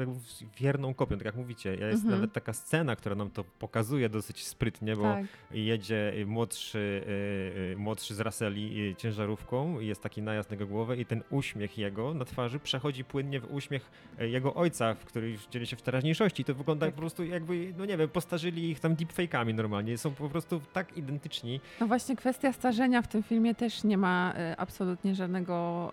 wierną 0.60 0.94
kopią, 0.94 1.16
tak 1.16 1.24
jak 1.24 1.36
mówicie. 1.36 1.70
Jest 1.70 1.82
Mhm. 1.94 2.10
nawet 2.10 2.32
taka 2.32 2.52
scena, 2.52 2.96
która 2.96 3.14
nam 3.14 3.30
to 3.30 3.44
pokazuje 3.44 4.08
dosyć 4.08 4.46
sprytnie, 4.46 4.96
bo 4.96 5.02
Tak. 5.02 5.24
jedzie 5.50 6.12
młodszy, 6.26 6.78
y, 6.78 7.72
y, 7.72 7.76
młodszy 7.76 8.14
z 8.14 8.20
Raseli 8.20 8.90
y, 8.90 8.94
ciężarówką 8.94 9.80
jest 9.80 10.02
taki 10.02 10.22
najazd 10.22 10.50
na 10.50 10.54
jego 10.54 10.66
głowę 10.66 10.96
i 10.96 11.06
ten 11.06 11.22
uśmiech 11.30 11.78
jego 11.78 12.14
na 12.14 12.24
twarzy 12.24 12.58
przechodzi 12.58 13.04
płynnie 13.04 13.40
w 13.40 13.52
uśmiech 13.54 13.90
y, 14.20 14.28
jego 14.28 14.54
ojca, 14.54 14.94
w 14.94 15.04
który 15.04 15.30
już 15.30 15.46
dzieli 15.46 15.66
się 15.66 15.76
w 15.76 15.82
teraźniejszości. 15.82 16.44
To 16.44 16.54
wygląda 16.54 16.86
Tak. 16.86 16.94
po 16.94 17.00
prostu 17.00 17.24
jakby, 17.24 17.74
no 17.78 17.84
nie 17.84 17.96
wiem, 17.96 18.08
postarzyli 18.08 18.70
ich 18.70 18.80
tam 18.80 18.94
deepfake'ami 18.96 19.54
normalnie. 19.54 19.98
Są 19.98 20.14
po 20.14 20.28
prostu 20.28 20.60
tak 20.72 20.96
identyczni. 20.96 21.60
No 21.80 21.86
właśnie 21.86 22.16
kwestia 22.16 22.52
starzenia 22.52 23.02
w 23.02 23.08
tym 23.08 23.22
filmie 23.22 23.54
też 23.54 23.84
nie 23.84 23.98
ma 23.98 24.34
absolutnie 24.56 25.14
żadnego, 25.14 25.92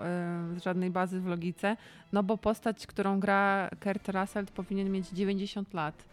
żadnej 0.63 0.89
bazy 0.91 1.19
w 1.21 1.25
logice, 1.25 1.77
no 2.13 2.23
bo 2.23 2.37
postać, 2.37 2.87
którą 2.87 3.19
gra 3.19 3.69
Kurt 3.83 4.09
Russell 4.09 4.45
powinien 4.45 4.91
mieć 4.91 5.09
90 5.09 5.73
lat. 5.73 6.05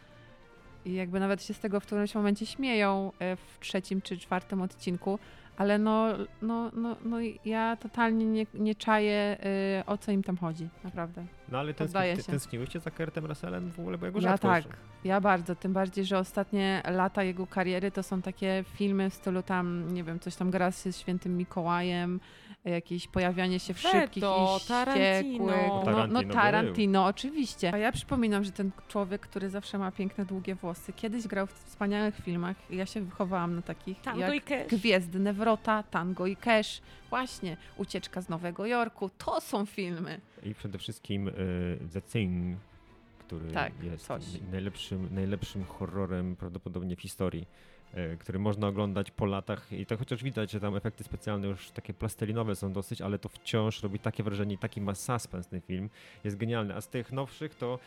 i 0.84 0.94
jakby 0.94 1.20
nawet 1.20 1.42
się 1.42 1.54
z 1.54 1.60
tego 1.60 1.80
w 1.80 1.86
którymś 1.86 2.14
momencie 2.14 2.46
śmieją 2.46 3.12
e, 3.18 3.36
w 3.36 3.58
trzecim 3.60 4.02
czy 4.02 4.18
czwartym 4.18 4.62
odcinku, 4.62 5.18
ale 5.56 5.78
no, 5.78 6.08
no, 6.42 6.70
no, 6.74 6.96
no 7.04 7.16
ja 7.44 7.76
totalnie 7.76 8.26
nie, 8.26 8.46
nie 8.54 8.74
czaję 8.74 9.36
e, 9.78 9.86
o 9.86 9.98
co 9.98 10.12
im 10.12 10.22
tam 10.22 10.36
chodzi, 10.36 10.68
naprawdę. 10.84 11.26
No 11.48 11.58
ale 11.58 11.74
tęskni, 11.74 12.00
się. 12.16 12.22
tęskniłyście 12.22 12.80
za 12.80 12.90
Kurtem 12.90 13.26
Russellem 13.26 13.70
w 13.70 13.80
ogóle, 13.80 13.98
bo 13.98 14.06
ja 14.06 14.12
go 14.12 14.20
Ja 14.20 14.38
tak, 14.38 14.64
ja 15.04 15.20
bardzo, 15.20 15.54
tym 15.54 15.72
bardziej, 15.72 16.04
że 16.04 16.18
ostatnie 16.18 16.82
lata 16.90 17.22
jego 17.22 17.46
kariery 17.46 17.90
to 17.90 18.02
są 18.02 18.22
takie 18.22 18.64
filmy 18.74 19.10
w 19.10 19.14
stylu 19.14 19.42
tam, 19.42 19.94
nie 19.94 20.04
wiem, 20.04 20.20
coś 20.20 20.36
tam 20.36 20.50
gra 20.50 20.70
z 20.70 20.96
Świętym 20.96 21.36
Mikołajem, 21.36 22.20
jakieś 22.64 23.09
pojawianie 23.09 23.61
się 23.61 23.75
w 23.75 23.83
Veto, 23.83 23.90
szybkich 24.01 24.23
i 24.23 24.68
Tarantino. 24.68 25.46
No, 25.46 25.83
Tarantino 25.85 26.07
no 26.07 26.23
był. 26.23 26.33
Tarantino, 26.33 27.05
oczywiście. 27.07 27.75
A 27.75 27.79
ja 27.79 27.92
przypominam, 27.92 28.44
że 28.44 28.53
ten 28.53 28.70
człowiek, 28.88 29.20
który 29.20 29.49
zawsze 29.49 29.79
ma 29.79 29.92
piękne, 29.92 30.25
długie 30.25 30.55
włosy, 30.55 30.92
kiedyś 30.92 31.27
grał 31.27 31.46
w 31.46 31.53
wspaniałych 31.53 32.16
filmach. 32.16 32.57
Ja 32.70 32.87
się 32.87 33.01
wychowałam 33.01 33.55
na 33.55 33.62
takich 33.62 34.01
Tango 34.01 34.20
jak 34.20 34.35
i 34.35 34.40
Cash. 34.40 34.68
Gwiezdne 34.68 35.33
Wrota, 35.33 35.83
Tango 35.83 36.27
i 36.27 36.37
Cash, 36.37 36.81
właśnie 37.11 37.57
Ucieczka 37.77 38.20
z 38.20 38.29
Nowego 38.29 38.66
Jorku. 38.66 39.11
To 39.19 39.40
są 39.40 39.67
filmy. 39.67 40.21
I 40.42 40.54
przede 40.54 40.79
wszystkim 40.79 41.29
e, 41.29 41.33
The 41.92 42.02
Thing, 42.02 42.56
który 43.19 43.50
Tak, 43.52 43.73
jest 43.83 44.06
coś. 44.06 44.25
najlepszym, 44.52 45.08
najlepszym 45.15 45.65
horrorem 45.65 46.37
prawdopodobnie 46.37 46.96
w 46.96 47.00
historii, 47.00 47.46
który 48.18 48.38
można 48.38 48.66
oglądać 48.66 49.10
po 49.10 49.26
latach 49.26 49.72
i 49.72 49.86
to 49.86 49.96
chociaż 49.96 50.22
widać, 50.22 50.50
że 50.50 50.60
tam 50.60 50.76
efekty 50.76 51.04
specjalne 51.04 51.48
już 51.48 51.70
takie 51.70 51.94
plastelinowe 51.94 52.56
są 52.56 52.72
dosyć, 52.72 53.00
ale 53.00 53.18
to 53.18 53.28
wciąż 53.28 53.82
robi 53.82 53.98
takie 53.98 54.22
wrażenie 54.22 54.54
i 54.54 54.58
taki 54.58 54.80
ma 54.80 54.94
suspens 54.94 55.46
ten 55.46 55.60
film. 55.60 55.90
Jest 56.24 56.36
genialny. 56.36 56.74
A 56.74 56.80
z 56.80 56.88
tych 56.88 57.12
nowszych 57.12 57.54
to 57.54 57.78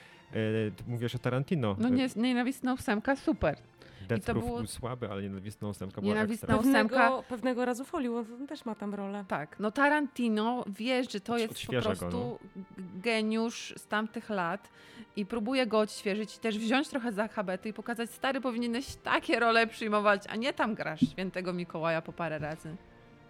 mówisz 0.88 1.15
o 1.15 1.19
Tarantino. 1.19 1.75
No 1.79 1.89
nie, 1.89 2.07
nienawistna 2.15 2.73
ósemka, 2.73 3.15
super. 3.15 3.57
Death 4.07 4.25
to 4.25 4.31
Proof 4.34 4.45
było- 4.45 4.57
był 4.57 4.67
słaby, 4.67 5.09
ale 5.09 5.21
nienawistna 5.23 5.67
ósemka 5.67 6.01
była 6.01 6.13
Nienawistna 6.13 6.55
ekstra. 6.55 6.69
ósemka. 6.71 6.95
Pewnego, 6.99 7.23
pewnego 7.29 7.65
razu 7.65 7.86
Hollywood 7.86 8.27
on 8.41 8.47
też 8.47 8.65
ma 8.65 8.75
tam 8.75 8.93
rolę. 8.93 9.25
Tak, 9.27 9.59
no 9.59 9.71
Tarantino 9.71 10.65
wie, 10.67 11.03
że 11.03 11.19
to 11.19 11.38
jest 11.38 11.47
po 11.47 11.51
odświeża 11.53 11.89
go, 11.89 11.95
prostu 11.95 12.39
g- 12.55 12.84
geniusz 13.01 13.73
z 13.77 13.88
tamtych 13.88 14.29
lat 14.29 14.69
i 15.15 15.25
próbuje 15.25 15.67
go 15.67 15.79
odświeżyć 15.79 16.36
i 16.36 16.39
też 16.39 16.57
wziąć 16.59 16.88
trochę 16.88 17.11
za 17.11 17.27
habety 17.27 17.69
i 17.69 17.73
pokazać, 17.73 18.09
stary, 18.11 18.41
powinieneś 18.41 18.95
takie 18.95 19.39
role 19.39 19.67
przyjmować, 19.67 20.23
a 20.29 20.36
nie 20.36 20.53
tam 20.53 20.75
grasz 20.75 20.99
świętego 21.11 21.53
Mikołaja 21.53 22.01
po 22.01 22.13
parę 22.13 22.39
razy. 22.39 22.75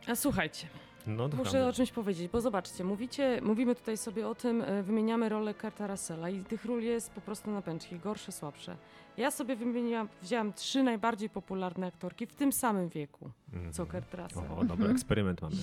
A 0.08 0.16
słuchajcie, 0.16 0.68
No, 1.08 1.30
muszę 1.38 1.68
o 1.68 1.74
czymś 1.74 1.92
powiedzieć, 1.92 2.32
bo 2.32 2.42
zobaczcie, 2.42 2.84
mówicie, 2.84 3.40
mówimy 3.44 3.76
tutaj 3.76 3.98
sobie 3.98 4.28
o 4.28 4.36
tym, 4.36 4.62
e, 4.62 4.84
wymieniamy 4.84 5.30
rolę 5.30 5.54
Kurta 5.54 5.88
Russella 5.88 6.30
i 6.30 6.44
tych 6.44 6.66
ról 6.66 6.82
jest 6.84 7.12
po 7.12 7.22
prostu 7.22 7.52
na 7.52 7.62
pęczki, 7.62 8.00
gorsze, 8.00 8.32
słabsze. 8.32 8.78
Ja 9.18 9.32
sobie 9.32 9.56
wymieniłam, 9.56 10.10
wzięłam 10.22 10.54
trzy 10.54 10.84
najbardziej 10.84 11.30
popularne 11.30 11.88
aktorki 11.88 12.26
w 12.26 12.36
tym 12.36 12.52
samym 12.52 12.90
wieku, 12.90 13.30
Mhm. 13.54 13.74
co 13.74 13.86
Kurt 13.86 14.14
Russell. 14.14 14.44
O, 14.60 14.64
dobry 14.64 14.90
eksperyment 14.90 15.42
mamy. 15.42 15.54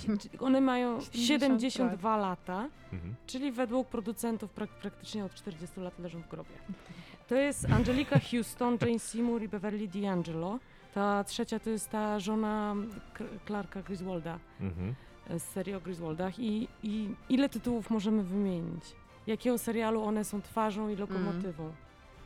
One 0.41 0.61
mają 0.61 1.01
70 1.01 1.61
72 1.63 2.17
lata, 2.17 2.69
Mhm. 2.93 3.15
czyli 3.27 3.53
według 3.53 3.89
producentów 3.89 4.55
prak- 4.55 4.81
praktycznie 4.83 5.25
od 5.25 5.35
40 5.35 5.81
lat 5.81 5.99
leżą 5.99 6.23
w 6.23 6.29
grobie. 6.29 6.51
To 7.29 7.35
jest 7.35 7.65
Angelika 7.73 8.19
Houston, 8.31 8.79
Jane 8.81 8.99
Seymour 8.99 9.43
i 9.43 9.49
Beverly 9.49 9.89
D'Angelo. 9.89 10.59
Ta 10.95 11.25
trzecia 11.25 11.59
to 11.59 11.71
jest 11.71 11.91
ta 11.91 12.19
żona 12.21 12.75
K- 13.15 13.25
Clarka 13.47 13.83
Griswolda 13.83 14.39
Mhm. 14.61 14.95
Z 15.39 15.43
serii 15.43 15.75
o 15.75 15.81
Griswoldach. 15.81 16.39
I, 16.39 16.69
I 16.83 17.09
ile 17.29 17.49
tytułów 17.49 17.91
możemy 17.91 18.23
wymienić? 18.23 18.85
Jakiego 19.27 19.59
serialu 19.59 20.03
one 20.03 20.25
są 20.25 20.43
twarzą 20.43 20.89
i 20.89 20.97
lokomotywą? 20.97 21.73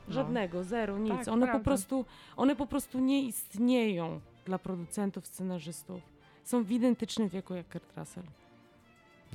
No. 0.08 0.14
Żadnego, 0.14 0.64
zero, 0.64 0.98
nic. 0.98 1.12
Tak, 1.12 1.28
one, 1.28 1.52
po 1.52 1.60
prostu, 1.60 2.04
one 2.36 2.56
po 2.56 2.66
prostu 2.66 2.98
nie 3.00 3.22
istnieją 3.22 4.20
dla 4.44 4.58
producentów, 4.58 5.26
scenarzystów. 5.26 6.02
Są 6.44 6.64
w 6.64 6.70
identycznym 6.70 7.28
wieku 7.28 7.54
jak 7.54 7.68
Kurt 7.72 7.98
Russell. 7.98 8.24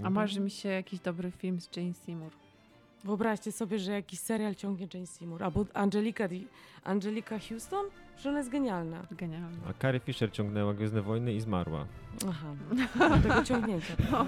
A 0.03 0.09
marzy 0.09 0.39
mi 0.39 0.51
się 0.51 0.69
jakiś 0.69 0.99
dobry 0.99 1.31
film 1.31 1.61
z 1.61 1.77
Jane 1.77 1.93
Seymour. 1.93 2.31
Wyobraźcie 3.03 3.51
sobie, 3.51 3.79
że 3.79 3.91
jakiś 3.91 4.19
serial 4.19 4.55
ciągnie 4.55 4.87
Jane 4.93 5.07
Seymour, 5.07 5.43
albo 5.43 5.65
Angelika, 5.73 6.27
Di- 6.27 6.47
Angelika 6.83 7.39
Houston, 7.49 7.85
że 8.17 8.29
ona 8.29 8.37
jest 8.37 8.49
genialna. 8.49 9.01
A 9.69 9.73
Carrie 9.81 9.99
Fisher 9.99 10.31
ciągnęła 10.31 10.73
Gwiezdne 10.73 11.01
Wojny 11.01 11.33
i 11.33 11.41
zmarła. 11.41 11.85
Aha, 12.29 12.47
tego 13.23 13.43
ciągnięcia. 13.43 13.93
No. 14.11 14.25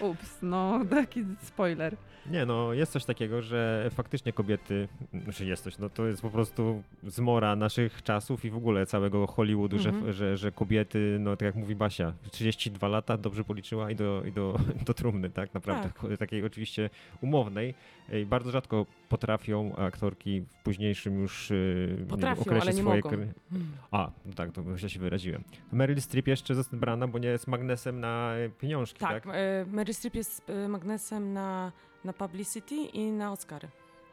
No. 0.00 0.06
Ups, 0.08 0.38
no 0.42 0.80
taki 0.90 1.24
spoiler. 1.42 1.96
Nie, 2.30 2.46
no 2.46 2.72
jest 2.72 2.92
coś 2.92 3.04
takiego, 3.04 3.42
że 3.42 3.90
faktycznie 3.94 4.32
kobiety, 4.32 4.88
znaczy 5.24 5.46
jest 5.46 5.64
coś, 5.64 5.78
no 5.78 5.88
to 5.90 6.06
jest 6.06 6.22
po 6.22 6.30
prostu 6.30 6.82
zmora 7.06 7.56
naszych 7.56 8.02
czasów 8.02 8.44
i 8.44 8.50
w 8.50 8.56
ogóle 8.56 8.86
całego 8.86 9.26
Hollywoodu, 9.26 9.76
Mhm. 9.76 10.04
że, 10.06 10.12
że, 10.12 10.36
że 10.36 10.52
kobiety, 10.52 11.16
no 11.20 11.36
tak 11.36 11.46
jak 11.46 11.54
mówi 11.54 11.76
Basia, 11.76 12.12
32 12.30 12.88
lata 12.88 13.16
dobrze 13.18 13.44
policzyła 13.44 13.90
i 13.90 13.96
do, 13.96 14.22
i 14.28 14.32
do, 14.32 14.58
do 14.86 14.94
trumny, 14.94 15.30
tak 15.30 15.54
naprawdę, 15.54 16.16
takiej 16.18 16.44
oczywiście 16.44 16.90
umownej 17.20 17.74
i 18.22 18.26
bardzo 18.26 18.50
rzadko 18.50 18.86
potrafią 19.08 19.76
aktorki 19.76 20.40
w 20.40 20.62
późniejszym 20.62 21.20
już 21.20 21.52
wiem, 21.52 21.91
Potrafią, 22.08 22.40
okresie 22.42 22.62
ale 22.62 22.72
nie 22.74 22.80
swojej 22.82 23.02
mogą. 23.02 23.16
kariery- 23.16 23.32
Mm. 23.52 23.66
A, 23.90 24.10
no 24.26 24.32
tak, 24.32 24.52
to 24.52 24.78
źle 24.78 24.90
się 24.90 25.00
wyraziłem. 25.00 25.44
Meryl 25.72 26.00
Streep 26.00 26.26
jeszcze 26.28 26.54
została 26.54 26.80
brana, 26.80 27.08
bo 27.08 27.18
nie 27.18 27.28
jest 27.28 27.46
magnesem 27.46 28.00
na 28.00 28.34
e, 28.34 28.48
pieniążki, 28.48 28.98
tak? 29.00 29.24
Tak, 29.24 29.34
e, 29.36 29.66
Mary 29.72 29.94
Streep 29.94 30.14
jest 30.14 30.50
e, 30.50 30.68
magnesem 30.68 31.32
na, 31.32 31.72
na 32.04 32.12
publicity 32.12 32.74
i 32.74 33.12
na 33.12 33.32
Oscary. 33.32 33.68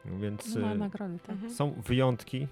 Więc 0.06 0.56
No, 0.56 0.62
ma 0.62 0.72
e, 0.72 0.76
nagrody, 0.76 1.20
tak. 1.20 1.30
Mhm. 1.32 1.54
Są 1.54 1.72
wyjątki. 1.72 2.48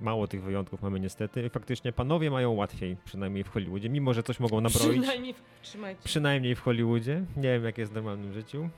Mało 0.00 0.26
tych 0.28 0.42
wyjątków 0.42 0.82
mamy 0.82 1.00
niestety. 1.00 1.50
Faktycznie 1.50 1.92
panowie 1.92 2.30
mają 2.30 2.50
łatwiej, 2.52 2.96
przynajmniej 3.04 3.44
w 3.44 3.48
Hollywoodzie, 3.48 3.88
mimo 3.88 4.14
że 4.14 4.22
coś 4.22 4.40
mogą 4.40 4.60
nabroić. 4.60 4.98
Przynajmniej, 5.00 5.34
trzymajcie. 5.62 6.00
Przynajmniej 6.04 6.54
w 6.54 6.60
Hollywoodzie. 6.60 7.24
Nie 7.36 7.42
wiem, 7.42 7.64
jak 7.64 7.78
jest 7.78 7.92
w 7.92 7.94
normalnym 7.94 8.32
życiu. 8.32 8.68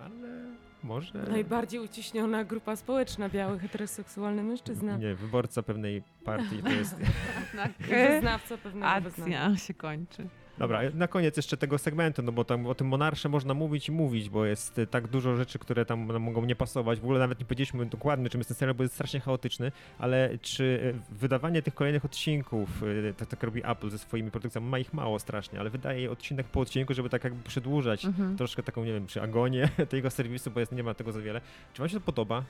Ale 0.00 0.28
może. 0.86 1.12
Najbardziej 1.28 1.80
uciśniona 1.80 2.44
grupa 2.44 2.76
społeczna, 2.76 3.28
biały, 3.28 3.58
heteroseksualny 3.58 4.42
mężczyzna. 4.42 4.96
Nie, 4.96 5.14
wyborca 5.14 5.62
pewnej 5.62 6.02
partii 6.24 6.62
to 6.62 6.68
jest. 6.68 6.96
Tak, 7.56 7.72
Wyznawca 7.78 8.58
pewnego 8.58 9.00
wyznania. 9.00 9.42
akcja 9.44 9.66
się 9.66 9.74
kończy. 9.74 10.28
Dobra, 10.58 10.80
na 10.94 11.08
koniec 11.08 11.36
jeszcze 11.36 11.56
tego 11.56 11.78
segmentu, 11.78 12.22
no 12.22 12.32
bo 12.32 12.44
tam 12.44 12.66
o 12.66 12.74
tym 12.74 12.86
monarsze 12.86 13.28
można 13.28 13.54
mówić 13.54 13.88
i 13.88 13.92
mówić, 13.92 14.28
bo 14.30 14.44
jest 14.44 14.78
e, 14.78 14.86
tak 14.86 15.06
dużo 15.08 15.36
rzeczy, 15.36 15.58
które 15.58 15.84
tam 15.84 16.06
nam 16.06 16.22
mogą 16.22 16.44
nie 16.44 16.56
pasować. 16.56 17.00
W 17.00 17.04
ogóle 17.04 17.18
nawet 17.18 17.40
nie 17.40 17.46
powiedzieliśmy 17.46 17.86
dokładnie, 17.86 18.30
czym 18.30 18.38
jest 18.40 18.48
ten 18.48 18.56
serial, 18.56 18.74
bo 18.74 18.82
jest 18.82 18.94
strasznie 18.94 19.20
chaotyczny, 19.20 19.72
ale 19.98 20.38
czy 20.42 20.94
e, 21.12 21.14
wydawanie 21.14 21.62
tych 21.62 21.74
kolejnych 21.74 22.04
odcinków, 22.04 22.68
tak, 23.16 23.28
tak 23.28 23.42
robi 23.42 23.62
Apple 23.66 23.90
ze 23.90 23.98
swoimi 23.98 24.30
produkcjami, 24.30 24.68
ma 24.68 24.78
ich 24.78 24.92
mało 24.94 25.18
strasznie, 25.18 25.60
ale 25.60 25.70
wydaje 25.70 26.00
je 26.00 26.10
odcinek 26.10 26.46
po 26.46 26.60
odcinku, 26.60 26.94
żeby 26.94 27.08
tak 27.08 27.24
jakby 27.24 27.42
przedłużać 27.42 28.04
Mhm. 28.04 28.36
troszkę 28.36 28.62
taką, 28.62 28.84
nie 28.84 28.92
wiem, 28.92 29.06
czy 29.06 29.22
agonię 29.22 29.68
tego 29.90 30.10
serwisu, 30.10 30.50
bo 30.50 30.60
jest, 30.60 30.72
nie 30.72 30.82
ma 30.82 30.94
tego 30.94 31.12
za 31.12 31.20
wiele. 31.20 31.40
Czy 31.72 31.82
wam 31.82 31.88
się 31.88 31.94
to 31.94 32.00
podoba? 32.00 32.42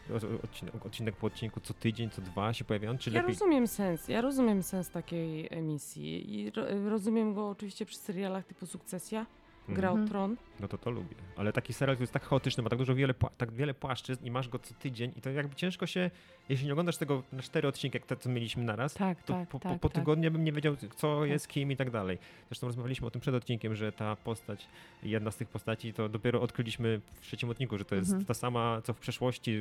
Odcinek, 0.45 0.87
odcinek 0.87 1.17
po 1.17 1.27
odcinku, 1.27 1.61
co 1.61 1.75
tydzień, 1.75 2.11
co 2.11 2.23
dwa 2.23 2.53
się 2.53 2.65
pojawiają, 2.65 2.99
czy 2.99 3.11
Ja 3.11 3.15
lepiej? 3.21 3.35
rozumiem 3.35 3.67
sens, 3.67 4.09
ja 4.09 4.21
rozumiem 4.21 4.63
sens 4.63 4.91
takiej 4.91 5.49
emisji 5.51 6.35
i 6.41 6.51
ro, 6.51 6.63
rozumiem 6.91 7.35
go 7.35 7.49
oczywiście 7.49 7.87
przy 7.87 7.96
serialach 8.01 8.47
typu 8.47 8.67
Sukcesja, 8.67 9.27
Gra 9.69 9.89
o 9.91 9.93
Mhm. 9.93 10.09
Tron. 10.09 10.37
No 10.61 10.69
to 10.69 10.79
to 10.79 10.91
lubię. 10.91 11.17
Ale 11.37 11.53
taki 11.53 11.73
serial, 11.73 11.97
który 11.97 12.03
jest 12.03 12.13
tak 12.13 12.23
chaotyczny, 12.25 12.63
ma 12.63 12.71
tak 12.71 12.79
dużo 12.79 12.95
wiele, 12.95 13.15
tak 13.39 13.53
wiele 13.53 13.75
płaszczyzn 13.75 14.25
i 14.27 14.31
masz 14.31 14.49
go 14.49 14.59
co 14.59 14.75
tydzień 14.75 15.13
i 15.17 15.21
to 15.21 15.31
jakby 15.31 15.55
ciężko 15.55 15.87
się, 15.87 16.11
jeśli 16.49 16.67
nie 16.67 16.73
oglądasz 16.73 16.97
tego 16.97 17.23
na 17.33 17.43
cztery 17.43 17.69
odcinki, 17.69 17.97
jak 17.99 18.07
te, 18.07 18.17
co 18.17 18.29
mieliśmy 18.31 18.65
naraz, 18.65 18.95
Tak, 18.95 19.23
to 19.23 19.33
tak, 19.33 19.49
po, 19.49 19.59
tak, 19.59 19.73
po, 19.73 19.79
po 19.79 19.89
tak. 19.89 19.95
tygodniu 20.03 20.31
bym 20.31 20.45
nie 20.45 20.53
wiedział, 20.53 20.77
co 20.97 21.25
jest 21.25 21.49
kim 21.49 21.73
i 21.73 21.77
tak 21.77 21.91
dalej. 21.91 22.19
Zresztą 22.49 22.67
rozmawialiśmy 22.67 23.07
o 23.07 23.11
tym 23.11 23.21
przed 23.21 23.35
odcinkiem, 23.35 23.75
że 23.75 23.93
ta 23.93 24.17
postać, 24.17 24.69
jedna 25.03 25.31
z 25.31 25.37
tych 25.37 25.49
postaci, 25.49 25.93
to 25.93 26.09
dopiero 26.09 26.41
odkryliśmy 26.43 27.01
w 27.15 27.21
trzecim 27.21 27.51
odcinku, 27.51 27.79
że 27.79 27.85
to 27.85 27.95
jest 27.95 28.09
Mhm. 28.11 28.25
ta 28.27 28.35
sama, 28.35 28.81
co 28.85 28.95
w 28.95 28.99
przeszłości. 28.99 29.61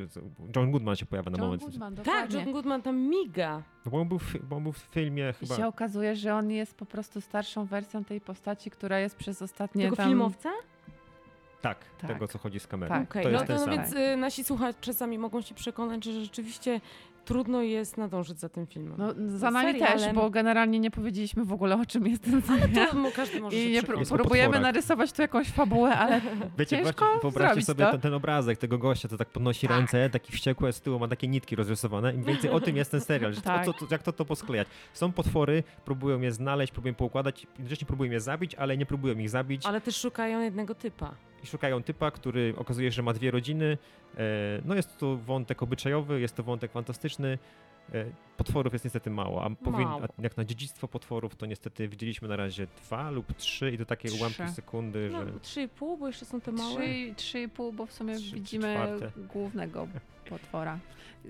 John 0.55 0.71
Goodman 0.71 0.95
się 0.95 1.05
pojawia 1.05 1.31
na 1.31 1.37
John 1.37 1.45
moment. 1.47 1.63
Goodman, 1.63 1.95
Tak. 1.95 2.33
John 2.33 2.51
Goodman 2.51 2.81
tam 2.81 2.97
miga. 3.09 3.63
No 3.85 3.91
Bo 3.91 4.01
on 4.01 4.07
był, 4.07 4.19
w, 4.19 4.37
bo 4.49 4.55
on 4.55 4.63
był 4.63 4.71
w 4.71 4.77
filmie 4.77 5.29
I 5.29 5.45
chyba... 5.45 5.55
się 5.55 5.67
okazuje, 5.67 6.15
że 6.15 6.35
on 6.35 6.51
jest 6.51 6.75
po 6.77 6.85
prostu 6.85 7.21
starszą 7.21 7.65
wersją 7.65 8.03
tej 8.05 8.21
postaci, 8.21 8.71
która 8.71 8.99
jest 8.99 9.15
przez 9.17 9.41
ostatnie 9.41 9.83
Tego 9.95 10.03
tam... 10.03 10.11
filmowca? 10.11 10.51
Tak, 11.61 11.77
Tak. 12.01 12.09
tego, 12.09 12.27
co 12.27 12.37
chodzi 12.39 12.59
z 12.59 12.67
kamerą. 12.67 12.95
Tak. 12.95 13.11
Okej, 13.11 13.23
to 13.23 13.29
no 13.29 13.33
jest 13.33 13.47
ten 13.47 13.57
to 13.57 13.65
sam. 13.65 13.73
więc 13.73 13.93
y, 13.93 14.17
nasi 14.17 14.43
słuchacze 14.43 14.93
sami 14.93 15.17
mogą 15.17 15.41
się 15.41 15.55
przekonać, 15.55 16.03
że 16.03 16.21
rzeczywiście 16.21 16.81
trudno 17.25 17.61
jest 17.61 17.97
nadążyć 17.97 18.39
za 18.39 18.49
tym 18.49 18.67
filmem. 18.67 18.93
No, 18.97 19.37
za 19.37 19.51
nami 19.51 19.71
serialem. 19.71 19.99
też, 19.99 20.13
bo 20.13 20.29
generalnie 20.29 20.79
nie 20.79 20.91
powiedzieliśmy 20.91 21.45
w 21.45 21.53
ogóle 21.53 21.75
o 21.81 21.85
czym 21.85 22.07
jest 22.07 22.23
ten 22.23 22.41
serial. 22.41 22.89
to 22.91 23.11
każdy 23.15 23.39
może 23.41 23.57
I 23.57 23.71
nie 23.71 23.81
o 23.81 24.05
próbujemy 24.17 24.59
narysować 24.59 25.11
tu 25.11 25.21
jakąś 25.21 25.47
fabułę, 25.47 25.95
ale 25.95 26.21
Wiecie, 26.57 26.77
Ciężko 26.83 27.05
wyobraźcie- 27.23 27.61
sobie 27.65 27.85
to. 27.85 27.91
ten, 27.91 28.01
ten 28.01 28.13
obrazek 28.13 28.57
tego 28.57 28.77
gościa, 28.77 29.07
co 29.07 29.17
tak 29.17 29.27
podnosi 29.29 29.67
Tak. 29.67 29.77
ręce, 29.77 30.09
taki 30.09 30.31
wściekły, 30.31 30.73
z 30.73 30.81
tyłu 30.81 30.99
ma 30.99 31.07
takie 31.07 31.27
nitki 31.27 31.55
rozrysowane. 31.55 32.13
Im 32.13 32.23
więcej 32.23 32.49
o 32.49 32.59
tym 32.59 32.75
jest 32.77 32.91
ten 32.91 33.01
serial, 33.01 33.33
że 33.33 33.41
Tak. 33.41 33.65
to, 33.65 33.73
co- 33.73 33.85
jak 33.91 34.03
to, 34.03 34.13
to 34.13 34.25
posklejać. 34.25 34.67
Są 34.93 35.11
potwory, 35.11 35.63
próbują 35.85 36.21
je 36.21 36.31
znaleźć, 36.31 36.73
próbują 36.73 36.93
poukładać, 36.93 37.47
jednocześnie 37.57 37.87
próbują 37.87 38.11
je 38.11 38.19
zabić, 38.19 38.55
ale 38.55 38.77
nie 38.77 38.85
próbują 38.85 39.17
ich 39.17 39.29
zabić 39.29 39.65
Ale 39.65 39.81
też 39.81 39.95
szukają 39.95 40.41
jednego 40.41 40.75
typa. 40.75 41.15
I 41.45 41.47
szukają 41.47 41.83
typa, 41.83 42.11
który 42.11 42.53
okazuje 42.57 42.91
się, 42.91 42.95
że 42.95 43.01
ma 43.03 43.13
dwie 43.13 43.31
rodziny. 43.31 43.77
E, 44.17 44.17
No 44.65 44.75
jest 44.75 44.97
to 44.97 45.17
wątek 45.17 45.63
obyczajowy, 45.63 46.21
jest 46.21 46.35
to 46.35 46.43
wątek 46.43 46.71
fantastyczny. 46.71 47.37
Potworów 48.37 48.73
jest 48.73 48.85
niestety 48.85 49.09
mało, 49.09 49.43
a, 49.45 49.49
powin, 49.49 49.87
Mało. 49.87 50.03
a 50.03 50.21
jak 50.21 50.37
na 50.37 50.45
dziedzictwo 50.45 50.87
potworów, 50.87 51.35
to 51.35 51.45
niestety 51.45 51.87
widzieliśmy 51.87 52.27
na 52.27 52.35
razie 52.35 52.67
dwa 52.85 53.11
lub 53.11 53.33
trzy 53.37 53.71
i 53.71 53.77
to 53.77 53.85
takie 53.85 54.09
Trzy. 54.09 54.17
ułamki 54.17 54.47
sekundy, 54.49 55.09
No, 55.11 55.19
że 55.25 55.31
3,5, 55.31 55.97
bo 55.99 56.07
jeszcze 56.07 56.25
są 56.25 56.41
te 56.41 56.51
małe. 56.51 56.75
Trzy, 56.81 57.13
trzy 57.15 57.41
i 57.41 57.49
pół, 57.49 57.73
bo 57.73 57.85
w 57.85 57.91
sumie 57.93 58.15
Trzy- 58.15 58.23
trzy 58.25 58.35
widzimy 58.35 58.73
czwarte. 58.75 59.11
głównego 59.33 59.87
potwora. 60.29 60.79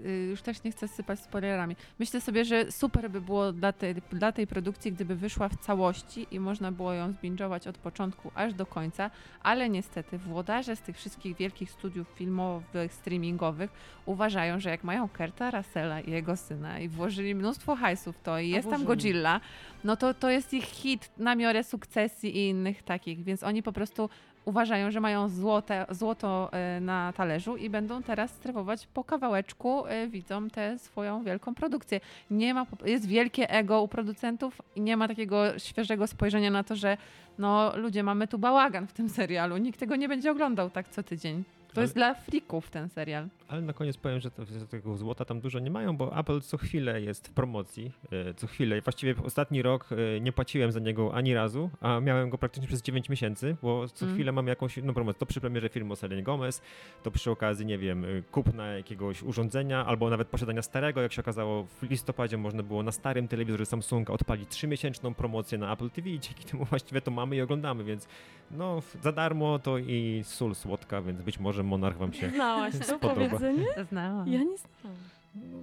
Y, 0.05 0.27
Już 0.29 0.41
też 0.41 0.63
nie 0.63 0.71
chcę 0.71 0.87
sypać 0.87 1.19
spoilerami. 1.19 1.75
Myślę 1.99 2.21
sobie, 2.21 2.45
że 2.45 2.71
super 2.71 3.09
by 3.11 3.21
było 3.21 3.51
dla 3.53 3.73
tej, 3.73 3.95
dla 4.11 4.31
tej 4.31 4.47
produkcji, 4.47 4.91
gdyby 4.91 5.15
wyszła 5.15 5.49
w 5.49 5.55
całości 5.57 6.27
i 6.31 6.39
można 6.39 6.71
było 6.71 6.93
ją 6.93 7.11
zbingować 7.11 7.67
od 7.67 7.77
początku 7.77 8.31
aż 8.35 8.53
do 8.53 8.65
końca, 8.65 9.11
ale 9.43 9.69
niestety 9.69 10.17
włodarze 10.17 10.75
z 10.75 10.81
tych 10.81 10.95
wszystkich 10.97 11.37
wielkich 11.37 11.71
studiów 11.71 12.07
filmowych, 12.15 12.93
streamingowych 12.93 13.71
uważają, 14.05 14.59
że 14.59 14.69
jak 14.69 14.83
mają 14.83 15.09
Kurta 15.09 15.51
Russella 15.51 15.99
i 16.01 16.11
jego 16.11 16.35
syna 16.37 16.79
i 16.79 16.89
włożyli 16.95 17.35
mnóstwo 17.35 17.75
hajsów 17.75 18.17
w 18.17 18.21
to 18.21 18.39
i 18.39 18.49
jest 18.49 18.69
tam. 18.69 18.83
Godzilla, 18.85 19.41
no 19.83 19.97
to 19.97 20.13
to 20.13 20.29
jest 20.29 20.53
ich 20.53 20.65
hit 20.65 21.11
na 21.17 21.35
miarę 21.35 21.63
sukcesji 21.63 22.37
i 22.37 22.49
innych 22.49 22.83
takich, 22.83 23.23
więc 23.23 23.43
oni 23.43 23.63
po 23.63 23.71
prostu 23.71 24.09
uważają, 24.45 24.91
że 24.91 24.99
mają 24.99 25.29
złote, 25.29 25.85
złoto 25.89 26.49
e, 26.53 26.79
na 26.79 27.13
talerzu 27.13 27.55
i 27.57 27.69
będą 27.69 28.03
teraz 28.03 28.31
strefować 28.31 28.87
po 28.87 29.03
kawałeczku, 29.03 29.87
e, 29.87 30.07
widzą 30.07 30.49
tę 30.49 30.79
swoją 30.79 31.23
wielką 31.23 31.55
produkcję. 31.55 31.99
Nie 32.31 32.53
ma, 32.53 32.65
jest 32.85 33.07
wielkie 33.07 33.49
ego 33.49 33.81
u 33.81 33.87
producentów 33.87 34.61
i 34.75 34.81
nie 34.81 34.97
ma 34.97 35.07
takiego 35.07 35.59
świeżego 35.59 36.07
spojrzenia 36.07 36.51
na 36.51 36.63
to, 36.63 36.75
że 36.75 36.97
no 37.37 37.77
ludzie, 37.77 38.03
mamy 38.03 38.27
tu 38.27 38.37
bałagan 38.39 38.87
w 38.87 38.93
tym 38.93 39.09
serialu, 39.09 39.57
nikt 39.57 39.79
tego 39.79 39.95
nie 39.95 40.09
będzie 40.09 40.31
oglądał 40.31 40.69
tak 40.69 40.87
co 40.89 41.03
tydzień. 41.03 41.43
To 41.67 41.73
Ale- 41.75 41.83
jest 41.83 41.95
dla 41.95 42.13
frików 42.13 42.69
ten 42.69 42.89
serial. 42.89 43.27
Ale 43.47 43.61
na 43.61 43.73
koniec 43.73 43.97
powiem, 43.97 44.19
że 44.19 44.31
tego 44.69 44.97
złota 44.97 45.25
tam 45.25 45.39
dużo 45.41 45.59
nie 45.59 45.71
mają, 45.71 45.97
bo 45.97 46.19
Apple 46.19 46.41
co 46.41 46.57
chwilę 46.57 47.01
jest 47.01 47.27
w 47.27 47.31
promocji. 47.31 47.91
e, 48.11 48.33
Co 48.33 48.47
chwilę. 48.47 48.81
Właściwie 48.81 49.15
ostatni 49.23 49.61
rok 49.61 49.89
e, 49.91 50.19
nie 50.19 50.31
płaciłem 50.31 50.71
za 50.71 50.79
niego 50.79 51.13
ani 51.13 51.33
razu, 51.33 51.69
a 51.81 51.99
miałem 51.99 52.29
go 52.29 52.37
praktycznie 52.37 52.67
przez 52.67 52.81
9 52.81 53.09
miesięcy, 53.09 53.55
bo 53.61 53.87
co 53.87 54.05
Mm. 54.05 54.15
chwilę 54.15 54.31
mam 54.31 54.47
jakąś 54.47 54.77
inną 54.77 54.93
promocję. 54.93 55.19
To 55.19 55.25
przy 55.25 55.41
premierze 55.41 55.69
filmu 55.69 55.93
o 55.93 55.95
Selenie 55.95 56.23
Gomez, 56.23 56.61
to 57.03 57.11
przy 57.11 57.31
okazji, 57.31 57.65
nie 57.65 57.77
wiem, 57.77 58.05
e, 58.05 58.07
kupna 58.31 58.67
jakiegoś 58.67 59.23
urządzenia, 59.23 59.85
albo 59.85 60.09
nawet 60.09 60.27
posiadania 60.27 60.61
starego. 60.61 61.01
Jak 61.01 61.13
się 61.13 61.21
okazało, 61.21 61.63
w 61.63 61.83
listopadzie 61.89 62.37
można 62.37 62.63
było 62.63 62.83
na 62.83 62.91
starym 62.91 63.27
telewizorze 63.27 63.65
Samsunga 63.65 64.13
odpalić 64.13 64.49
3-miesięczną 64.49 65.13
promocję 65.13 65.57
na 65.57 65.73
Apple 65.73 65.89
TV 65.89 66.09
i 66.09 66.19
dzięki 66.19 66.43
temu 66.45 66.65
właściwie 66.75 67.01
to 67.01 67.11
mamy 67.11 67.35
i 67.35 67.41
oglądamy, 67.41 67.83
więc 67.83 68.07
no 68.51 68.81
za 69.01 69.11
darmo 69.11 69.59
to 69.59 69.77
i 69.77 70.21
sól 70.23 70.55
słodka, 70.55 71.01
więc 71.01 71.21
być 71.21 71.39
może 71.39 71.63
Monarch 71.63 71.97
wam 71.97 72.13
się 72.13 72.31
to 72.79 72.83
spodoba. 72.97 73.34
Powiedzenie? 73.39 73.85
Znałam. 73.89 74.27
Ja 74.27 74.39
nie 74.39 74.57
znałam. 74.57 74.97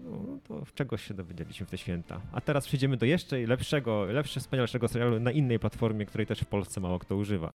no, 0.05 0.39
to 0.49 0.67
czegoś 0.75 1.05
się 1.05 1.15
dowiedzieliśmy 1.15 1.67
w 1.67 1.71
te 1.71 1.79
święta. 1.79 2.21
A 2.33 2.41
teraz 2.41 2.67
przejdziemy 2.67 2.97
do 2.97 3.07
jeszcze 3.07 3.39
lepszego, 3.39 4.05
lepszego, 4.05 4.41
wspanialszego 4.41 4.89
serialu 4.89 5.21
na 5.21 5.31
innej 5.31 5.59
platformie, 5.59 6.07
której 6.07 6.27
też 6.27 6.41
w 6.41 6.47
Polsce 6.47 6.81
mało 6.81 6.99
kto 6.99 7.17
używa. 7.17 7.51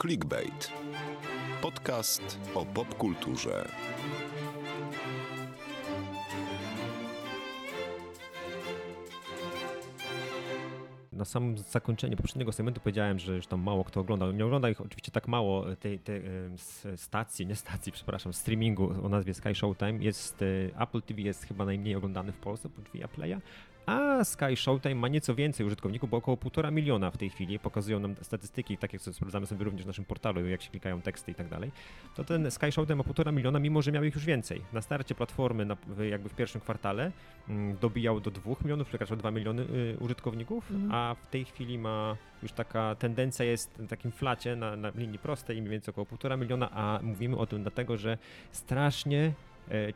Clickbait. 0.00 0.72
Podcast 1.62 2.38
o 2.54 2.66
popkulturze. 2.66 3.68
Na 11.18 11.24
samym 11.24 11.58
zakończeniu 11.58 12.16
poprzedniego 12.16 12.52
segmentu 12.52 12.80
powiedziałem, 12.80 13.18
że 13.18 13.36
już 13.36 13.46
tam 13.46 13.60
mało 13.60 13.84
kto 13.84 14.00
ogląda. 14.00 14.32
Nie 14.32 14.44
ogląda 14.44 14.70
ich 14.70 14.80
oczywiście 14.80 15.12
tak 15.12 15.28
mało 15.28 15.76
tej, 15.76 15.98
tej 15.98 16.22
s- 16.54 16.86
stacji, 16.96 17.46
nie 17.46 17.56
stacji, 17.56 17.92
przepraszam, 17.98 18.32
streamingu 18.32 18.94
o 19.02 19.08
nazwie 19.08 19.34
Sky 19.34 19.54
Showtime. 19.54 20.04
Jest, 20.04 20.42
e, 20.42 20.80
Apple 20.82 21.02
TV 21.02 21.20
jest 21.20 21.44
chyba 21.44 21.64
najmniej 21.64 21.94
oglądany 21.94 22.32
w 22.32 22.36
Polsce, 22.38 22.68
oprócz 22.68 22.92
Viaplaya. 22.92 23.36
A 23.88 24.24
Sky 24.24 24.56
Showtime 24.56 24.94
ma 24.94 25.08
nieco 25.08 25.34
więcej 25.34 25.66
użytkowników, 25.66 26.10
bo 26.10 26.16
około 26.16 26.36
półtora 26.36 26.70
miliona 26.70 27.10
w 27.10 27.16
tej 27.16 27.30
chwili. 27.30 27.58
Pokazują 27.58 28.00
nam 28.00 28.14
statystyki, 28.22 28.78
tak 28.78 28.92
jak 28.92 29.02
sobie 29.02 29.14
sprawdzamy 29.14 29.46
sobie 29.46 29.64
również 29.64 29.84
w 29.84 29.86
naszym 29.86 30.04
portalu, 30.04 30.48
jak 30.48 30.62
się 30.62 30.70
klikają 30.70 31.00
teksty 31.02 31.30
i 31.30 31.34
tak 31.34 31.48
dalej. 31.48 31.70
To 32.16 32.24
ten 32.24 32.50
Sky 32.50 32.72
Showtime 32.72 32.96
ma 32.96 33.04
półtora 33.04 33.32
miliona, 33.32 33.58
mimo 33.58 33.82
że 33.82 33.92
miał 33.92 34.04
ich 34.04 34.14
już 34.14 34.24
więcej. 34.24 34.62
Na 34.72 34.82
starcie 34.82 35.14
platformy, 35.14 35.64
na, 35.64 35.76
jakby 36.10 36.28
w 36.28 36.34
pierwszym 36.34 36.60
kwartale, 36.60 37.12
mm, 37.48 37.76
dobijał 37.80 38.20
do 38.20 38.30
2 38.30 38.54
milionów, 38.64 38.88
przekraczał 38.88 39.16
2 39.16 39.30
miliony 39.30 39.62
y, 39.62 39.96
użytkowników, 40.00 40.70
Mhm. 40.70 40.92
a 40.92 41.14
w 41.14 41.30
tej 41.30 41.44
chwili 41.44 41.78
ma 41.78 42.16
już 42.42 42.52
taka 42.52 42.94
tendencja 42.94 43.44
jest 43.44 43.78
na 43.78 43.86
takim 43.86 44.12
flacie, 44.12 44.56
na, 44.56 44.76
na 44.76 44.92
linii 44.94 45.18
prostej, 45.18 45.56
mniej 45.60 45.70
więcej 45.70 45.92
około 45.92 46.06
1,5 46.06 46.38
miliona, 46.38 46.70
a 46.70 47.00
mówimy 47.02 47.36
o 47.36 47.46
tym 47.46 47.62
dlatego, 47.62 47.96
że 47.96 48.18
strasznie 48.52 49.32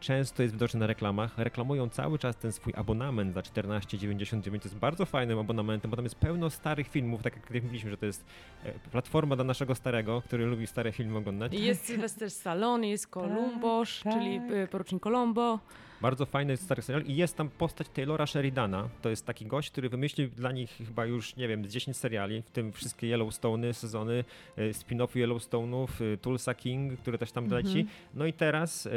często 0.01 0.43
jest 0.43 0.55
widoczny 0.55 0.81
na 0.81 0.87
reklamach. 0.87 1.39
Reklamują 1.39 1.89
cały 1.89 2.19
czas 2.19 2.37
ten 2.37 2.53
swój 2.53 2.73
abonament 2.77 3.35
za 3.35 3.41
14,99. 3.41 4.43
To 4.43 4.69
jest 4.69 4.77
bardzo 4.77 5.07
fajnym 5.07 5.39
abonamentem, 5.39 5.91
bo 5.91 5.97
tam 5.97 6.05
jest 6.05 6.15
pełno 6.17 6.51
starych 6.51 6.89
filmów, 6.89 7.23
tak 7.23 7.37
jak 7.37 7.63
mówiliśmy, 7.65 7.91
że 7.91 7.97
to 7.97 8.07
jest 8.07 8.25
e, 8.65 8.73
platforma 8.91 9.35
dla 9.37 9.45
naszego 9.45 9.75
starego, 9.75 10.23
który 10.27 10.47
lubi 10.47 10.67
stare 10.67 10.93
filmy 10.93 11.19
oglądać. 11.19 11.55
I 11.55 11.65
Jest 11.65 11.85
Sylwester 11.87 12.31
Stallone, 12.31 12.89
jest 12.89 13.07
Kolumbosz, 13.07 14.01
tak. 14.05 14.13
czyli 14.13 14.41
y, 14.65 14.67
porucznik 14.67 15.03
Colombo. 15.03 15.59
Bardzo 16.01 16.27
fajny 16.27 16.57
stary 16.57 16.83
serial 16.83 17.05
i 17.07 17.17
jest 17.17 17.37
tam 17.37 17.49
postać 17.49 17.89
Taylora 17.89 18.27
Sheridana. 18.27 18.89
To 19.03 19.09
jest 19.11 19.27
taki 19.27 19.47
gość, 19.47 19.71
który 19.71 19.89
wymyślił 19.89 20.29
dla 20.31 20.53
nich 20.53 20.71
chyba 20.71 21.07
już, 21.07 21.37
nie 21.37 21.49
wiem, 21.49 21.65
z 21.65 21.69
10 21.73 21.97
seriali, 21.97 22.43
w 22.43 22.51
tym 22.51 22.73
wszystkie 22.73 23.07
Yellowstone'y, 23.17 23.73
sezony, 23.73 24.25
e, 24.57 24.71
spin-offy 24.71 25.19
Yellowstone'ów, 25.27 25.89
e, 26.15 26.17
Tulsa 26.17 26.55
King, 26.55 27.01
który 27.01 27.19
też 27.19 27.33
tam 27.33 27.45
Mhm. 27.45 27.65
leci. 27.65 27.87
No 28.15 28.27
i 28.27 28.33
teraz 28.33 28.87
e, 28.87 28.91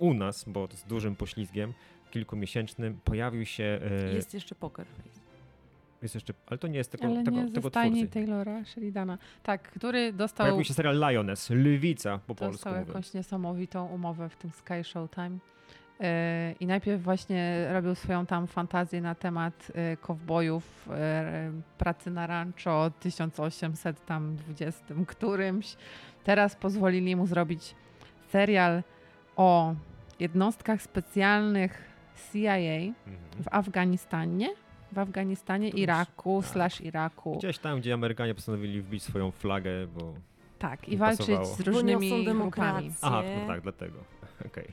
nas, 0.00 0.44
bo 0.46 0.68
z 0.72 0.84
dużym 0.84 1.16
poślizgiem, 1.16 1.72
kilkumiesięcznym, 2.10 3.00
pojawił 3.04 3.44
się... 3.46 3.80
e, 4.10 4.14
Jest 4.14 4.34
jeszcze 4.34 4.54
Poker 4.54 4.86
Face. 4.86 5.20
jest 6.02 6.14
jeszcze, 6.14 6.34
ale 6.46 6.58
to 6.58 6.66
nie 6.68 6.78
jest 6.78 6.90
tego, 6.92 7.04
Ale 7.04 7.24
tego, 7.24 7.36
nie 7.36 7.48
ze 7.48 7.54
tego 7.54 7.70
twórcy. 7.70 8.08
Taylora 8.08 8.64
Sheridana. 8.64 9.18
Tak, 9.42 9.62
który 9.62 10.12
dostał, 10.12 10.44
Pojawił 10.46 10.64
się 10.64 10.74
serial 10.74 10.96
Lioness, 11.10 11.50
Lwica 11.50 12.18
po 12.26 12.34
polsku 12.34 12.52
dostał 12.52 12.72
mówiąc. 12.72 12.88
jakąś 12.88 13.14
niesamowitą 13.14 13.86
umowę 13.86 14.28
w 14.28 14.36
tym 14.36 14.50
Sky 14.50 14.84
Showtime. 14.84 15.38
E, 16.00 16.54
I 16.60 16.66
najpierw 16.66 17.02
właśnie 17.02 17.68
robił 17.72 17.94
swoją 17.94 18.26
tam 18.26 18.46
fantazję 18.46 19.00
na 19.00 19.14
temat 19.14 19.72
e, 19.74 19.96
kowbojów, 19.96 20.88
e, 20.90 21.52
pracy 21.78 22.10
na 22.10 22.26
rancho 22.26 22.90
1800 23.00 24.06
tam 24.06 24.36
20 24.36 24.84
którymś. 25.06 25.76
Teraz 26.24 26.56
pozwolili 26.56 27.16
mu 27.16 27.26
zrobić 27.26 27.74
serial 28.28 28.82
o 29.36 29.74
jednostkach 30.20 30.82
specjalnych 30.82 31.82
CIA 32.32 32.56
Mhm. 32.56 33.42
w 33.44 33.48
Afganistanie, 33.50 34.48
w 34.92 34.98
Afganistanie, 34.98 35.68
Iraku, 35.68 36.42
tak. 36.42 36.50
slash 36.52 36.80
Iraku. 36.80 37.36
Gdzieś 37.38 37.58
tam, 37.58 37.80
gdzie 37.80 37.94
Amerykanie 37.94 38.34
postanowili 38.34 38.82
wbić 38.82 39.02
swoją 39.02 39.30
flagę, 39.30 39.70
bo... 39.86 40.14
Tak, 40.58 40.88
i 40.88 40.96
walczyć 40.96 41.26
pasowało. 41.26 41.46
z 41.56 41.60
różnymi 41.60 42.06
niosą 42.06 42.16
grupami. 42.16 42.24
demokrację. 42.38 42.90
Aha, 43.02 43.22
no 43.40 43.46
tak, 43.46 43.60
dlatego. 43.60 43.98
Okej. 44.46 44.68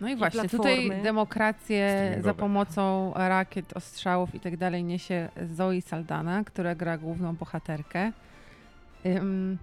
No 0.00 0.08
i 0.08 0.12
I 0.12 0.16
właśnie, 0.16 0.40
platformy. 0.40 0.74
tutaj 0.86 1.02
demokrację 1.02 1.88
Streamingowe. 1.90 2.22
za 2.22 2.34
pomocą 2.34 3.12
rakiet, 3.16 3.76
ostrzałów 3.76 4.34
i 4.34 4.40
tak 4.40 4.56
dalej 4.56 4.84
niesie 4.84 5.28
Zoe 5.54 5.80
Saldana, 5.82 6.44
która 6.44 6.74
gra 6.74 6.98
główną 6.98 7.36
bohaterkę. 7.36 8.12
Ym, 9.06 9.58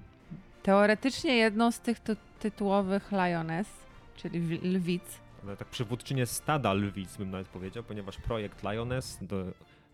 teoretycznie 0.64 1.36
jedną 1.38 1.72
z 1.72 1.80
tych 1.80 2.00
ty- 2.00 2.16
tytułowych 2.40 3.12
Lioness, 3.12 3.68
czyli 4.18 4.40
lwic. 4.64 5.04
Tak 5.60 5.68
przywódczynię 5.68 6.26
stada 6.26 6.74
lwic 6.74 7.18
bym 7.18 7.32
nawet 7.32 7.48
powiedział, 7.48 7.84
ponieważ 7.84 8.18
projekt 8.18 8.64
Lioness 8.64 9.20
do, 9.22 9.42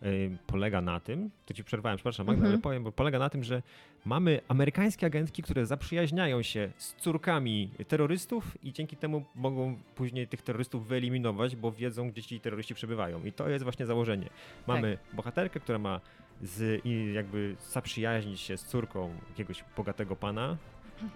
y, 0.02 0.36
polega 0.46 0.80
na 0.80 1.00
tym, 1.00 1.30
to 1.46 1.54
ci 1.54 1.64
przerwałem, 1.64 1.96
przepraszam 1.96 2.26
Magda, 2.26 2.38
Mhm. 2.38 2.52
ale 2.54 2.62
powiem, 2.62 2.84
bo 2.84 2.92
polega 2.92 3.18
na 3.18 3.30
tym, 3.30 3.44
że 3.44 3.62
mamy 4.04 4.40
amerykańskie 4.48 5.06
agentki, 5.06 5.42
które 5.42 5.66
zaprzyjaźniają 5.66 6.42
się 6.42 6.70
z 6.76 6.94
córkami 6.94 7.70
terrorystów 7.88 8.64
i 8.64 8.72
dzięki 8.72 8.96
temu 8.96 9.24
mogą 9.34 9.76
później 9.94 10.28
tych 10.28 10.42
terrorystów 10.42 10.86
wyeliminować, 10.88 11.56
bo 11.56 11.72
wiedzą, 11.72 12.10
gdzie 12.10 12.22
ci 12.22 12.40
terroryści 12.40 12.74
przebywają. 12.74 13.24
I 13.24 13.32
to 13.32 13.48
jest 13.48 13.62
właśnie 13.64 13.86
założenie. 13.86 14.30
Mamy 14.66 14.98
bohaterkę, 15.12 15.60
która 15.60 15.78
ma 15.78 16.00
z, 16.42 16.84
jakby 17.14 17.56
zaprzyjaźnić 17.70 18.40
się 18.40 18.56
z 18.56 18.64
córką 18.64 19.14
jakiegoś 19.28 19.64
bogatego 19.76 20.16
pana, 20.16 20.56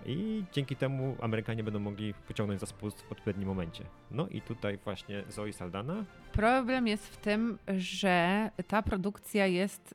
i 0.06 0.44
dzięki 0.52 0.76
temu 0.76 1.16
Amerykanie 1.20 1.64
będą 1.64 1.78
mogli 1.80 2.14
pociągnąć 2.14 2.60
za 2.60 2.66
spust 2.66 3.02
w 3.02 3.12
odpowiednim 3.12 3.48
momencie. 3.48 3.84
No 4.10 4.28
i 4.28 4.40
tutaj 4.40 4.78
właśnie 4.84 5.24
Zoe 5.28 5.52
Saldana. 5.52 6.04
Problem 6.32 6.86
jest 6.86 7.08
w 7.08 7.16
tym, 7.16 7.58
że 7.78 8.50
ta 8.68 8.82
produkcja 8.82 9.46
jest 9.46 9.94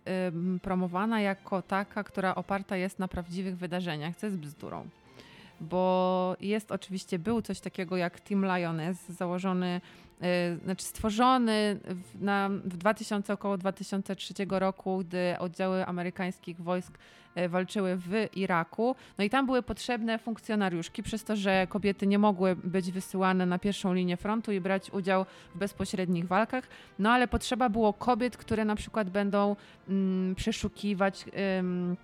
promowana 0.62 1.22
jako 1.22 1.62
taka, 1.62 2.04
która 2.04 2.36
oparta 2.36 2.78
jest 2.78 3.00
na 3.00 3.08
prawdziwych 3.08 3.58
wydarzeniach, 3.58 4.16
co 4.16 4.26
jest 4.26 4.38
bzdurą. 4.38 4.88
bo 5.62 6.36
jest 6.40 6.72
oczywiście, 6.72 7.20
był 7.20 7.42
coś 7.42 7.60
takiego 7.60 7.98
jak 7.98 8.20
Team 8.20 8.46
Lioness, 8.46 9.10
założony, 9.10 9.82
znaczy 10.64 10.86
stworzony 10.86 11.80
w, 11.84 12.22
na, 12.22 12.50
w 12.50 12.78
2000, 12.78 13.34
około 13.34 13.58
2003 13.58 14.34
roku, 14.50 14.98
gdy 14.98 15.36
oddziały 15.40 15.86
amerykańskich 15.86 16.62
wojsk 16.62 16.98
e, 17.36 17.50
walczyły 17.50 17.96
w 17.96 18.28
Iraku. 18.36 18.96
No 19.18 19.24
i 19.24 19.30
tam 19.30 19.46
były 19.46 19.64
potrzebne 19.64 20.20
funkcjonariuszki, 20.20 21.04
przez 21.04 21.24
to, 21.24 21.36
że 21.36 21.68
kobiety 21.70 22.08
nie 22.08 22.20
mogły 22.20 22.56
być 22.56 22.92
wysyłane 22.92 23.46
na 23.46 23.60
pierwszą 23.60 23.94
linię 23.94 24.18
frontu 24.18 24.52
i 24.52 24.62
brać 24.62 24.92
udział 24.92 25.26
w 25.56 25.58
bezpośrednich 25.58 26.28
walkach. 26.28 26.68
No 27.00 27.12
ale 27.12 27.28
potrzeba 27.28 27.70
było 27.70 27.94
kobiet, 27.94 28.38
które 28.38 28.66
na 28.66 28.76
przykład 28.76 29.10
będą 29.10 29.56
mm, 29.90 30.36
przeszukiwać. 30.36 31.26
ym, 31.60 31.98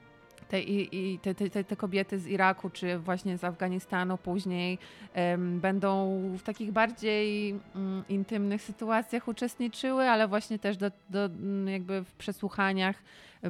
te, 0.49 0.61
i, 0.61 1.19
te, 1.19 1.35
te, 1.35 1.63
te- 1.63 1.75
kobiety 1.75 2.19
z 2.19 2.27
Iraku 2.27 2.69
czy 2.69 2.97
właśnie 2.97 3.37
z 3.37 3.43
Afganistanu 3.43 4.17
później 4.17 4.77
em, 5.13 5.59
będą 5.59 6.19
w 6.37 6.43
takich 6.43 6.71
bardziej 6.71 7.55
mm, 7.75 8.03
intymnych 8.09 8.61
sytuacjach 8.61 9.27
uczestniczyły, 9.27 10.09
ale 10.09 10.27
właśnie 10.27 10.59
też 10.59 10.77
do, 10.77 10.91
do, 11.09 11.25
mm, 11.25 11.67
jakby 11.67 12.03
w 12.03 12.13
przesłuchaniach 12.13 12.95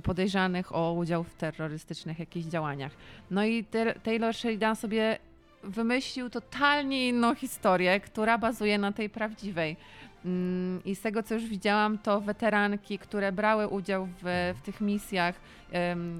podejrzanych 0.03 0.75
o 0.75 0.93
udział 0.93 1.23
w 1.23 1.33
terrorystycznych 1.33 2.19
jakichś 2.19 2.45
działaniach. 2.45 2.91
No 3.31 3.45
i 3.45 3.65
Taylor 4.03 4.35
Sheridan 4.35 4.75
sobie 4.75 5.17
wymyślił 5.63 6.29
totalnie 6.29 7.09
inną 7.09 7.35
historię, 7.35 7.99
która 7.99 8.37
bazuje 8.37 8.77
na 8.77 8.91
tej 8.91 9.09
prawdziwej. 9.09 9.77
Mm, 10.25 10.83
I 10.85 10.95
z 10.95 11.01
tego, 11.01 11.23
co 11.23 11.33
już 11.33 11.45
widziałam, 11.45 11.97
to 11.97 12.21
weteranki, 12.21 12.99
które 12.99 13.31
brały 13.31 13.67
udział 13.67 14.07
w, 14.23 14.53
w 14.57 14.61
tych 14.61 14.81
misjach 14.81 15.35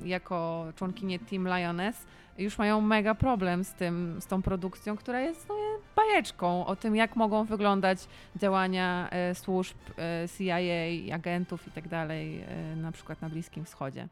jako 0.05 0.65
członkinie 0.75 1.19
Team 1.19 1.47
Lioness, 1.47 2.05
już 2.39 2.57
mają 2.57 2.81
mega 2.81 3.15
problem 3.15 3.63
z, 3.63 3.73
tym, 3.73 4.17
z 4.21 4.27
tą 4.27 4.41
produkcją, 4.41 4.97
która 4.97 5.21
jest 5.21 5.49
no, 5.49 5.55
bajeczką 5.95 6.65
o 6.65 6.75
tym, 6.75 6.95
jak 6.95 7.15
mogą 7.15 7.45
wyglądać 7.45 7.99
działania 8.35 9.09
e, 9.11 9.35
służb 9.35 9.77
e, 9.97 10.27
CIA, 10.37 11.15
agentów 11.15 11.67
i 11.67 11.71
tak 11.71 11.83
e, 11.93 12.75
na 12.75 12.91
przykład 12.91 13.21
na 13.21 13.29
Bliskim 13.29 13.65
Wschodzie. 13.65 14.07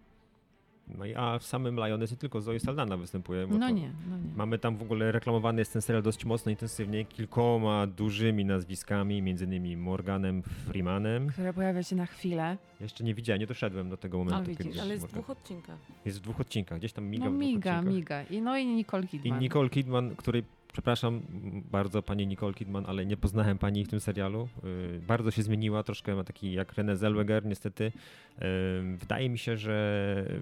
No 0.98 1.06
i 1.06 1.16
a 1.16 1.40
w 1.40 1.44
samym 1.44 1.76
Lioness 1.76 2.12
nie 2.12 2.18
tylko 2.18 2.42
Zoe 2.42 2.60
Saldana 2.60 2.98
występuje. 2.98 3.48
No 3.48 3.70
nie, 3.70 3.92
no 4.10 4.18
nie. 4.18 4.34
Mamy 4.36 4.60
tam 4.60 4.78
w 4.78 4.82
ogóle 4.82 5.12
reklamowany 5.12 5.62
jest 5.62 5.74
ten 5.74 5.82
serial 5.82 6.04
dość 6.04 6.26
mocno, 6.26 6.50
intensywnie, 6.50 7.06
kilkoma 7.06 7.88
dużymi 7.88 8.46
nazwiskami, 8.46 9.22
między 9.22 9.46
innymi 9.46 9.78
Morganem 9.78 10.44
Freemanem. 10.44 11.28
Które 11.28 11.54
pojawia 11.54 11.84
się 11.84 11.96
na 11.96 12.06
chwilę. 12.06 12.58
Jeszcze 12.82 13.04
nie 13.04 13.14
widziałem, 13.14 13.40
nie 13.40 13.48
doszedłem 13.48 13.90
do 13.90 13.98
tego 13.98 14.18
momentu. 14.18 14.36
Ale 14.38 14.46
widzisz, 14.48 14.68
kiedy 14.68 14.82
Ale 14.82 14.94
jest 14.94 15.08
w 15.08 15.12
dwóch 15.12 15.30
odcinkach. 15.30 15.78
jest 16.06 16.18
w 16.18 16.22
dwóch 16.22 16.40
odcinkach, 16.42 16.80
gdzieś 16.80 16.94
tam 16.94 17.06
miga 17.06 17.26
no 17.26 17.32
miga, 17.32 17.82
miga. 17.82 18.24
I, 18.24 18.42
no 18.42 18.58
i 18.58 18.66
Nicole 18.66 19.04
I 19.04 19.08
Kidman. 19.08 19.40
Nicole 19.40 19.70
Kidman, 19.70 20.16
której, 20.16 20.44
przepraszam 20.78 21.22
bardzo 21.72 22.04
pani 22.04 22.28
Nicole 22.28 22.54
Kidman, 22.54 22.86
ale 22.88 23.06
nie 23.06 23.18
poznałem 23.18 23.58
pani 23.58 23.86
w 23.86 23.88
tym 23.88 24.00
serialu. 24.00 24.48
Yy, 24.64 25.02
bardzo 25.08 25.32
się 25.32 25.44
zmieniła, 25.44 25.84
troszkę 25.84 26.16
ma 26.16 26.24
taki 26.24 26.54
jak 26.54 26.74
Renée 26.74 26.96
Zellweger 26.96 27.46
niestety. 27.46 27.84
Yy, 27.84 28.98
wydaje 28.98 29.30
mi 29.30 29.38
się, 29.38 29.58
że 29.58 30.26
yy, 30.30 30.40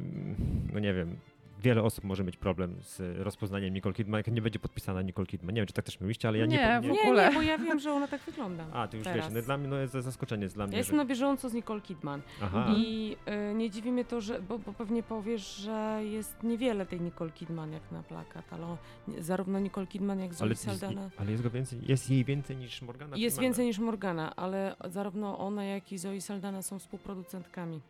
no 0.73 0.79
nie 0.79 0.93
wiem, 0.93 1.15
wiele 1.59 1.83
osób 1.83 2.03
może 2.03 2.23
mieć 2.23 2.37
problem 2.37 2.75
z 2.81 3.17
rozpoznaniem 3.19 3.73
Nicole 3.73 3.93
Kidman, 3.95 4.19
jak 4.19 4.27
nie 4.27 4.41
będzie 4.41 4.59
podpisana 4.59 5.01
Nicole 5.01 5.25
Kidman. 5.27 5.55
Nie 5.55 5.61
wiem, 5.61 5.67
czy 5.67 5.73
tak 5.73 5.85
też 5.85 5.99
mieliście, 6.01 6.27
ale 6.27 6.37
ja 6.37 6.45
nie... 6.45 6.57
Nie, 6.57 6.79
po- 6.81 6.87
w 6.87 6.91
Nie, 6.91 7.01
ogóle. 7.01 7.29
nie, 7.29 7.35
bo 7.35 7.41
ja 7.41 7.57
wiem, 7.57 7.79
że 7.79 7.91
ona 7.93 8.07
tak 8.07 8.21
wygląda. 8.21 8.65
A, 8.73 8.87
ty 8.87 8.97
już 8.97 9.03
teraz. 9.03 9.25
wiesz, 9.25 9.35
no, 9.35 9.41
dla 9.41 9.57
mnie 9.57 9.67
no, 9.67 9.75
jest 9.75 9.93
zaskoczenie 9.93 10.43
jest 10.43 10.55
dla 10.55 10.65
mnie. 10.67 10.73
Ja 10.73 10.77
jestem 10.77 10.93
że... 10.93 10.97
na 11.03 11.05
bieżąco 11.05 11.49
z 11.49 11.53
Nicole 11.53 11.81
Kidman. 11.81 12.21
Aha. 12.41 12.65
I 12.77 13.15
y, 13.51 13.53
nie 13.55 13.69
dziwi 13.69 13.91
mnie 13.91 14.05
to, 14.05 14.21
że, 14.21 14.41
bo, 14.41 14.59
bo 14.59 14.73
pewnie 14.73 15.03
powiesz, 15.03 15.55
że 15.55 15.99
jest 16.03 16.43
niewiele 16.43 16.85
tej 16.85 17.01
Nicole 17.01 17.31
Kidman 17.31 17.71
jak 17.71 17.91
na 17.91 18.03
plakat, 18.03 18.53
ale 18.53 18.65
o- 18.65 18.77
nie- 19.07 19.23
zarówno 19.23 19.59
Nicole 19.59 19.87
Kidman 19.87 20.19
jak 20.19 20.33
Zoe 20.33 20.55
Saldana. 20.55 21.09
ale 21.17 21.31
jest, 21.31 21.43
go 21.43 21.49
więcej, 21.49 21.79
jest 21.87 22.09
jej 22.09 22.25
więcej 22.25 22.57
niż 22.57 22.81
Morgana 22.81 23.17
Jest 23.17 23.35
Freemana. 23.35 23.47
więcej 23.49 23.65
niż 23.65 23.79
Morgana, 23.79 24.35
ale 24.35 24.75
zarówno 24.85 25.39
ona, 25.39 25.63
jak 25.65 25.91
i 25.91 25.97
Zoe 25.97 26.21
Saldana 26.21 26.61
są 26.61 26.79
współproducentkami. 26.79 27.81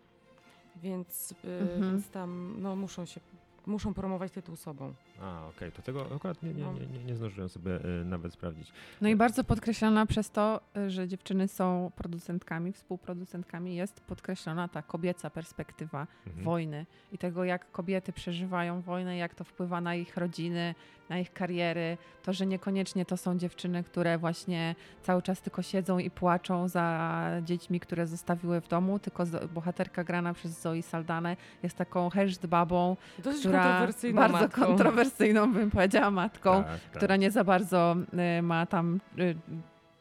Więc, 0.83 1.31
y, 1.31 1.35
Mhm. 1.61 1.81
więc 1.81 2.09
tam 2.09 2.55
no, 2.61 2.75
muszą 2.75 3.05
się 3.05 3.21
muszą 3.67 3.93
promować 3.93 4.31
tytuł 4.31 4.55
sobą. 4.55 4.93
A, 5.21 5.47
okej, 5.47 5.71
to 5.71 5.81
tego 5.81 6.05
akurat 6.15 6.43
nie, 6.43 6.53
nie, 6.53 6.63
No. 6.63 6.73
nie, 6.73 6.87
nie, 6.87 7.03
nie 7.03 7.15
zdążyłem 7.15 7.49
sobie 7.49 7.75
e, 7.75 8.05
nawet 8.05 8.33
sprawdzić. 8.33 8.71
No 9.01 9.09
i 9.09 9.15
bardzo 9.15 9.43
podkreślona 9.43 10.05
przez 10.05 10.31
to, 10.31 10.61
y, 10.77 10.89
że 10.89 11.07
dziewczyny 11.07 11.47
są 11.47 11.91
producentkami, 11.95 12.71
współproducentkami, 12.73 13.75
jest 13.75 14.01
podkreślona 14.01 14.67
ta 14.67 14.81
kobieca 14.81 15.29
perspektywa 15.29 16.07
Mhm. 16.27 16.45
wojny 16.45 16.85
i 17.11 17.17
tego, 17.17 17.43
jak 17.43 17.71
kobiety 17.71 18.13
przeżywają 18.13 18.81
wojnę, 18.81 19.17
jak 19.17 19.35
to 19.35 19.43
wpływa 19.43 19.81
na 19.81 19.95
ich 19.95 20.17
rodziny, 20.17 20.75
na 21.09 21.19
ich 21.19 21.33
kariery. 21.33 21.97
To, 22.23 22.33
że 22.33 22.45
niekoniecznie 22.45 23.05
to 23.05 23.17
są 23.17 23.37
dziewczyny, 23.37 23.83
które 23.83 24.17
właśnie 24.17 24.75
cały 25.03 25.21
czas 25.21 25.41
tylko 25.41 25.61
siedzą 25.61 25.99
i 25.99 26.09
płaczą 26.09 26.67
za 26.67 27.15
dziećmi, 27.43 27.79
które 27.79 28.07
zostawiły 28.07 28.61
w 28.61 28.67
domu, 28.67 28.99
tylko 28.99 29.23
bohaterka 29.53 30.03
grana 30.03 30.33
przez 30.33 30.61
Zoe 30.61 30.81
Saldanę 30.81 31.37
jest 31.63 31.77
taką 31.77 32.09
heszd 32.09 32.45
babą, 32.45 32.97
Dosyć 33.23 33.39
która 33.39 33.63
kontrowersyjną 33.63 34.21
bardzo 34.21 34.37
matką. 34.39 34.61
Kontrowersyjną, 35.05 35.53
bym 35.53 35.71
powiedziała, 35.71 36.11
matką 36.11 36.63
Tak, 36.63 36.67
tak. 36.67 36.79
która 36.91 37.15
nie 37.15 37.31
za 37.31 37.43
bardzo 37.43 37.95
y, 38.39 38.41
ma 38.41 38.65
tam 38.65 38.99
y, 39.19 39.35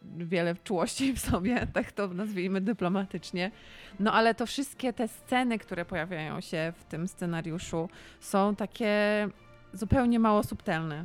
wiele 0.02 0.54
czułości 0.64 1.12
w 1.12 1.18
sobie, 1.18 1.66
tak 1.74 1.92
to 1.92 2.08
nazwijmy 2.08 2.60
dyplomatycznie. 2.60 3.50
No 4.00 4.12
ale 4.12 4.34
to 4.34 4.46
wszystkie 4.46 4.92
te 4.92 5.08
sceny, 5.08 5.58
które 5.58 5.84
pojawiają 5.84 6.40
się 6.40 6.72
w 6.76 6.84
tym 6.84 7.08
scenariuszu, 7.08 7.88
są 8.20 8.56
takie 8.56 9.28
zupełnie 9.74 10.18
mało 10.18 10.42
subtelne. 10.42 11.04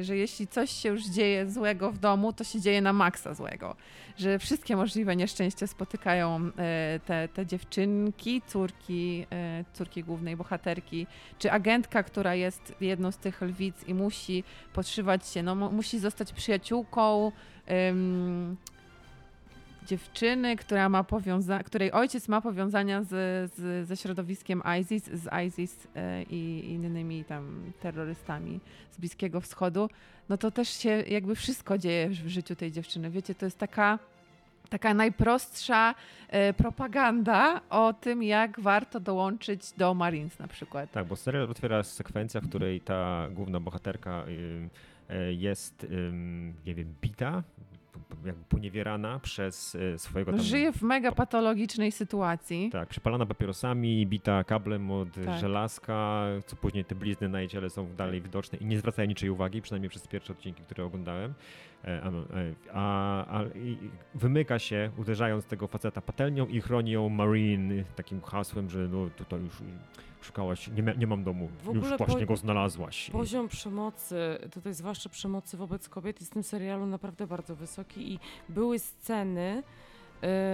Y, 0.00 0.04
Że 0.04 0.16
jeśli 0.16 0.46
coś 0.46 0.70
się 0.70 0.88
już 0.88 1.04
dzieje 1.06 1.50
złego 1.50 1.92
w 1.92 1.98
domu, 1.98 2.32
to 2.32 2.44
się 2.44 2.60
dzieje 2.60 2.80
na 2.82 2.92
maksa 2.92 3.34
złego. 3.34 3.76
Że 4.16 4.38
wszystkie 4.38 4.76
możliwe 4.76 5.16
nieszczęścia 5.16 5.66
spotykają 5.66 6.46
y, 6.46 6.52
te, 7.00 7.28
te 7.28 7.46
dziewczynki, 7.46 8.42
córki, 8.46 9.26
y, 9.60 9.64
córki 9.72 10.04
głównej 10.04 10.36
bohaterki, 10.36 11.06
czy 11.38 11.52
agentka, 11.52 12.02
która 12.02 12.34
jest 12.34 12.74
jedną 12.80 13.12
z 13.12 13.16
tych 13.18 13.42
lwic 13.42 13.84
i 13.88 13.94
musi 13.94 14.44
podszywać 14.72 15.28
się, 15.28 15.42
no 15.42 15.54
mu- 15.54 15.72
musi 15.72 15.98
zostać 15.98 16.32
przyjaciółką 16.32 17.32
dziewczyny, 19.86 20.56
która 20.56 20.88
ma 20.88 21.02
powiąza- 21.02 21.64
której 21.64 21.92
ojciec 21.92 22.28
ma 22.28 22.40
powiązania 22.40 23.02
z, 23.02 23.08
z, 23.54 23.88
ze 23.88 23.96
środowiskiem 23.96 24.62
ISIS, 24.80 25.04
z 25.04 25.28
ISIS 25.46 25.88
e, 25.96 26.22
i 26.22 26.72
innymi 26.72 27.24
tam 27.24 27.62
terrorystami 27.80 28.60
z 28.90 28.98
Bliskiego 28.98 29.40
Wschodu, 29.40 29.90
no 30.28 30.36
to 30.38 30.50
też 30.50 30.68
się 30.68 30.90
jakby 30.90 31.34
wszystko 31.34 31.78
dzieje 31.78 32.08
w 32.08 32.28
życiu 32.28 32.56
tej 32.56 32.72
dziewczyny. 32.72 33.10
Wiecie, 33.10 33.34
to 33.34 33.44
jest 33.46 33.58
taka 33.58 33.98
taka 34.68 34.94
najprostsza 34.94 35.94
e, 36.28 36.52
propaganda 36.52 37.60
o 37.70 37.92
tym, 37.92 38.22
jak 38.22 38.60
warto 38.60 39.00
dołączyć 39.00 39.72
do 39.72 39.94
Marines 39.94 40.38
na 40.38 40.48
przykład. 40.48 40.90
Tak, 40.92 41.06
bo 41.06 41.16
serial 41.16 41.50
otwiera 41.50 41.82
sekwencja, 41.82 42.40
w 42.40 42.48
której 42.48 42.80
ta 42.80 43.28
główna 43.30 43.60
bohaterka 43.60 44.24
ym, 44.28 44.70
e, 45.08 45.32
jest, 45.32 45.86
nie 46.66 46.74
wiem, 46.74 46.94
bita, 47.00 47.42
jakby 48.24 48.44
poniewierana 48.48 49.18
przez 49.18 49.74
e, 49.74 49.98
swojego 49.98 50.32
tam... 50.32 50.40
Żyje 50.40 50.72
w 50.72 50.82
mega 50.82 51.12
patologicznej 51.12 51.92
sytuacji. 51.92 52.70
Tak, 52.72 52.88
przypalana 52.88 53.26
papierosami, 53.26 54.06
bita 54.06 54.44
kablem 54.44 54.90
od 54.90 55.08
Tak. 55.24 55.40
żelazka, 55.40 56.24
co 56.46 56.56
później 56.56 56.84
te 56.84 56.94
blizny 56.94 57.28
na 57.28 57.40
jej 57.40 57.48
ciele 57.48 57.70
są 57.70 57.94
dalej 57.96 58.20
widoczne 58.20 58.58
i 58.58 58.64
nie 58.66 58.78
zwracają 58.78 59.08
niczej 59.08 59.30
uwagi, 59.30 59.62
przynajmniej 59.62 59.90
przez 59.90 60.06
pierwsze 60.08 60.32
odcinki, 60.32 60.62
które 60.62 60.84
oglądałem. 60.84 61.34
E, 61.86 62.02
A, 62.72 63.24
a, 63.28 63.38
a 63.40 63.44
wymyka 64.14 64.58
się, 64.58 64.90
uderzając 64.98 65.44
tego 65.44 65.66
faceta 65.66 66.00
patelnią 66.00 66.46
i 66.46 66.60
chroni 66.60 66.90
ją 66.90 67.08
Marine 67.08 67.84
takim 67.96 68.20
hasłem, 68.20 68.70
że 68.70 68.78
no 68.78 69.10
tutaj 69.16 69.40
już 69.40 69.62
szukałaś, 70.20 70.68
nie, 70.68 70.94
nie 70.98 71.06
mam 71.06 71.24
domu, 71.24 71.48
W 71.62 71.68
ogóle 71.68 71.88
już 71.88 71.98
właśnie 71.98 72.26
go 72.26 72.36
znalazłaś. 72.36 73.10
Poziom 73.10 73.48
przemocy, 73.48 74.38
tutaj 74.52 74.74
zwłaszcza 74.74 75.08
przemocy 75.08 75.56
wobec 75.56 75.88
kobiet, 75.88 76.20
jest 76.20 76.32
w 76.32 76.34
tym 76.34 76.42
serialu 76.42 76.86
naprawdę 76.86 77.26
bardzo 77.26 77.56
wysoki 77.56 78.12
i 78.12 78.18
były 78.48 78.78
sceny, 78.78 79.62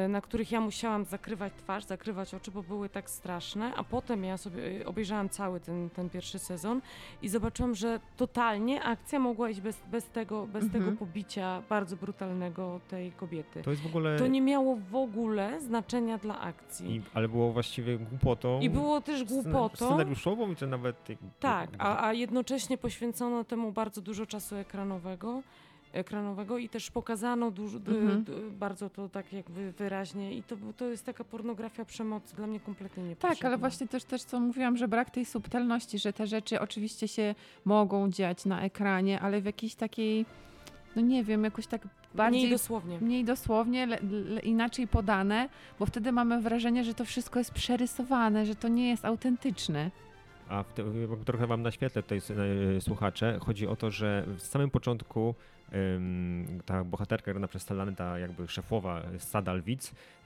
na 0.09 0.21
których 0.21 0.53
ja 0.53 0.61
musiałam 0.61 1.05
zakrywać 1.05 1.53
twarz, 1.57 1.85
zakrywać 1.85 2.35
oczy, 2.35 2.51
bo 2.51 2.63
były 2.63 2.89
tak 2.89 3.11
straszne, 3.11 3.75
a 3.75 3.85
potem 3.85 4.25
ja 4.25 4.37
sobie 4.37 4.81
y, 4.81 4.87
obejrzałam 4.87 5.29
cały 5.29 5.61
ten, 5.61 5.91
ten 5.91 6.11
pierwszy 6.11 6.39
sezon 6.39 6.81
i 7.23 7.29
zobaczyłam, 7.29 7.75
że 7.75 8.01
totalnie 8.17 8.83
akcja 8.83 9.19
mogła 9.19 9.51
iść 9.51 9.61
bez, 9.61 9.83
bez, 9.91 10.07
tego, 10.07 10.47
bez 10.47 10.65
Mhm. 10.65 10.85
tego 10.85 10.97
pobicia 10.97 11.63
bardzo 11.69 11.97
brutalnego 11.97 12.81
tej 12.89 13.13
kobiety. 13.13 13.63
To 13.63 13.71
jest 13.71 13.83
w 13.83 13.87
ogóle... 13.87 14.19
To 14.19 14.27
nie 14.27 14.41
miało 14.41 14.77
w 14.91 14.95
ogóle 14.95 15.61
znaczenia 15.61 16.19
dla 16.19 16.41
akcji. 16.41 16.97
I, 16.97 17.03
ale 17.15 17.29
było 17.29 17.53
właściwie 17.53 17.99
głupotą. 17.99 18.61
I 18.61 18.71
było 18.71 19.01
też 19.01 19.25
głupotą. 19.25 19.87
Scenariuszową, 19.87 20.55
czy 20.55 20.67
nawet... 20.67 20.97
Tak, 21.41 21.71
a, 21.79 22.07
a 22.07 22.13
jednocześnie 22.13 22.79
poświęcono 22.79 23.45
temu 23.45 23.73
bardzo 23.73 24.01
dużo 24.01 24.27
czasu 24.27 24.57
ekranowego 24.57 25.43
ekranowego 25.93 26.59
i 26.59 26.69
też 26.69 26.91
pokazano 26.91 27.51
dużo, 27.51 27.79
Mhm. 27.79 28.25
d- 28.25 28.33
bardzo 28.51 28.91
to 28.91 29.09
tak 29.09 29.33
jakby 29.33 29.73
wyraźnie 29.73 30.35
i 30.35 30.43
to, 30.43 30.57
to 30.77 30.85
jest 30.89 31.07
taka 31.07 31.25
pornografia 31.25 31.85
przemocy 31.85 32.37
dla 32.37 32.47
mnie 32.47 32.61
kompletnie 32.61 33.03
niepotrzebna. 33.03 33.37
Tak, 33.37 33.45
ale 33.45 33.59
właśnie 33.59 33.89
też, 33.89 34.05
też 34.05 34.23
co 34.23 34.41
mówiłam, 34.41 34.77
że 34.77 34.89
brak 34.89 35.11
tej 35.11 35.25
subtelności, 35.25 35.99
że 35.99 36.13
te 36.13 36.27
rzeczy 36.27 36.61
oczywiście 36.61 37.09
się 37.09 37.35
mogą 37.65 38.11
dziać 38.11 38.45
na 38.45 38.63
ekranie, 38.63 39.21
ale 39.21 39.41
w 39.41 39.45
jakiejś 39.45 39.75
takiej, 39.75 40.27
no 40.97 41.03
nie 41.03 41.25
wiem, 41.25 41.45
jakoś 41.45 41.67
tak 41.67 41.83
bardziej... 42.15 42.41
Mniej 42.41 42.51
dosłownie. 42.53 43.01
mniej 43.01 43.25
dosłownie, 43.25 43.87
le, 43.87 43.99
le, 44.03 44.41
inaczej 44.41 44.89
podane, 44.89 45.49
bo 45.79 45.87
wtedy 45.87 46.13
mamy 46.13 46.41
wrażenie, 46.43 46.85
że 46.85 46.95
to 46.95 47.05
wszystko 47.05 47.39
jest 47.39 47.53
przerysowane, 47.53 48.47
że 48.47 48.55
to 48.55 48.69
nie 48.69 48.89
jest 48.89 49.05
autentyczne. 49.05 49.91
A 50.49 50.63
w 50.63 50.73
te, 50.73 50.83
trochę 51.25 51.47
wam 51.47 51.63
naświetlę 51.63 52.03
tutaj 52.03 52.19
e, 52.77 52.81
słuchacze. 52.81 53.39
Chodzi 53.41 53.67
o 53.67 53.77
to, 53.77 53.91
że 53.91 54.25
w 54.37 54.43
samym 54.43 54.71
początku 54.71 55.35
ta 56.65 56.85
bohaterka 56.85 57.33
grana 57.33 57.49
przez 57.49 57.63
Stellany, 57.63 57.97
ta 57.97 58.19
jakby 58.19 58.49
szefowa 58.49 59.03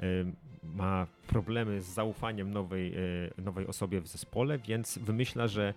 ym, 0.02 0.36
ma 0.62 1.06
problemy 1.26 1.82
z 1.82 1.86
zaufaniem 1.86 2.50
nowej, 2.50 2.94
e, 3.38 3.42
nowej 3.42 3.66
osobie 3.66 4.00
w 4.00 4.08
zespole, 4.08 4.58
więc 4.58 4.98
wymyśla, 4.98 5.48
że 5.48 5.74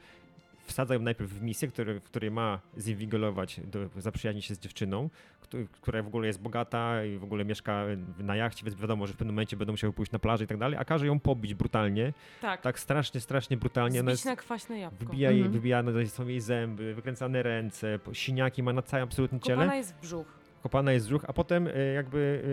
wsadza 0.70 0.94
ją 0.94 1.00
najpierw 1.00 1.32
w 1.32 1.42
misję, 1.42 1.68
który, 1.68 2.00
w 2.00 2.04
której 2.04 2.32
ma 2.32 2.60
zinwigilować, 2.78 3.60
do, 3.64 3.80
zaprzyjaźnić 3.98 4.46
się 4.46 4.56
z 4.56 4.60
dziewczyną, 4.60 5.10
któ- 5.42 5.68
która 5.82 6.04
w 6.04 6.08
ogóle 6.08 6.28
jest 6.28 6.42
bogata 6.42 7.06
i 7.06 7.18
w 7.18 7.24
ogóle 7.24 7.46
mieszka 7.46 7.86
na 8.20 8.36
jachcie, 8.36 8.66
więc 8.66 8.82
wiadomo, 8.82 9.08
że 9.08 9.14
w 9.14 9.18
pewnym 9.18 9.36
momencie 9.36 9.58
będą 9.58 9.74
musiały 9.74 9.94
pójść 9.94 10.12
na 10.12 10.20
plażę 10.20 10.44
i 10.44 10.48
tak 10.48 10.58
dalej, 10.58 10.80
a 10.80 10.86
każe 10.86 11.08
ją 11.08 11.20
pobić 11.20 11.54
brutalnie, 11.54 12.14
Tak, 12.42 12.62
tak 12.62 12.80
strasznie, 12.80 13.22
strasznie 13.22 13.58
brutalnie. 13.58 14.00
Zbić 14.00 14.10
jest, 14.10 14.26
na 14.26 14.36
kwaśne 14.36 14.80
jabłko. 14.80 15.06
wybija 15.06 15.30
jej, 15.32 15.40
Mhm. 15.40 15.54
wybijane 15.54 16.06
są 16.08 16.28
jej 16.28 16.42
zęby, 16.42 16.94
wykręcane 16.96 17.44
ręce, 17.44 18.00
siniaki 18.14 18.64
ma 18.64 18.74
na 18.74 18.82
całym 18.82 19.04
absolutnym 19.04 19.42
ciele, 19.42 19.56
Kopana 19.58 19.76
jest 19.76 19.96
w 19.96 20.02
brzuch. 20.02 20.39
Kopana 20.64 20.92
jest 20.92 21.08
brzuch, 21.08 21.26
a 21.28 21.34
potem 21.34 21.68
e, 21.68 21.94
jakby, 21.94 22.44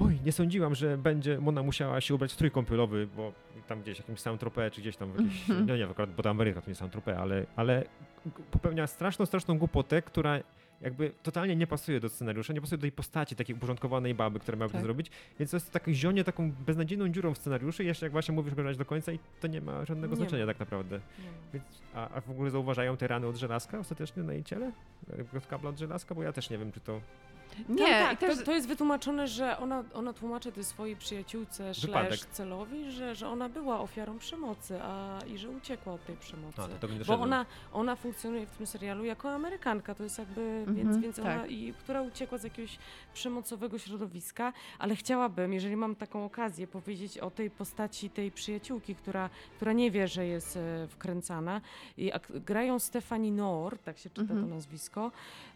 e, 0.00 0.04
oj, 0.04 0.18
nie 0.24 0.32
sądziłam, 0.32 0.74
że 0.74 0.98
będzie, 0.98 1.38
ona 1.46 1.62
musiała 1.62 2.00
się 2.00 2.14
ubrać 2.14 2.30
w 2.30 2.34
strój 2.34 2.50
kąpielowy, 2.50 3.08
bo 3.16 3.32
tam 3.68 3.82
gdzieś 3.82 3.98
jakimś 3.98 4.20
Saint-Tropez, 4.20 4.70
czy 4.72 4.80
gdzieś 4.80 4.96
tam 4.96 5.10
Mhm. 5.10 5.66
no 5.66 5.76
nie, 5.76 5.84
akurat, 5.88 6.10
bo 6.14 6.22
to 6.22 6.30
Ameryka, 6.30 6.60
to 6.62 6.70
nie 6.70 6.74
Saint-Tropez, 6.74 7.16
ale, 7.18 7.46
ale 7.56 7.84
popełnia 8.50 8.86
straszną, 8.86 9.26
straszną 9.26 9.58
głupotę, 9.58 10.02
która 10.02 10.38
jakby 10.80 11.12
totalnie 11.22 11.56
nie 11.56 11.66
pasuje 11.66 12.00
do 12.00 12.08
scenariusza, 12.08 12.52
nie 12.52 12.60
pasuje 12.60 12.78
do 12.78 12.82
tej 12.82 12.92
postaci 12.92 13.36
takiej 13.36 13.56
uporządkowanej 13.56 14.14
baby, 14.14 14.38
która 14.40 14.56
miałaby 14.56 14.72
to 14.72 14.78
Tak. 14.78 14.84
zrobić, 14.84 15.10
więc 15.38 15.50
to 15.50 15.56
jest 15.56 15.70
takie 15.72 15.94
zionie 15.94 16.24
taką 16.24 16.52
beznadziejną 16.52 17.08
dziurą 17.08 17.34
w 17.34 17.38
scenariuszu 17.38 17.82
i 17.82 17.86
jeszcze 17.86 18.06
jak 18.06 18.12
właśnie 18.12 18.34
mówisz, 18.34 18.52
oglądać 18.52 18.76
do 18.76 18.84
końca 18.84 19.12
i 19.12 19.18
to 19.40 19.46
nie 19.46 19.60
ma 19.60 19.84
żadnego 19.84 20.10
Nie 20.12 20.16
znaczenia 20.16 20.46
ma. 20.46 20.52
tak 20.52 20.60
naprawdę. 20.60 21.00
Więc, 21.52 21.64
a, 21.94 22.08
a 22.10 22.20
w 22.20 22.30
ogóle 22.30 22.50
zauważają 22.50 22.96
te 22.96 23.08
rany 23.08 23.26
od 23.26 23.36
żelazka 23.36 23.78
ostatecznie 23.78 24.22
na 24.22 24.32
jej 24.32 24.44
ciele? 24.44 24.72
Od 25.36 25.46
kabla 25.46 25.70
od 25.70 25.78
żelazka? 25.78 26.14
Bo 26.14 26.22
ja 26.22 26.32
też 26.32 26.50
nie 26.50 26.58
wiem, 26.58 26.72
czy 26.72 26.80
to... 26.80 27.00
Nie, 27.68 27.86
tak, 27.86 28.12
i 28.12 28.16
też, 28.16 28.38
to, 28.38 28.44
to 28.44 28.52
jest 28.52 28.68
wytłumaczone, 28.68 29.28
że 29.28 29.58
ona, 29.58 29.84
ona 29.94 30.12
tłumaczy 30.12 30.52
tej 30.52 30.64
swojej 30.64 30.96
przyjaciółce 30.96 31.72
Wypadek. 31.82 32.08
slash 32.14 32.20
celowi, 32.32 32.90
że, 32.90 33.14
że 33.14 33.28
ona 33.28 33.48
była 33.48 33.80
ofiarą 33.80 34.18
przemocy 34.18 34.78
a, 34.82 35.18
i 35.26 35.38
że 35.38 35.50
uciekła 35.50 35.92
od 35.92 36.04
tej 36.06 36.16
przemocy. 36.16 36.62
A, 36.62 36.68
to 36.68 36.88
Bo 37.06 37.20
ona, 37.20 37.46
ona 37.72 37.96
funkcjonuje 37.96 38.46
w 38.46 38.56
tym 38.56 38.66
serialu 38.66 39.04
jako 39.04 39.30
Amerykanka, 39.30 39.94
to 39.94 40.02
jest 40.02 40.18
jakby, 40.18 40.40
Mhm, 40.40 40.76
więc, 40.76 40.96
więc 40.98 41.18
ona, 41.18 41.38
tak. 41.40 41.50
i, 41.50 41.72
która 41.74 42.02
uciekła 42.02 42.38
z 42.38 42.44
jakiegoś 42.44 42.78
przemocowego 43.14 43.78
środowiska, 43.78 44.52
ale 44.78 44.96
chciałabym, 44.96 45.52
jeżeli 45.52 45.76
mam 45.76 45.94
taką 45.96 46.24
okazję, 46.24 46.66
powiedzieć 46.66 47.18
o 47.18 47.30
tej 47.30 47.50
postaci 47.50 48.10
tej 48.10 48.30
przyjaciółki, 48.30 48.94
która, 48.94 49.30
która 49.56 49.72
nie 49.72 49.90
wie, 49.90 50.08
że 50.08 50.26
jest 50.26 50.56
e, 50.56 50.86
wkręcana. 50.88 51.60
I 51.96 52.12
ak- 52.12 52.32
grają 52.44 52.78
Stefani 52.78 53.32
Noor, 53.32 53.78
tak 53.78 53.98
się 53.98 54.10
czyta 54.10 54.20
Mhm. 54.22 54.42
to 54.48 54.54
nazwisko. 54.54 55.10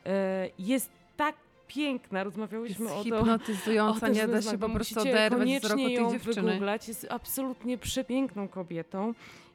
E, 0.06 0.48
jest 0.58 0.90
tak 1.16 1.34
piękna, 1.68 2.24
rozmawiałyśmy 2.24 2.84
jest 2.84 2.96
o 2.96 2.98
to. 2.98 3.04
hipnotyzująca, 3.04 4.06
O, 4.06 4.10
nie 4.10 4.28
da 4.28 4.42
się 4.42 4.58
po 4.58 4.68
prostu 4.68 5.00
oderwać 5.00 5.48
z 5.48 5.62
ją 5.70 5.76
tej 5.76 6.10
dziewczyny. 6.10 6.42
wygooglać. 6.42 6.88
Jest 6.88 7.06
absolutnie 7.10 7.78
przepiękną 7.78 8.48
kobietą. 8.48 9.14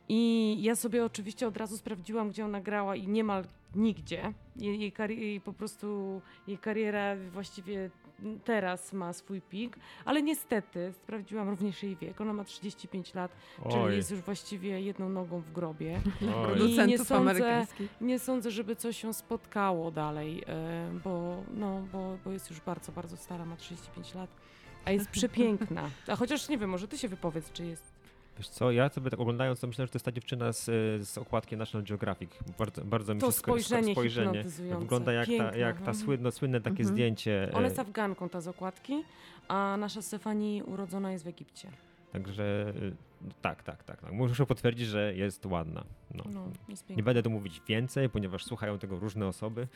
I 0.09 0.57
ja 0.61 0.75
sobie 0.75 1.05
oczywiście 1.05 1.47
od 1.47 1.57
razu 1.57 1.77
sprawdziłam, 1.77 2.29
gdzie 2.29 2.45
ona 2.45 2.61
grała 2.61 2.95
i 2.95 3.07
niemal 3.07 3.43
nigdzie. 3.75 4.33
Jej, 4.55 4.79
jej, 4.79 4.93
jej 5.09 5.41
po 5.41 5.53
prostu 5.53 6.21
jej 6.47 6.57
kariera 6.57 7.15
właściwie 7.33 7.89
teraz 8.43 8.93
ma 8.93 9.13
swój 9.13 9.41
pik, 9.41 9.75
ale 10.05 10.21
niestety 10.21 10.93
sprawdziłam 10.93 11.49
również 11.49 11.83
jej 11.83 11.95
wiek. 11.95 12.21
Ona 12.21 12.33
ma 12.33 12.43
35 12.43 13.13
lat, 13.13 13.31
czyli 13.63 13.75
Oj, 13.83 13.95
jest 13.95 14.11
już 14.11 14.19
właściwie 14.21 14.81
jedną 14.81 15.09
nogą 15.09 15.39
w 15.39 15.51
grobie. 15.51 16.01
oj. 16.21 16.27
nie 16.27 16.33
Producentów 16.33 17.07
sądzę- 17.07 17.15
amerykańskich. 17.17 17.89
Nie 18.01 18.19
sądzę, 18.19 18.51
żeby 18.51 18.75
coś 18.75 19.01
się 19.01 19.13
spotkało 19.13 19.91
dalej, 19.91 20.43
e, 20.47 20.91
bo, 21.03 21.43
no, 21.53 21.81
bo, 21.91 22.17
bo 22.25 22.31
jest 22.31 22.49
już 22.49 22.59
bardzo, 22.61 22.91
bardzo 22.91 23.17
stara, 23.17 23.45
ma 23.45 23.55
35 23.55 24.13
lat, 24.15 24.29
a 24.85 24.91
jest 24.91 25.09
przepiękna. 25.19 25.89
A 26.07 26.15
chociaż 26.15 26.49
nie 26.49 26.57
wiem, 26.57 26.69
może 26.69 26.87
ty 26.87 26.97
się 26.97 27.07
wypowiedz, 27.07 27.51
czy 27.51 27.65
jest. 27.65 28.00
Wiesz 28.37 28.49
co, 28.49 28.71
ja 28.71 28.89
sobie 28.89 29.09
tak 29.09 29.19
oglądając, 29.19 29.59
to 29.59 29.67
myślałem, 29.67 29.87
że 29.87 29.91
to 29.91 29.95
jest 29.97 30.05
ta 30.05 30.11
dziewczyna 30.11 30.53
z, 30.53 30.65
z 31.07 31.17
okładki 31.17 31.57
National 31.57 31.87
Geographic. 31.87 32.31
Bardzo, 32.59 32.85
bardzo 32.85 33.15
mi 33.15 33.21
To 33.21 33.27
się 33.27 33.31
spojrzenie 33.31 33.91
spojrzenie. 33.93 34.27
hipnotyzujące, 34.31 34.79
Wygląda 34.81 35.11
jak 35.13 35.25
ta, 35.25 35.31
piękne, 35.31 35.57
jak 35.59 35.75
ta 35.75 35.79
mhm. 35.79 35.97
słynne, 35.97 36.31
słynne 36.31 36.61
takie 36.61 36.79
Mhm. 36.79 36.89
zdjęcie. 36.89 37.49
Ona 37.53 37.61
e, 37.61 37.63
jest 37.63 37.79
Afganką, 37.79 38.29
ta 38.29 38.41
z 38.41 38.47
okładki, 38.47 39.03
a 39.47 39.77
nasza 39.79 40.01
Stefani 40.01 40.63
urodzona 40.63 41.11
jest 41.11 41.23
w 41.23 41.27
Egipcie. 41.27 41.69
Także 42.13 42.73
y, 42.81 42.95
tak, 43.41 43.63
tak, 43.63 43.83
tak, 43.83 44.01
tak. 44.01 44.11
Muszę 44.11 44.45
potwierdzić, 44.45 44.87
że 44.87 45.15
jest 45.15 45.45
ładna. 45.45 45.83
No. 46.13 46.23
No, 46.33 46.47
jest 46.69 46.89
Nie 46.89 47.03
będę 47.03 47.23
tu 47.23 47.29
mówić 47.29 47.61
więcej, 47.67 48.09
ponieważ 48.09 48.45
słuchają 48.45 48.79
tego 48.79 48.99
różne 48.99 49.27
osoby. 49.27 49.67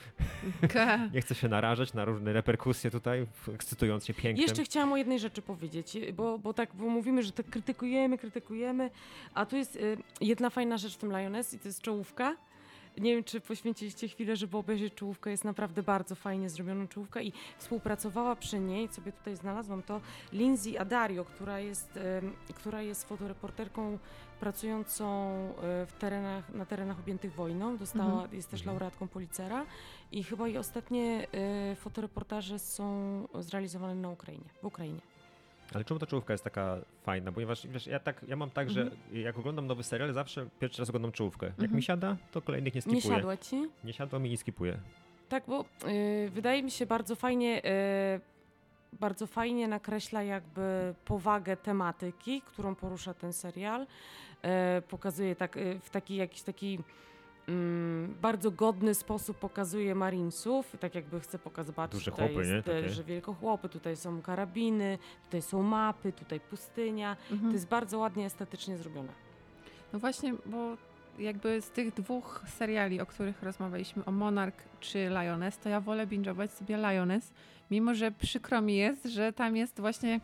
Nie 1.13 1.21
chcę 1.21 1.35
się 1.35 1.47
narażać 1.47 1.93
na 1.93 2.05
różne 2.05 2.33
reperkusje 2.33 2.91
tutaj, 2.91 3.27
ekscytując 3.53 4.05
się 4.05 4.13
pięknem. 4.13 4.47
Jeszcze 4.47 4.63
chciałam 4.63 4.93
o 4.93 4.97
jednej 4.97 5.19
rzeczy 5.19 5.41
powiedzieć, 5.41 5.97
bo, 6.13 6.39
bo 6.39 6.53
tak, 6.53 6.75
bo 6.75 6.89
mówimy, 6.89 7.23
że 7.23 7.31
tak 7.31 7.49
krytykujemy, 7.49 8.17
krytykujemy, 8.17 8.89
a 9.33 9.45
tu 9.45 9.55
jest 9.55 9.75
y, 9.75 9.97
jedna 10.21 10.49
fajna 10.49 10.77
rzecz 10.77 10.93
w 10.93 10.97
tym 10.97 11.09
Lioness 11.09 11.53
i 11.53 11.59
to 11.59 11.67
jest 11.67 11.81
czołówka. 11.81 12.35
Nie 12.97 13.15
wiem, 13.15 13.23
czy 13.23 13.41
poświęciliście 13.41 14.07
chwilę, 14.07 14.35
żeby 14.35 14.57
obejrzeć 14.57 14.93
czołówkę. 14.93 15.31
Jest 15.31 15.43
naprawdę 15.43 15.83
bardzo 15.83 16.15
fajnie 16.15 16.49
zrobiona 16.49 16.87
czołówka 16.87 17.21
i 17.21 17.33
współpracowała 17.57 18.35
przy 18.35 18.59
niej, 18.59 18.87
sobie 18.87 19.11
tutaj 19.11 19.35
znalazłam 19.35 19.83
to, 19.83 20.01
Lindsay 20.33 20.77
Adario, 20.77 21.25
która 21.25 21.59
jest, 21.59 21.99
która 22.55 22.81
jest 22.81 23.07
fotoreporterką 23.07 23.99
pracującą 24.39 25.05
e, 25.61 25.85
w 25.85 25.93
terenach, 25.99 26.53
na 26.53 26.65
terenach 26.65 26.99
objętych 26.99 27.33
wojną. 27.33 27.77
Dostała, 27.77 28.11
Mhm. 28.13 28.35
jest 28.35 28.51
też 28.51 28.59
Mhm. 28.61 28.75
laureatką 28.75 29.07
Policera 29.07 29.65
i 30.11 30.23
chyba 30.23 30.47
jej 30.47 30.57
ostatnie 30.57 31.27
e, 31.71 31.75
fotoreportaże 31.75 32.59
są 32.59 33.27
zrealizowane 33.39 33.95
na 33.95 34.09
Ukrainie, 34.09 34.49
w 34.61 34.65
Ukrainie. 34.65 34.99
Ale 35.74 35.84
czemu 35.86 35.99
ta 35.99 36.05
czołówka 36.05 36.34
jest 36.34 36.43
taka 36.43 36.78
fajna? 37.03 37.32
Ponieważ 37.32 37.68
wiesz, 37.68 37.88
ja, 37.88 37.99
tak, 37.99 38.26
ja 38.28 38.36
mam 38.36 38.49
tak, 38.49 38.70
że 38.70 38.82
Mhm. 38.82 39.01
jak 39.22 39.38
oglądam 39.38 39.68
nowy 39.68 39.84
serial, 39.84 40.13
zawsze 40.13 40.47
pierwszy 40.59 40.82
raz 40.82 40.89
oglądam 40.89 41.11
czołówkę. 41.11 41.45
Jak 41.45 41.59
Mhm. 41.59 41.76
mi 41.76 41.84
siada, 41.84 42.18
to 42.32 42.41
kolejnych 42.41 42.74
nie 42.76 42.78
Nie 42.78 42.82
skipuję. 42.82 43.16
siadła 43.16 43.38
ci? 43.38 43.70
Nie 43.84 43.93
siadło 43.93 44.20
mi 44.20 44.32
i 44.34 44.38
skipuję. 44.38 44.78
Tak, 45.30 45.43
bo 45.47 45.66
y, 45.88 46.30
wydaje 46.30 46.63
mi 46.63 46.72
się 46.72 46.86
bardzo 46.86 47.16
fajnie, 47.16 47.61
y, 47.66 48.97
bardzo 48.99 49.28
fajnie 49.28 49.68
nakreśla 49.68 50.24
jakby 50.24 50.93
powagę 51.05 51.57
tematyki, 51.57 52.41
którą 52.41 52.76
porusza 52.76 53.13
ten 53.13 53.34
serial. 53.34 53.82
Y, 53.82 54.82
pokazuje 54.82 55.36
tak 55.36 55.57
w 55.82 55.89
taki 55.89 56.16
jakiś 56.16 56.41
taki 56.41 56.80
mm, 57.47 58.15
bardzo 58.21 58.51
godny 58.51 58.95
sposób 58.95 59.37
pokazuje 59.37 59.95
Marinesów, 59.95 60.75
tak 60.79 60.95
jakby 60.95 61.19
chce 61.19 61.39
pokazywać, 61.39 61.91
Duże 61.91 62.11
tutaj 62.11 62.27
chłopy, 62.27 62.41
jest, 62.47 62.67
nie? 62.67 62.73
Takie. 62.73 62.89
że 62.89 63.03
wielkochłopy, 63.03 63.69
tutaj 63.69 63.95
są 63.95 64.21
karabiny, 64.21 64.97
tutaj 65.25 65.41
są 65.41 65.63
mapy, 65.63 66.13
tutaj 66.13 66.39
pustynia. 66.39 67.15
To 67.29 67.33
Mhm. 67.33 67.53
jest 67.53 67.67
bardzo 67.67 67.97
ładnie 67.99 68.25
estetycznie 68.25 68.77
zrobione. 68.77 69.09
No 69.93 69.99
właśnie, 69.99 70.33
bo 70.45 70.77
jakby 71.19 71.61
z 71.61 71.69
tych 71.69 71.93
dwóch 71.93 72.41
seriali, 72.47 73.01
o 73.01 73.05
których 73.05 73.43
rozmawialiśmy, 73.43 74.05
o 74.05 74.11
Monarch 74.11 74.63
czy 74.79 75.07
Lioness, 75.09 75.57
to 75.57 75.69
ja 75.69 75.81
wolę 75.81 76.07
binge'ować 76.07 76.47
sobie 76.49 76.77
Lioness, 76.77 77.33
mimo 77.71 77.95
że 77.95 78.11
przykro 78.11 78.61
mi 78.61 78.75
jest, 78.75 79.05
że 79.05 79.33
tam 79.33 79.55
jest 79.57 79.79
właśnie 79.79 80.19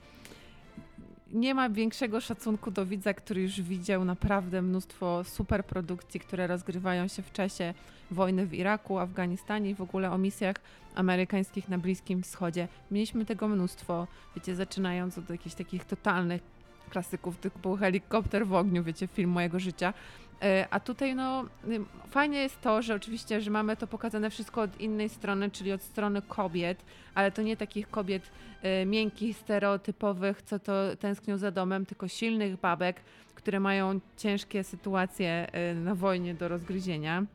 nie 1.34 1.55
ma 1.55 1.69
większego 1.69 2.21
szacunku 2.21 2.71
do 2.71 2.86
widza, 2.86 3.13
który 3.13 3.41
już 3.41 3.61
widział 3.61 4.05
naprawdę 4.05 4.61
mnóstwo 4.61 5.23
super 5.23 5.65
produkcji, 5.65 6.19
które 6.19 6.47
rozgrywają 6.47 7.07
się 7.07 7.21
w 7.21 7.32
czasie 7.32 7.73
wojny 8.11 8.45
w 8.45 8.53
Iraku, 8.53 8.99
Afganistanie 8.99 9.69
i 9.69 9.75
w 9.75 9.82
ogóle 9.82 10.11
o 10.11 10.17
misjach 10.17 10.55
amerykańskich 10.95 11.69
na 11.69 11.77
Bliskim 11.77 12.23
Wschodzie. 12.23 12.67
Mieliśmy 12.91 13.25
tego 13.25 13.47
mnóstwo, 13.47 14.07
wiecie, 14.36 14.55
zaczynając 14.55 15.17
od 15.17 15.29
jakichś 15.29 15.55
takich 15.55 15.86
totalnych 15.86 16.41
klasyków, 16.89 17.38
typu 17.38 17.75
Helikopter 17.75 18.47
w 18.47 18.53
ogniu, 18.53 18.84
wiecie, 18.84 19.07
film 19.07 19.29
mojego 19.29 19.59
życia. 19.59 19.93
E, 20.42 20.68
A 20.72 20.80
tutaj 20.80 21.16
no 21.16 21.46
ym, 21.68 21.86
fajnie 22.10 22.42
jest 22.42 22.62
to, 22.62 22.82
że 22.82 22.96
oczywiście, 22.96 23.42
że 23.42 23.52
mamy 23.52 23.78
to 23.78 23.88
pokazane 23.88 24.30
wszystko 24.30 24.62
od 24.62 24.82
innej 24.82 25.10
strony, 25.10 25.52
czyli 25.52 25.72
od 25.72 25.82
strony 25.82 26.22
kobiet, 26.22 26.86
ale 27.16 27.32
to 27.32 27.42
nie 27.42 27.58
takich 27.58 27.89
kobiet 27.89 28.24
e, 28.62 28.86
miękkich, 28.86 29.38
stereotypowych, 29.38 30.42
co 30.42 30.60
to 30.60 30.74
tęsknią 31.00 31.38
za 31.38 31.52
domem, 31.52 31.86
tylko 31.86 32.08
silnych 32.08 32.60
babek, 32.60 33.02
które 33.36 33.60
mają 33.60 34.00
ciężkie 34.18 34.64
sytuacje 34.64 35.48
e, 35.52 35.76
na 35.76 35.96
wojnie 35.96 36.34
do 36.34 36.48
rozgryzienia. 36.48 37.26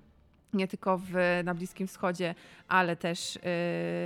Nie 0.57 0.69
tylko 0.69 0.99
w, 0.99 1.13
na 1.45 1.55
Bliskim 1.55 1.87
Wschodzie, 1.87 2.35
ale 2.69 2.97
też, 2.97 3.35
yy, 3.35 3.43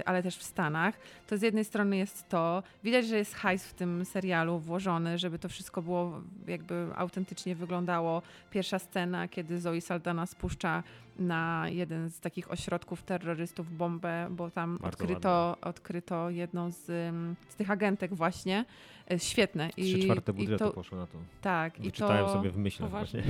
ale 0.04 0.22
też 0.22 0.36
w 0.36 0.42
Stanach. 0.42 0.94
To 1.26 1.38
z 1.38 1.42
jednej 1.42 1.64
strony 1.64 1.96
jest 1.96 2.28
to, 2.28 2.62
widać, 2.84 3.06
że 3.06 3.16
jest 3.16 3.34
hajs 3.34 3.66
w 3.66 3.74
tym 3.74 4.04
serialu 4.04 4.58
włożony, 4.58 5.18
żeby 5.18 5.38
to 5.38 5.48
wszystko 5.48 5.82
było 5.82 6.22
jakby 6.46 6.86
autentycznie 6.96 7.54
wyglądało. 7.54 8.22
Pierwsza 8.50 8.78
scena, 8.78 9.28
kiedy 9.28 9.60
Zoe 9.60 9.80
Saldana 9.80 10.26
spuszcza 10.26 10.82
na 11.18 11.64
jeden 11.68 12.10
z 12.10 12.20
takich 12.20 12.50
ośrodków 12.50 13.02
terrorystów 13.02 13.76
bombę, 13.76 14.28
bo 14.30 14.50
tam 14.50 14.78
odkryto, 14.82 15.56
odkryto 15.60 16.30
jedną 16.30 16.70
z, 16.70 16.84
z 17.48 17.56
tych 17.56 17.70
agentek 17.70 18.14
właśnie. 18.14 18.64
E, 19.10 19.18
świetne. 19.18 19.70
I, 19.76 19.94
Trzy 19.94 20.04
czwarte 20.04 20.32
budżetu 20.32 20.64
to, 20.64 20.72
poszło 20.72 20.98
na 20.98 21.06
to. 21.06 21.18
Tak. 21.40 21.80
Wyczytałem 21.80 22.24
i 22.24 22.26
to... 22.26 22.32
sobie 22.32 22.50
w 22.50 22.56
myślach 22.56 22.90
właśnie. 22.90 23.22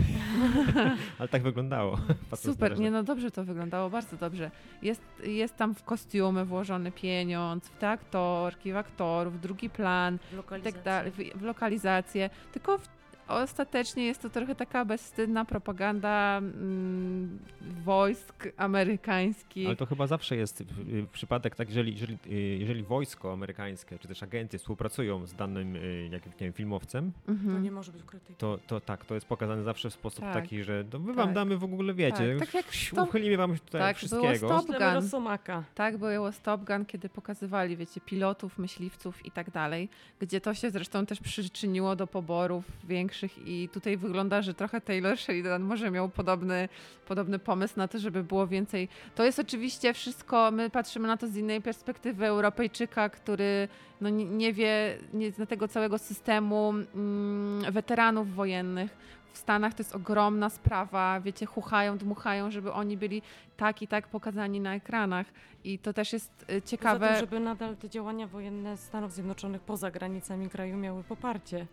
Ale 1.18 1.28
tak 1.28 1.42
wyglądało. 1.42 1.98
Super, 2.34 2.78
nie 2.78 2.90
no 2.90 3.02
dobrze 3.02 3.30
to 3.30 3.44
wyglądało, 3.44 3.90
bardzo 3.90 4.16
dobrze. 4.16 4.50
Jest, 4.82 5.02
jest 5.24 5.56
tam 5.56 5.74
w 5.74 5.82
kostiumy 5.82 6.44
włożony 6.44 6.92
pieniądz, 6.92 7.68
w 7.68 7.76
te 7.78 7.88
aktorki, 7.88 8.72
w 8.72 8.76
aktorów, 8.76 9.40
drugi 9.40 9.70
plan, 9.70 10.18
w, 10.32 10.62
tak 10.62 10.82
dalej, 10.82 11.12
w, 11.12 11.38
w 11.38 11.42
lokalizację. 11.42 12.30
Tylko 12.52 12.78
w 12.78 12.88
ostatecznie 13.30 14.06
jest 14.06 14.22
to 14.22 14.30
trochę 14.30 14.54
taka 14.54 14.84
bezwstydna 14.84 15.44
propaganda 15.44 16.38
mm, 16.38 17.38
wojsk 17.84 18.48
amerykańskich. 18.56 19.66
Ale 19.66 19.76
to 19.76 19.86
chyba 19.86 20.06
zawsze 20.06 20.36
jest 20.36 20.64
przypadek 21.12 21.56
tak, 21.56 21.68
jeżeli, 21.68 21.92
jeżeli, 21.92 22.18
y, 22.26 22.58
jeżeli 22.58 22.82
wojsko 22.82 23.32
amerykańskie, 23.32 23.98
czy 23.98 24.08
też 24.08 24.22
agenty 24.22 24.58
współpracują 24.58 25.26
z 25.26 25.34
danym 25.34 25.76
y, 25.76 26.08
jak, 26.12 26.26
nie 26.26 26.32
wiem, 26.40 26.52
filmowcem, 26.52 27.12
mhm. 27.28 27.54
to 27.54 27.60
nie 27.60 27.70
może 27.70 27.92
być 27.92 28.02
krytyki. 28.02 28.34
To, 28.38 28.58
to 28.66 28.80
tak, 28.80 29.04
to 29.04 29.14
jest 29.14 29.26
pokazane 29.26 29.62
zawsze 29.62 29.90
w 29.90 29.94
sposób 29.94 30.24
tak. 30.24 30.34
taki, 30.34 30.64
że 30.64 30.84
to 30.84 30.98
my 30.98 31.06
tak. 31.06 31.16
wam 31.16 31.34
damy 31.34 31.56
w 31.56 31.64
ogóle, 31.64 31.94
wiecie, 31.94 32.36
tak, 32.38 32.48
tak 32.48 32.54
jak 32.54 32.74
stop... 32.74 33.08
uchylimy 33.08 33.36
wam 33.36 33.58
tutaj 33.58 33.80
tak, 33.80 33.96
wszystkiego. 33.96 34.48
Było 34.48 34.60
Stop 34.60 34.66
Gun. 34.66 35.64
Tak, 35.74 35.98
było 35.98 36.32
Stop 36.32 36.64
Gun, 36.64 36.84
kiedy 36.84 37.08
pokazywali, 37.08 37.76
wiecie, 37.76 38.00
pilotów, 38.00 38.58
myśliwców 38.58 39.26
i 39.26 39.30
tak 39.30 39.50
dalej, 39.50 39.88
gdzie 40.20 40.40
to 40.40 40.54
się 40.54 40.70
zresztą 40.70 41.06
też 41.06 41.20
przyczyniło 41.20 41.96
do 41.96 42.06
poborów 42.06 42.64
większych 42.84 43.19
i 43.44 43.68
tutaj 43.72 43.96
wygląda, 43.96 44.42
że 44.42 44.54
trochę 44.54 44.80
Taylor 44.80 45.18
Sheridan 45.18 45.62
może 45.62 45.90
miał 45.90 46.08
podobny, 46.08 46.68
podobny 47.06 47.38
pomysł 47.38 47.74
na 47.76 47.88
to, 47.88 47.98
żeby 47.98 48.24
było 48.24 48.46
więcej. 48.46 48.88
To 49.14 49.24
jest 49.24 49.38
oczywiście 49.38 49.94
wszystko, 49.94 50.50
my 50.50 50.70
patrzymy 50.70 51.08
na 51.08 51.16
to 51.16 51.28
z 51.28 51.36
innej 51.36 51.60
perspektywy 51.60 52.26
Europejczyka, 52.26 53.08
który 53.08 53.68
no 54.00 54.08
nie, 54.08 54.52
wie, 54.52 54.98
nie 55.12 55.30
zna 55.30 55.46
tego 55.46 55.68
całego 55.68 55.98
systemu 55.98 56.74
mm, 56.94 57.72
weteranów 57.72 58.34
wojennych, 58.34 58.96
w 59.32 59.38
Stanach 59.38 59.74
to 59.74 59.80
jest 59.80 59.94
ogromna 59.94 60.50
sprawa, 60.50 61.20
wiecie, 61.20 61.46
chuchają, 61.46 61.98
dmuchają, 61.98 62.50
żeby 62.50 62.72
oni 62.72 62.96
byli 62.96 63.22
tak 63.56 63.82
i 63.82 63.88
tak 63.88 64.08
pokazani 64.08 64.60
na 64.60 64.74
ekranach. 64.74 65.26
I 65.64 65.78
to 65.78 65.92
też 65.92 66.12
jest 66.12 66.46
y, 66.52 66.62
ciekawe. 66.62 67.00
Poza 67.00 67.10
tym, 67.10 67.20
żeby 67.20 67.40
nadal 67.40 67.76
te 67.76 67.88
działania 67.90 68.26
wojenne 68.26 68.76
Stanów 68.76 69.12
Zjednoczonych 69.12 69.62
poza 69.62 69.90
granicami 69.90 70.48
kraju 70.48 70.76
miały 70.76 71.04
poparcie. 71.04 71.66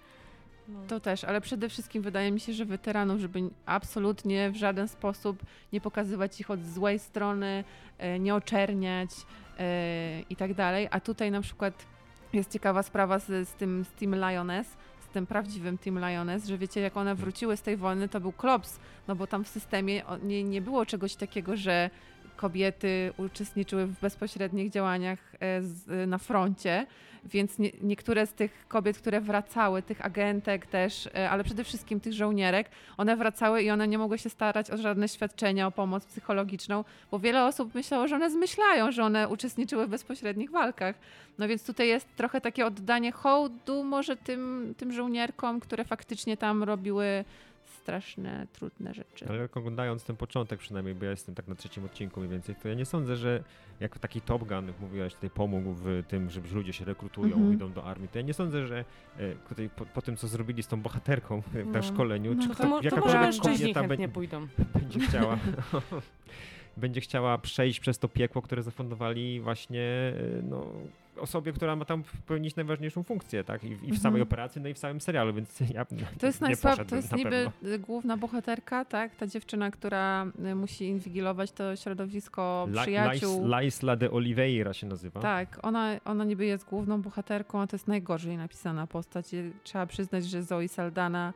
No. 0.68 0.80
To 0.88 1.00
też, 1.00 1.24
ale 1.24 1.42
przede 1.42 1.70
wszystkim 1.70 2.02
wydaje 2.04 2.32
mi 2.32 2.40
się, 2.40 2.54
że 2.54 2.66
weteranów, 2.66 3.20
żeby 3.20 3.40
absolutnie 3.66 4.52
w 4.52 4.56
żaden 4.56 4.88
sposób 4.88 5.44
nie 5.74 5.82
pokazywać 5.82 6.40
ich 6.40 6.52
od 6.52 6.66
złej 6.66 7.00
strony, 7.00 7.64
e, 7.98 8.20
nie 8.20 8.36
oczerniać 8.36 9.10
e, 9.60 10.22
i 10.30 10.36
tak 10.36 10.54
dalej. 10.54 10.88
A 10.92 11.00
tutaj 11.00 11.32
na 11.32 11.42
przykład 11.42 11.86
jest 12.34 12.52
ciekawa 12.52 12.84
sprawa 12.84 13.20
z, 13.20 13.50
z 13.50 13.54
tym 13.54 13.86
z 13.86 14.00
Team 14.00 14.16
Lioness, 14.16 14.68
z 15.00 15.08
tym 15.14 15.28
prawdziwym 15.28 15.78
Team 15.78 16.00
Lioness, 16.00 16.46
że 16.46 16.58
wiecie, 16.58 16.82
jak 16.82 16.98
one 16.98 17.16
wróciły 17.16 17.58
z 17.58 17.62
tej 17.62 17.78
wojny, 17.78 18.10
to 18.10 18.20
był 18.20 18.32
klops, 18.32 18.80
no 19.08 19.16
bo 19.16 19.28
tam 19.28 19.44
w 19.44 19.48
systemie 19.48 20.04
nie, 20.24 20.44
nie 20.44 20.62
było 20.62 20.86
czegoś 20.86 21.16
takiego, 21.16 21.58
że 21.58 21.90
kobiety 22.38 23.14
uczestniczyły 23.18 23.86
w 23.86 24.00
bezpośrednich 24.00 24.70
działaniach 24.70 25.20
e, 25.40 26.08
na 26.08 26.18
froncie, 26.18 26.86
więc 27.26 27.60
nie, 27.60 27.72
niektóre 27.82 28.28
z 28.28 28.34
tych 28.34 28.68
kobiet, 28.68 28.98
które 28.98 29.22
wracały, 29.22 29.82
tych 29.82 30.06
agentek 30.06 30.66
też, 30.66 31.08
e, 31.08 31.30
ale 31.30 31.44
przede 31.44 31.64
wszystkim 31.64 32.00
tych 32.00 32.14
żołnierek, 32.14 32.70
one 32.98 33.16
wracały 33.16 33.64
i 33.64 33.70
one 33.70 33.88
nie 33.88 33.98
mogły 33.98 34.18
się 34.18 34.30
starać 34.30 34.72
o 34.72 34.78
żadne 34.78 35.08
świadczenia, 35.08 35.68
o 35.68 35.72
pomoc 35.72 36.06
psychologiczną, 36.06 36.84
bo 37.12 37.20
wiele 37.20 37.46
osób 37.46 37.76
myślało, 37.76 38.08
że 38.08 38.16
one 38.16 38.32
zmyślają, 38.32 38.92
że 38.92 39.04
one 39.04 39.28
uczestniczyły 39.28 39.88
w 39.88 39.90
bezpośrednich 39.90 40.52
walkach. 40.52 40.96
No 41.38 41.48
więc 41.48 41.66
tutaj 41.66 41.88
jest 41.88 42.16
trochę 42.16 42.42
takie 42.42 42.66
oddanie 42.66 43.12
hołdu 43.12 43.84
może 43.84 44.18
tym, 44.18 44.74
tym 44.78 44.92
żołnierkom, 44.92 45.60
które 45.60 45.86
faktycznie 45.86 46.38
tam 46.38 46.64
robiły 46.64 47.26
straszne, 47.88 48.48
trudne 48.54 48.94
rzeczy. 48.94 49.26
Ale 49.30 49.38
jak 49.38 49.58
oglądając 49.58 50.04
ten 50.04 50.16
początek 50.16 50.60
przynajmniej, 50.60 50.96
bo 50.96 51.06
ja 51.06 51.12
jestem 51.12 51.36
tak 51.36 51.48
na 51.48 51.56
trzecim 51.56 51.86
odcinku 51.86 52.20
mniej 52.20 52.32
więcej, 52.32 52.56
to 52.56 52.68
ja 52.68 52.74
nie 52.74 52.86
sądzę, 52.86 53.16
że 53.16 53.44
jak 53.80 54.00
taki 54.00 54.22
Top 54.22 54.44
Gun, 54.44 54.68
jak 54.68 54.80
mówiłaś, 54.80 55.14
tutaj 55.14 55.30
pomógł 55.30 55.74
w 55.74 56.04
tym, 56.08 56.30
że 56.30 56.42
ludzie 56.54 56.74
się 56.74 56.86
rekrutują, 56.86 57.36
mm 57.36 57.52
-hmm. 57.52 57.54
idą 57.54 57.72
do 57.72 57.84
armii, 57.84 58.10
to 58.10 58.20
ja 58.20 58.26
nie 58.26 58.34
sądzę, 58.34 58.68
że 58.68 58.86
e, 59.18 59.36
tutaj 59.50 59.70
po, 59.70 59.86
po, 59.86 60.02
tym, 60.02 60.18
co 60.18 60.28
zrobili 60.28 60.64
z 60.64 60.68
tą 60.68 60.82
bohaterką 60.82 61.44
no. 61.66 61.72
na 61.72 61.82
szkoleniu, 61.82 62.36
no, 62.36 62.44
czy 62.44 62.90
to, 62.90 63.20
mężczyźni 63.20 63.74
chętnie 63.74 64.10
pójdą. 64.10 64.48
Będzie 64.80 65.00
chciała 65.00 65.40
będzie 66.78 67.02
chciała 67.02 67.38
przejść 67.38 67.80
przez 67.80 68.00
to 68.00 68.08
piekło, 68.08 68.42
które 68.42 68.64
zafundowali 68.64 69.40
właśnie 69.42 69.82
e, 69.82 70.14
no, 70.50 70.66
osobie, 71.20 71.54
która 71.54 71.76
ma 71.76 71.86
tam 71.86 72.04
pełnić 72.26 72.56
najważniejszą 72.56 73.04
funkcję, 73.04 73.44
tak? 73.44 73.64
I, 73.64 73.68
i 73.68 73.76
w 73.76 73.82
mhm. 73.82 74.00
samej 74.00 74.22
operacji, 74.22 74.62
no 74.62 74.70
i 74.70 74.74
w 74.74 74.78
samym 74.78 75.02
serialu, 75.02 75.34
więc 75.34 75.60
ja 75.76 75.86
To 76.20 76.26
jest 76.26 76.42
najsłab, 76.42 76.86
to 76.86 76.96
jest 76.96 77.12
na 77.12 77.18
niby 77.18 77.52
pewno. 77.62 77.80
główna 77.80 78.18
bohaterka, 78.18 78.86
tak? 78.86 79.16
Ta 79.16 79.28
dziewczyna, 79.28 79.72
która 79.72 80.26
y, 80.46 80.56
musi 80.56 80.86
inwigilować 80.86 81.52
to 81.52 81.76
środowisko 81.76 82.68
La, 82.72 82.82
przyjaciół. 82.82 83.48
Laisla 83.48 83.96
de 83.96 84.12
Oliveira 84.12 84.74
się 84.74 84.88
nazywa. 84.88 85.20
Tak, 85.20 85.60
ona, 85.62 86.00
ona 86.06 86.24
niby 86.24 86.46
jest 86.46 86.66
główną 86.66 87.02
bohaterką, 87.02 87.62
a 87.62 87.68
to 87.68 87.76
jest 87.76 87.88
najgorzej 87.88 88.38
napisana 88.38 88.88
postać. 88.88 89.26
Trzeba 89.64 89.86
przyznać, 89.86 90.26
że 90.26 90.44
Zoe 90.44 90.68
Saldana 90.68 91.34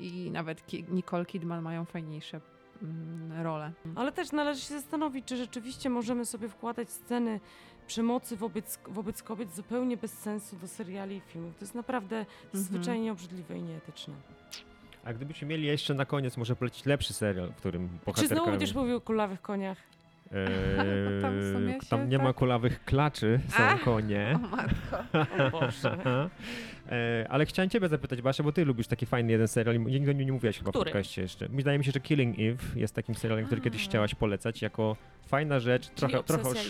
i 0.00 0.30
nawet 0.30 0.62
Nicole 0.88 1.26
Kidman 1.26 1.62
mają 1.62 1.84
fajniejsze 1.84 2.40
mm, 2.82 3.42
role. 3.42 3.72
Ale 3.94 4.12
też 4.12 4.32
należy 4.32 4.60
się 4.60 4.74
zastanowić, 4.74 5.24
czy 5.24 5.36
rzeczywiście 5.36 5.90
możemy 5.90 6.24
sobie 6.24 6.48
wkładać 6.48 6.90
sceny 6.90 7.40
przemocy 7.86 8.36
wobec, 8.36 8.78
wobec 8.88 9.22
kobiet 9.22 9.54
zupełnie 9.54 9.96
bez 9.96 10.12
sensu 10.18 10.56
do 10.56 10.68
seriali 10.68 11.16
i 11.16 11.20
filmów. 11.20 11.54
To 11.58 11.64
jest 11.64 11.74
naprawdę 11.74 12.18
mhm. 12.18 12.64
zwyczajnie 12.64 13.12
obrzydliwe 13.12 13.58
i 13.58 13.62
nieetyczne. 13.62 14.14
A 15.04 15.12
gdybyśmy 15.12 15.48
mieli 15.48 15.66
jeszcze 15.66 15.94
na 15.94 16.04
koniec 16.04 16.36
może 16.36 16.56
polecić 16.56 16.86
lepszy 16.86 17.12
serial, 17.12 17.48
w 17.48 17.56
którym 17.56 17.88
bohaterka... 17.88 18.20
Czy 18.22 18.28
znowu 18.28 18.50
będziesz 18.50 18.74
mówił 18.74 18.96
o 18.96 19.00
kulawych 19.00 19.42
koniach? 19.42 19.78
Eee, 20.32 21.20
tam, 21.22 21.34
tam 21.90 22.08
nie 22.08 22.16
tak... 22.16 22.26
ma 22.26 22.32
kulawych 22.32 22.84
klaczy, 22.84 23.40
są 23.48 23.62
Ach, 23.62 23.80
konie. 23.80 24.34
O 24.34 24.38
matko. 24.38 24.98
o 25.46 25.50
Boże. 25.60 25.98
eee, 26.90 27.26
ale 27.28 27.46
chciałem 27.46 27.70
ciebie 27.70 27.88
zapytać, 27.88 28.22
Basia, 28.22 28.42
bo 28.42 28.52
ty 28.52 28.64
lubisz 28.64 28.86
taki 28.86 29.06
fajny 29.06 29.32
jeden 29.32 29.48
serial. 29.48 29.84
Nigdy 29.84 30.14
nie, 30.14 30.24
nie 30.24 30.32
mówiłaś 30.32 30.58
chyba 30.58 30.70
który? 30.70 30.84
w 30.84 30.84
podcaście 30.84 31.22
jeszcze. 31.22 31.48
Wydaje 31.48 31.78
mi 31.78 31.84
się, 31.84 31.92
że 31.92 32.00
Killing 32.00 32.36
Eve 32.38 32.80
jest 32.80 32.94
takim 32.94 33.14
serialem, 33.14 33.46
który 33.46 33.60
kiedyś 33.60 33.84
chciałaś 33.84 34.14
polecać 34.14 34.62
jako 34.62 34.96
fajna 35.26 35.60
rzecz. 35.60 35.90
Czyli 35.94 36.12
trochę, 36.12 36.24
trochę, 36.24 36.60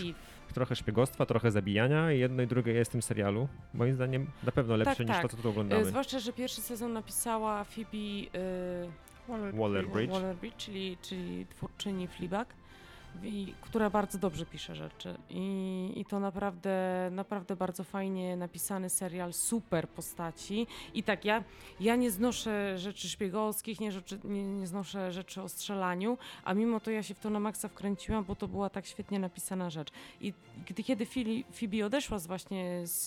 trochę 0.53 0.75
szpiegostwa, 0.75 1.25
trochę 1.25 1.51
zabijania 1.51 2.11
i 2.11 2.19
jedno 2.19 2.43
i 2.43 2.47
drugie 2.47 2.73
jest 2.73 2.91
w 2.91 2.91
tym 2.91 3.01
serialu. 3.01 3.47
Moim 3.73 3.93
zdaniem 3.93 4.27
na 4.43 4.51
pewno 4.51 4.75
lepsze 4.75 4.95
tak, 4.95 5.07
niż 5.07 5.15
tak. 5.15 5.21
to, 5.21 5.37
co 5.37 5.43
tu 5.43 5.49
oglądamy. 5.49 5.85
Zwłaszcza, 5.85 6.19
że 6.19 6.33
pierwszy 6.33 6.61
sezon 6.61 6.93
napisała 6.93 7.63
Phoebe 7.63 7.97
y, 7.97 9.53
Waller-Bridge, 9.53 10.11
Waller-Bridge 10.11 10.57
czyli, 10.57 10.97
czyli 11.01 11.45
twórczyni 11.45 12.07
Fleabag 12.07 12.53
i, 13.23 13.53
która 13.61 13.89
bardzo 13.89 14.17
dobrze 14.17 14.45
pisze 14.45 14.75
rzeczy. 14.75 15.17
I, 15.29 15.93
I 15.95 16.05
to 16.05 16.19
naprawdę, 16.19 17.09
naprawdę 17.11 17.55
bardzo 17.55 17.83
fajnie 17.83 18.37
napisany 18.37 18.89
serial, 18.89 19.33
super 19.33 19.89
postaci. 19.89 20.67
I 20.93 21.03
tak, 21.03 21.25
ja, 21.25 21.43
ja 21.79 21.95
nie 21.95 22.11
znoszę 22.11 22.77
rzeczy 22.77 23.09
szpiegowskich, 23.09 23.79
nie, 23.79 23.91
rzeczy, 23.91 24.19
nie, 24.23 24.43
nie 24.43 24.67
znoszę 24.67 25.11
rzeczy 25.11 25.41
o 25.41 25.49
strzelaniu, 25.49 26.17
a 26.43 26.53
mimo 26.53 26.79
to 26.79 26.91
ja 26.91 27.03
się 27.03 27.13
w 27.13 27.19
to 27.19 27.29
na 27.29 27.39
maksa 27.39 27.67
wkręciłam, 27.67 28.23
bo 28.23 28.35
to 28.35 28.47
była 28.47 28.69
tak 28.69 28.85
świetnie 28.85 29.19
napisana 29.19 29.69
rzecz. 29.69 29.91
I 30.21 30.33
gdy, 30.67 30.83
kiedy 30.83 31.05
Phoebe 31.51 31.85
odeszła 31.85 32.19
z 32.19 32.27
właśnie 32.27 32.81
z, 32.87 33.05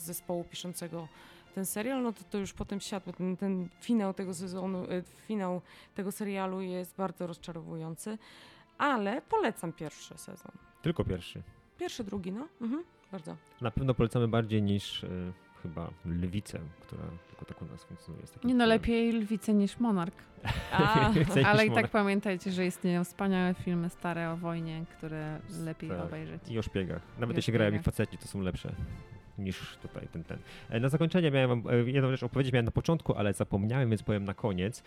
zespołu 0.00 0.44
piszącego 0.44 1.08
ten 1.54 1.66
serial, 1.66 2.02
no 2.02 2.12
to, 2.12 2.24
to 2.30 2.38
już 2.38 2.52
potem 2.52 2.80
siadło. 2.80 3.12
Ten, 3.12 3.36
ten 3.36 3.68
finał 3.80 4.14
tego 4.14 4.34
sezonu, 4.34 4.78
e, 4.84 5.02
finał 5.26 5.60
tego 5.94 6.12
serialu 6.12 6.60
jest 6.60 6.96
bardzo 6.96 7.26
rozczarowujący 7.26 8.18
ale 8.78 9.22
polecam 9.22 9.72
pierwszy 9.72 10.18
sezon. 10.18 10.52
Tylko 10.82 11.04
pierwszy. 11.04 11.42
Pierwszy, 11.78 12.04
drugi, 12.04 12.32
no. 12.32 12.48
Mhm, 12.60 12.84
bardzo. 13.12 13.36
Na 13.60 13.70
pewno 13.70 13.94
polecamy 13.94 14.28
bardziej 14.28 14.62
niż 14.62 15.02
y, 15.02 15.32
chyba 15.62 15.90
Lwicę, 16.06 16.60
która 16.80 17.02
tylko 17.28 17.44
tak 17.44 17.62
u 17.62 17.64
nas 17.64 17.84
funkcjonuje. 17.84 18.24
Nie 18.44 18.54
no, 18.54 18.66
lepiej 18.66 19.12
Lwicę 19.12 19.54
niż 19.54 19.78
Monark. 19.80 20.14
A, 20.72 21.12
ale 21.44 21.66
i 21.66 21.70
tak 21.70 21.88
pamiętajcie, 21.88 22.52
że 22.52 22.66
istnieją 22.66 23.04
wspaniałe 23.04 23.54
filmy 23.54 23.90
stare 23.90 24.30
o 24.30 24.36
wojnie, 24.36 24.84
które 24.96 25.40
lepiej 25.64 25.90
tak. 25.90 26.00
obejrzeć. 26.00 26.42
I 26.50 26.58
o 26.58 26.62
szpiegach. 26.62 27.02
Nawet 27.18 27.36
jeśli 27.36 27.52
grają 27.52 27.72
ich 27.72 27.82
faceci, 27.82 28.18
to 28.18 28.28
są 28.28 28.40
lepsze 28.40 28.74
niż 29.38 29.76
tutaj 29.76 30.08
ten, 30.12 30.24
ten. 30.24 30.38
E, 30.68 30.80
na 30.80 30.88
zakończenie 30.88 31.30
miałem 31.30 31.62
e, 31.68 31.90
jedną 31.90 32.10
rzecz 32.10 32.22
opowiedzieć, 32.22 32.52
miałem 32.52 32.64
na 32.64 32.70
początku, 32.70 33.14
ale 33.14 33.32
zapomniałem, 33.32 33.88
więc 33.88 34.02
powiem 34.02 34.24
na 34.24 34.34
koniec. 34.34 34.82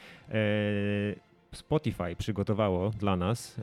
Spotify 1.56 2.16
przygotowało 2.18 2.90
dla 2.90 3.16
nas, 3.16 3.60
e, 3.60 3.62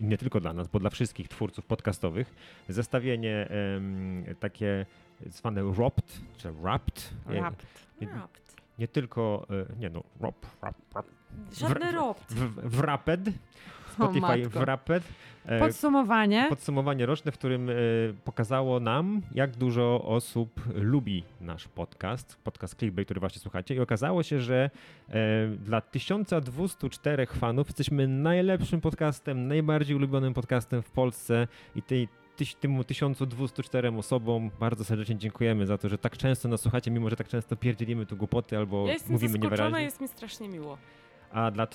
nie 0.00 0.18
tylko 0.18 0.40
dla 0.40 0.52
nas, 0.52 0.68
bo 0.68 0.78
dla 0.78 0.90
wszystkich 0.90 1.28
twórców 1.28 1.66
podcastowych, 1.66 2.34
zestawienie 2.68 3.48
takie 4.40 4.86
zwane 5.26 5.64
Wrapped, 5.64 6.20
czy 6.36 6.52
Wrapped. 6.52 7.14
E, 7.30 7.40
Rapt. 7.40 7.66
Nie, 8.00 8.08
Rapt. 8.08 8.56
nie 8.78 8.88
tylko, 8.88 9.46
e, 9.50 9.76
nie 9.80 9.90
no, 9.90 10.02
rap, 10.20 10.46
rap, 10.62 10.76
rap, 10.94 11.06
Żadny 11.52 11.92
ropt. 11.92 12.34
wraped, 12.56 13.20
Spotify 14.04 14.20
matko. 14.20 14.60
E, 15.46 15.58
Podsumowanie. 15.58 16.46
podsumowanie 16.48 17.06
roczne, 17.06 17.32
w 17.32 17.34
którym 17.38 17.70
e, 17.70 17.74
pokazało 18.24 18.80
nam, 18.80 19.22
jak 19.34 19.56
dużo 19.56 20.04
osób 20.04 20.60
lubi 20.74 21.24
nasz 21.40 21.68
podcast, 21.68 22.36
podcast 22.44 22.78
Clickbait, 22.78 23.06
który 23.06 23.20
właśnie 23.20 23.40
słuchacie. 23.40 23.74
I 23.74 23.80
okazało 23.80 24.22
się, 24.22 24.40
że 24.40 24.70
e, 25.08 25.46
dla 25.48 25.80
1204 25.80 27.26
fanów 27.26 27.66
jesteśmy 27.66 28.08
najlepszym 28.08 28.80
podcastem, 28.80 29.48
najbardziej 29.48 29.96
ulubionym 29.96 30.34
podcastem 30.34 30.82
w 30.82 30.90
Polsce 30.90 31.48
i 31.76 31.82
tej 31.82 32.08
tym 32.60 32.84
1204 32.84 33.96
osobom 33.98 34.50
bardzo 34.60 34.84
serdecznie 34.84 35.16
dziękujemy 35.16 35.66
za 35.66 35.78
to, 35.78 35.88
że 35.88 35.98
tak 35.98 36.16
często 36.16 36.48
nas 36.48 36.60
słuchacie, 36.60 36.90
mimo 36.90 37.10
że 37.10 37.16
tak 37.16 37.28
często 37.28 37.56
pierdzielimy 37.56 38.06
tu 38.06 38.16
głupoty 38.16 38.56
albo 38.56 38.86
Ja 38.86 38.94
mówimy 39.08 39.38
niewyraźnie. 39.38 39.82
jest 39.82 40.00
mi 40.00 40.08
strasznie 40.08 40.48
miło. 40.48 40.78
A 41.32 41.50
dla 41.50 41.66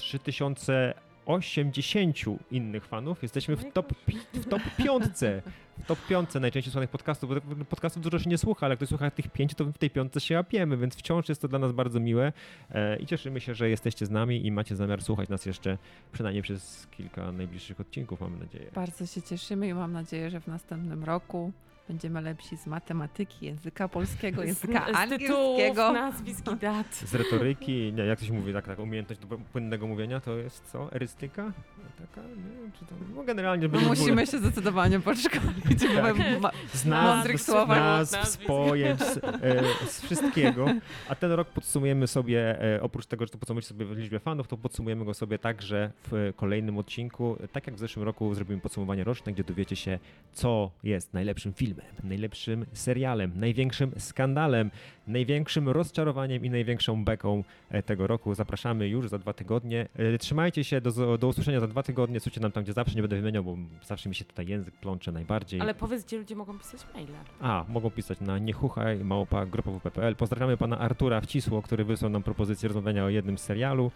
3080 1.25 2.39
innych 2.51 2.85
fanów 2.85 3.23
jesteśmy 3.23 3.55
w 3.55 3.73
top, 3.73 3.93
pi- 4.05 4.39
w 4.39 4.45
top 4.45 4.61
piątce. 4.77 5.41
W 5.77 5.85
top 5.85 5.99
piątce 6.07 6.39
najczęściej 6.39 6.71
słuchanych 6.71 6.89
podcastów, 6.89 7.29
tak 7.29 7.43
podcastów 7.69 8.03
dużo 8.03 8.19
się 8.19 8.29
nie 8.29 8.37
słucha, 8.37 8.65
ale 8.65 8.71
jak 8.73 8.79
ktoś 8.79 8.89
słucha 8.89 9.11
tych 9.11 9.27
pięciu, 9.27 9.55
to 9.55 9.65
w 9.65 9.77
tej 9.77 9.89
piątce 9.89 10.19
się 10.19 10.35
łapiemy, 10.35 10.77
więc 10.77 10.95
wciąż 10.95 11.29
jest 11.29 11.41
to 11.41 11.47
dla 11.47 11.59
nas 11.59 11.71
bardzo 11.71 11.99
miłe 11.99 12.33
e, 12.71 12.97
i 12.97 13.05
cieszymy 13.05 13.41
się, 13.41 13.55
że 13.55 13.69
jesteście 13.69 14.05
z 14.05 14.09
nami 14.09 14.45
i 14.45 14.51
macie 14.51 14.75
zamiar 14.75 15.03
słuchać 15.03 15.29
nas 15.29 15.45
jeszcze 15.45 15.77
przynajmniej 16.11 16.43
przez 16.43 16.87
kilka 16.91 17.31
najbliższych 17.31 17.79
odcinków, 17.79 18.21
mam 18.21 18.39
nadzieję. 18.39 18.71
Bardzo 18.75 19.05
się 19.05 19.21
cieszymy 19.21 19.67
i 19.67 19.73
mam 19.73 19.93
nadzieję, 19.93 20.29
że 20.29 20.39
w 20.41 20.47
następnym 20.47 21.03
roku 21.03 21.51
będziemy 21.87 22.21
lepsi 22.21 22.57
z 22.57 22.67
matematyki, 22.67 23.45
języka 23.45 23.87
polskiego, 23.87 24.43
języka 24.43 24.85
z, 24.93 25.07
z 25.07 25.09
tytułów, 25.09 25.49
angielskiego. 25.59 25.91
nazwisk 25.93 26.51
i 26.51 26.55
dat. 26.55 26.95
Z 26.95 27.15
retoryki, 27.15 27.93
nie, 27.93 28.03
jak 28.05 28.19
to 28.19 28.25
się 28.25 28.33
mówi, 28.33 28.53
tak, 28.53 28.65
tak, 28.67 28.79
umiejętność 28.79 29.21
do 29.21 29.37
płynnego 29.37 29.87
mówienia, 29.87 30.19
to 30.19 30.37
jest 30.37 30.71
co? 30.71 30.91
Erystyka? 30.93 31.51
Taka, 31.97 32.27
nie, 32.27 32.71
czy 32.79 32.85
tam, 32.85 32.97
no 33.15 33.23
generalnie 33.23 33.67
No 33.67 33.79
w 33.79 33.87
musimy 33.87 34.27
się 34.27 34.37
zdecydowanie 34.39 34.99
podszkolić. 34.99 35.65
Tak. 35.95 36.15
ma- 36.41 36.51
z 36.73 36.85
Mądrych 36.85 37.41
słów. 37.41 37.67
nazw 37.67 38.11
Nazwisk. 38.13 38.47
pojęć, 38.47 38.99
z, 39.01 39.17
e, 39.17 39.63
z 39.87 40.01
wszystkiego. 40.01 40.65
A 41.09 41.15
ten 41.15 41.31
rok 41.31 41.47
podsumujemy 41.47 42.07
sobie, 42.07 42.61
e, 42.75 42.81
oprócz 42.81 43.05
tego, 43.05 43.25
że 43.25 43.31
to 43.31 43.37
podsumujemy 43.37 43.61
sobie 43.65 43.85
w 43.85 43.91
liczbie 43.97 44.19
fanów, 44.19 44.47
to 44.47 44.57
podsumujemy 44.57 45.05
go 45.05 45.13
sobie 45.13 45.39
także 45.39 45.91
w 46.11 46.33
kolejnym 46.35 46.77
odcinku. 46.77 47.37
Tak 47.51 47.67
jak 47.67 47.75
w 47.75 47.79
zeszłym 47.79 48.05
roku 48.05 48.33
zrobimy 48.33 48.61
podsumowanie 48.61 49.03
roczne, 49.03 49.31
gdzie 49.33 49.43
dowiecie 49.43 49.75
się, 49.75 49.99
co 50.33 50.71
jest 50.83 51.13
najlepszym 51.13 51.53
filmem, 51.53 51.74
najlepszym 52.03 52.65
serialem, 52.73 53.31
największym 53.35 53.91
skandalem, 53.97 54.71
największym 55.07 55.69
rozczarowaniem 55.69 56.45
i 56.45 56.49
największą 56.49 57.03
beką 57.05 57.43
e, 57.69 57.83
tego 57.83 58.07
roku. 58.07 58.33
Zapraszamy 58.35 58.87
już 58.87 59.09
za 59.09 59.19
dwa 59.19 59.33
tygodnie. 59.33 59.87
E, 59.95 60.17
Trzymajcie 60.17 60.63
się, 60.63 60.81
do, 60.81 61.17
do 61.17 61.27
usłyszenia 61.27 61.59
za 61.59 61.67
dwa 61.67 61.83
tygodnie. 61.83 62.19
Słuchajcie 62.19 62.41
nam 62.41 62.51
tam, 62.51 62.63
gdzie 62.63 62.73
zawsze 62.73 62.95
nie 62.95 63.01
będę 63.01 63.15
wymieniał, 63.15 63.43
bo 63.43 63.57
zawsze 63.83 64.09
mi 64.09 64.15
się 64.15 64.25
tutaj 64.25 64.47
język 64.47 64.73
plącze 64.75 65.11
najbardziej. 65.11 65.61
Ale 65.61 65.73
powiedz, 65.73 66.03
gdzie 66.05 66.17
ludzie 66.17 66.35
mogą 66.35 66.59
pisać 66.59 66.81
maile. 66.93 67.07
A, 67.39 67.65
mogą 67.69 67.91
pisać 67.91 68.19
na 68.19 68.37
niechuchaj 68.39 68.97
małpa 68.99 69.45
grupowo.pl. 69.45 70.15
Pozdrawiamy 70.15 70.57
pana 70.57 70.79
Artura 70.79 71.21
Wcisło, 71.21 71.61
który 71.61 71.83
wysłał 71.83 72.11
nam 72.11 72.23
propozycję 72.23 72.67
rozmawiania 72.67 73.05
o 73.05 73.09
jednym 73.09 73.37
serialu. 73.37 73.91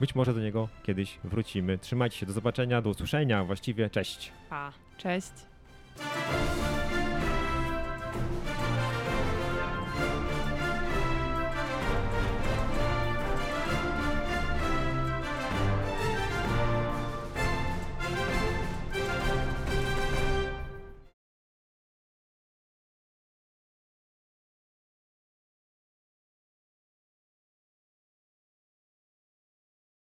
Być 0.00 0.14
może 0.14 0.34
do 0.34 0.40
niego 0.40 0.68
kiedyś 0.82 1.18
wrócimy. 1.24 1.78
Trzymajcie 1.78 2.18
się, 2.18 2.26
do 2.26 2.32
zobaczenia, 2.32 2.82
do 2.82 2.90
usłyszenia, 2.90 3.44
właściwie 3.44 3.90
cześć. 3.90 4.32
Pa. 4.50 4.72
Cześć. 4.98 5.32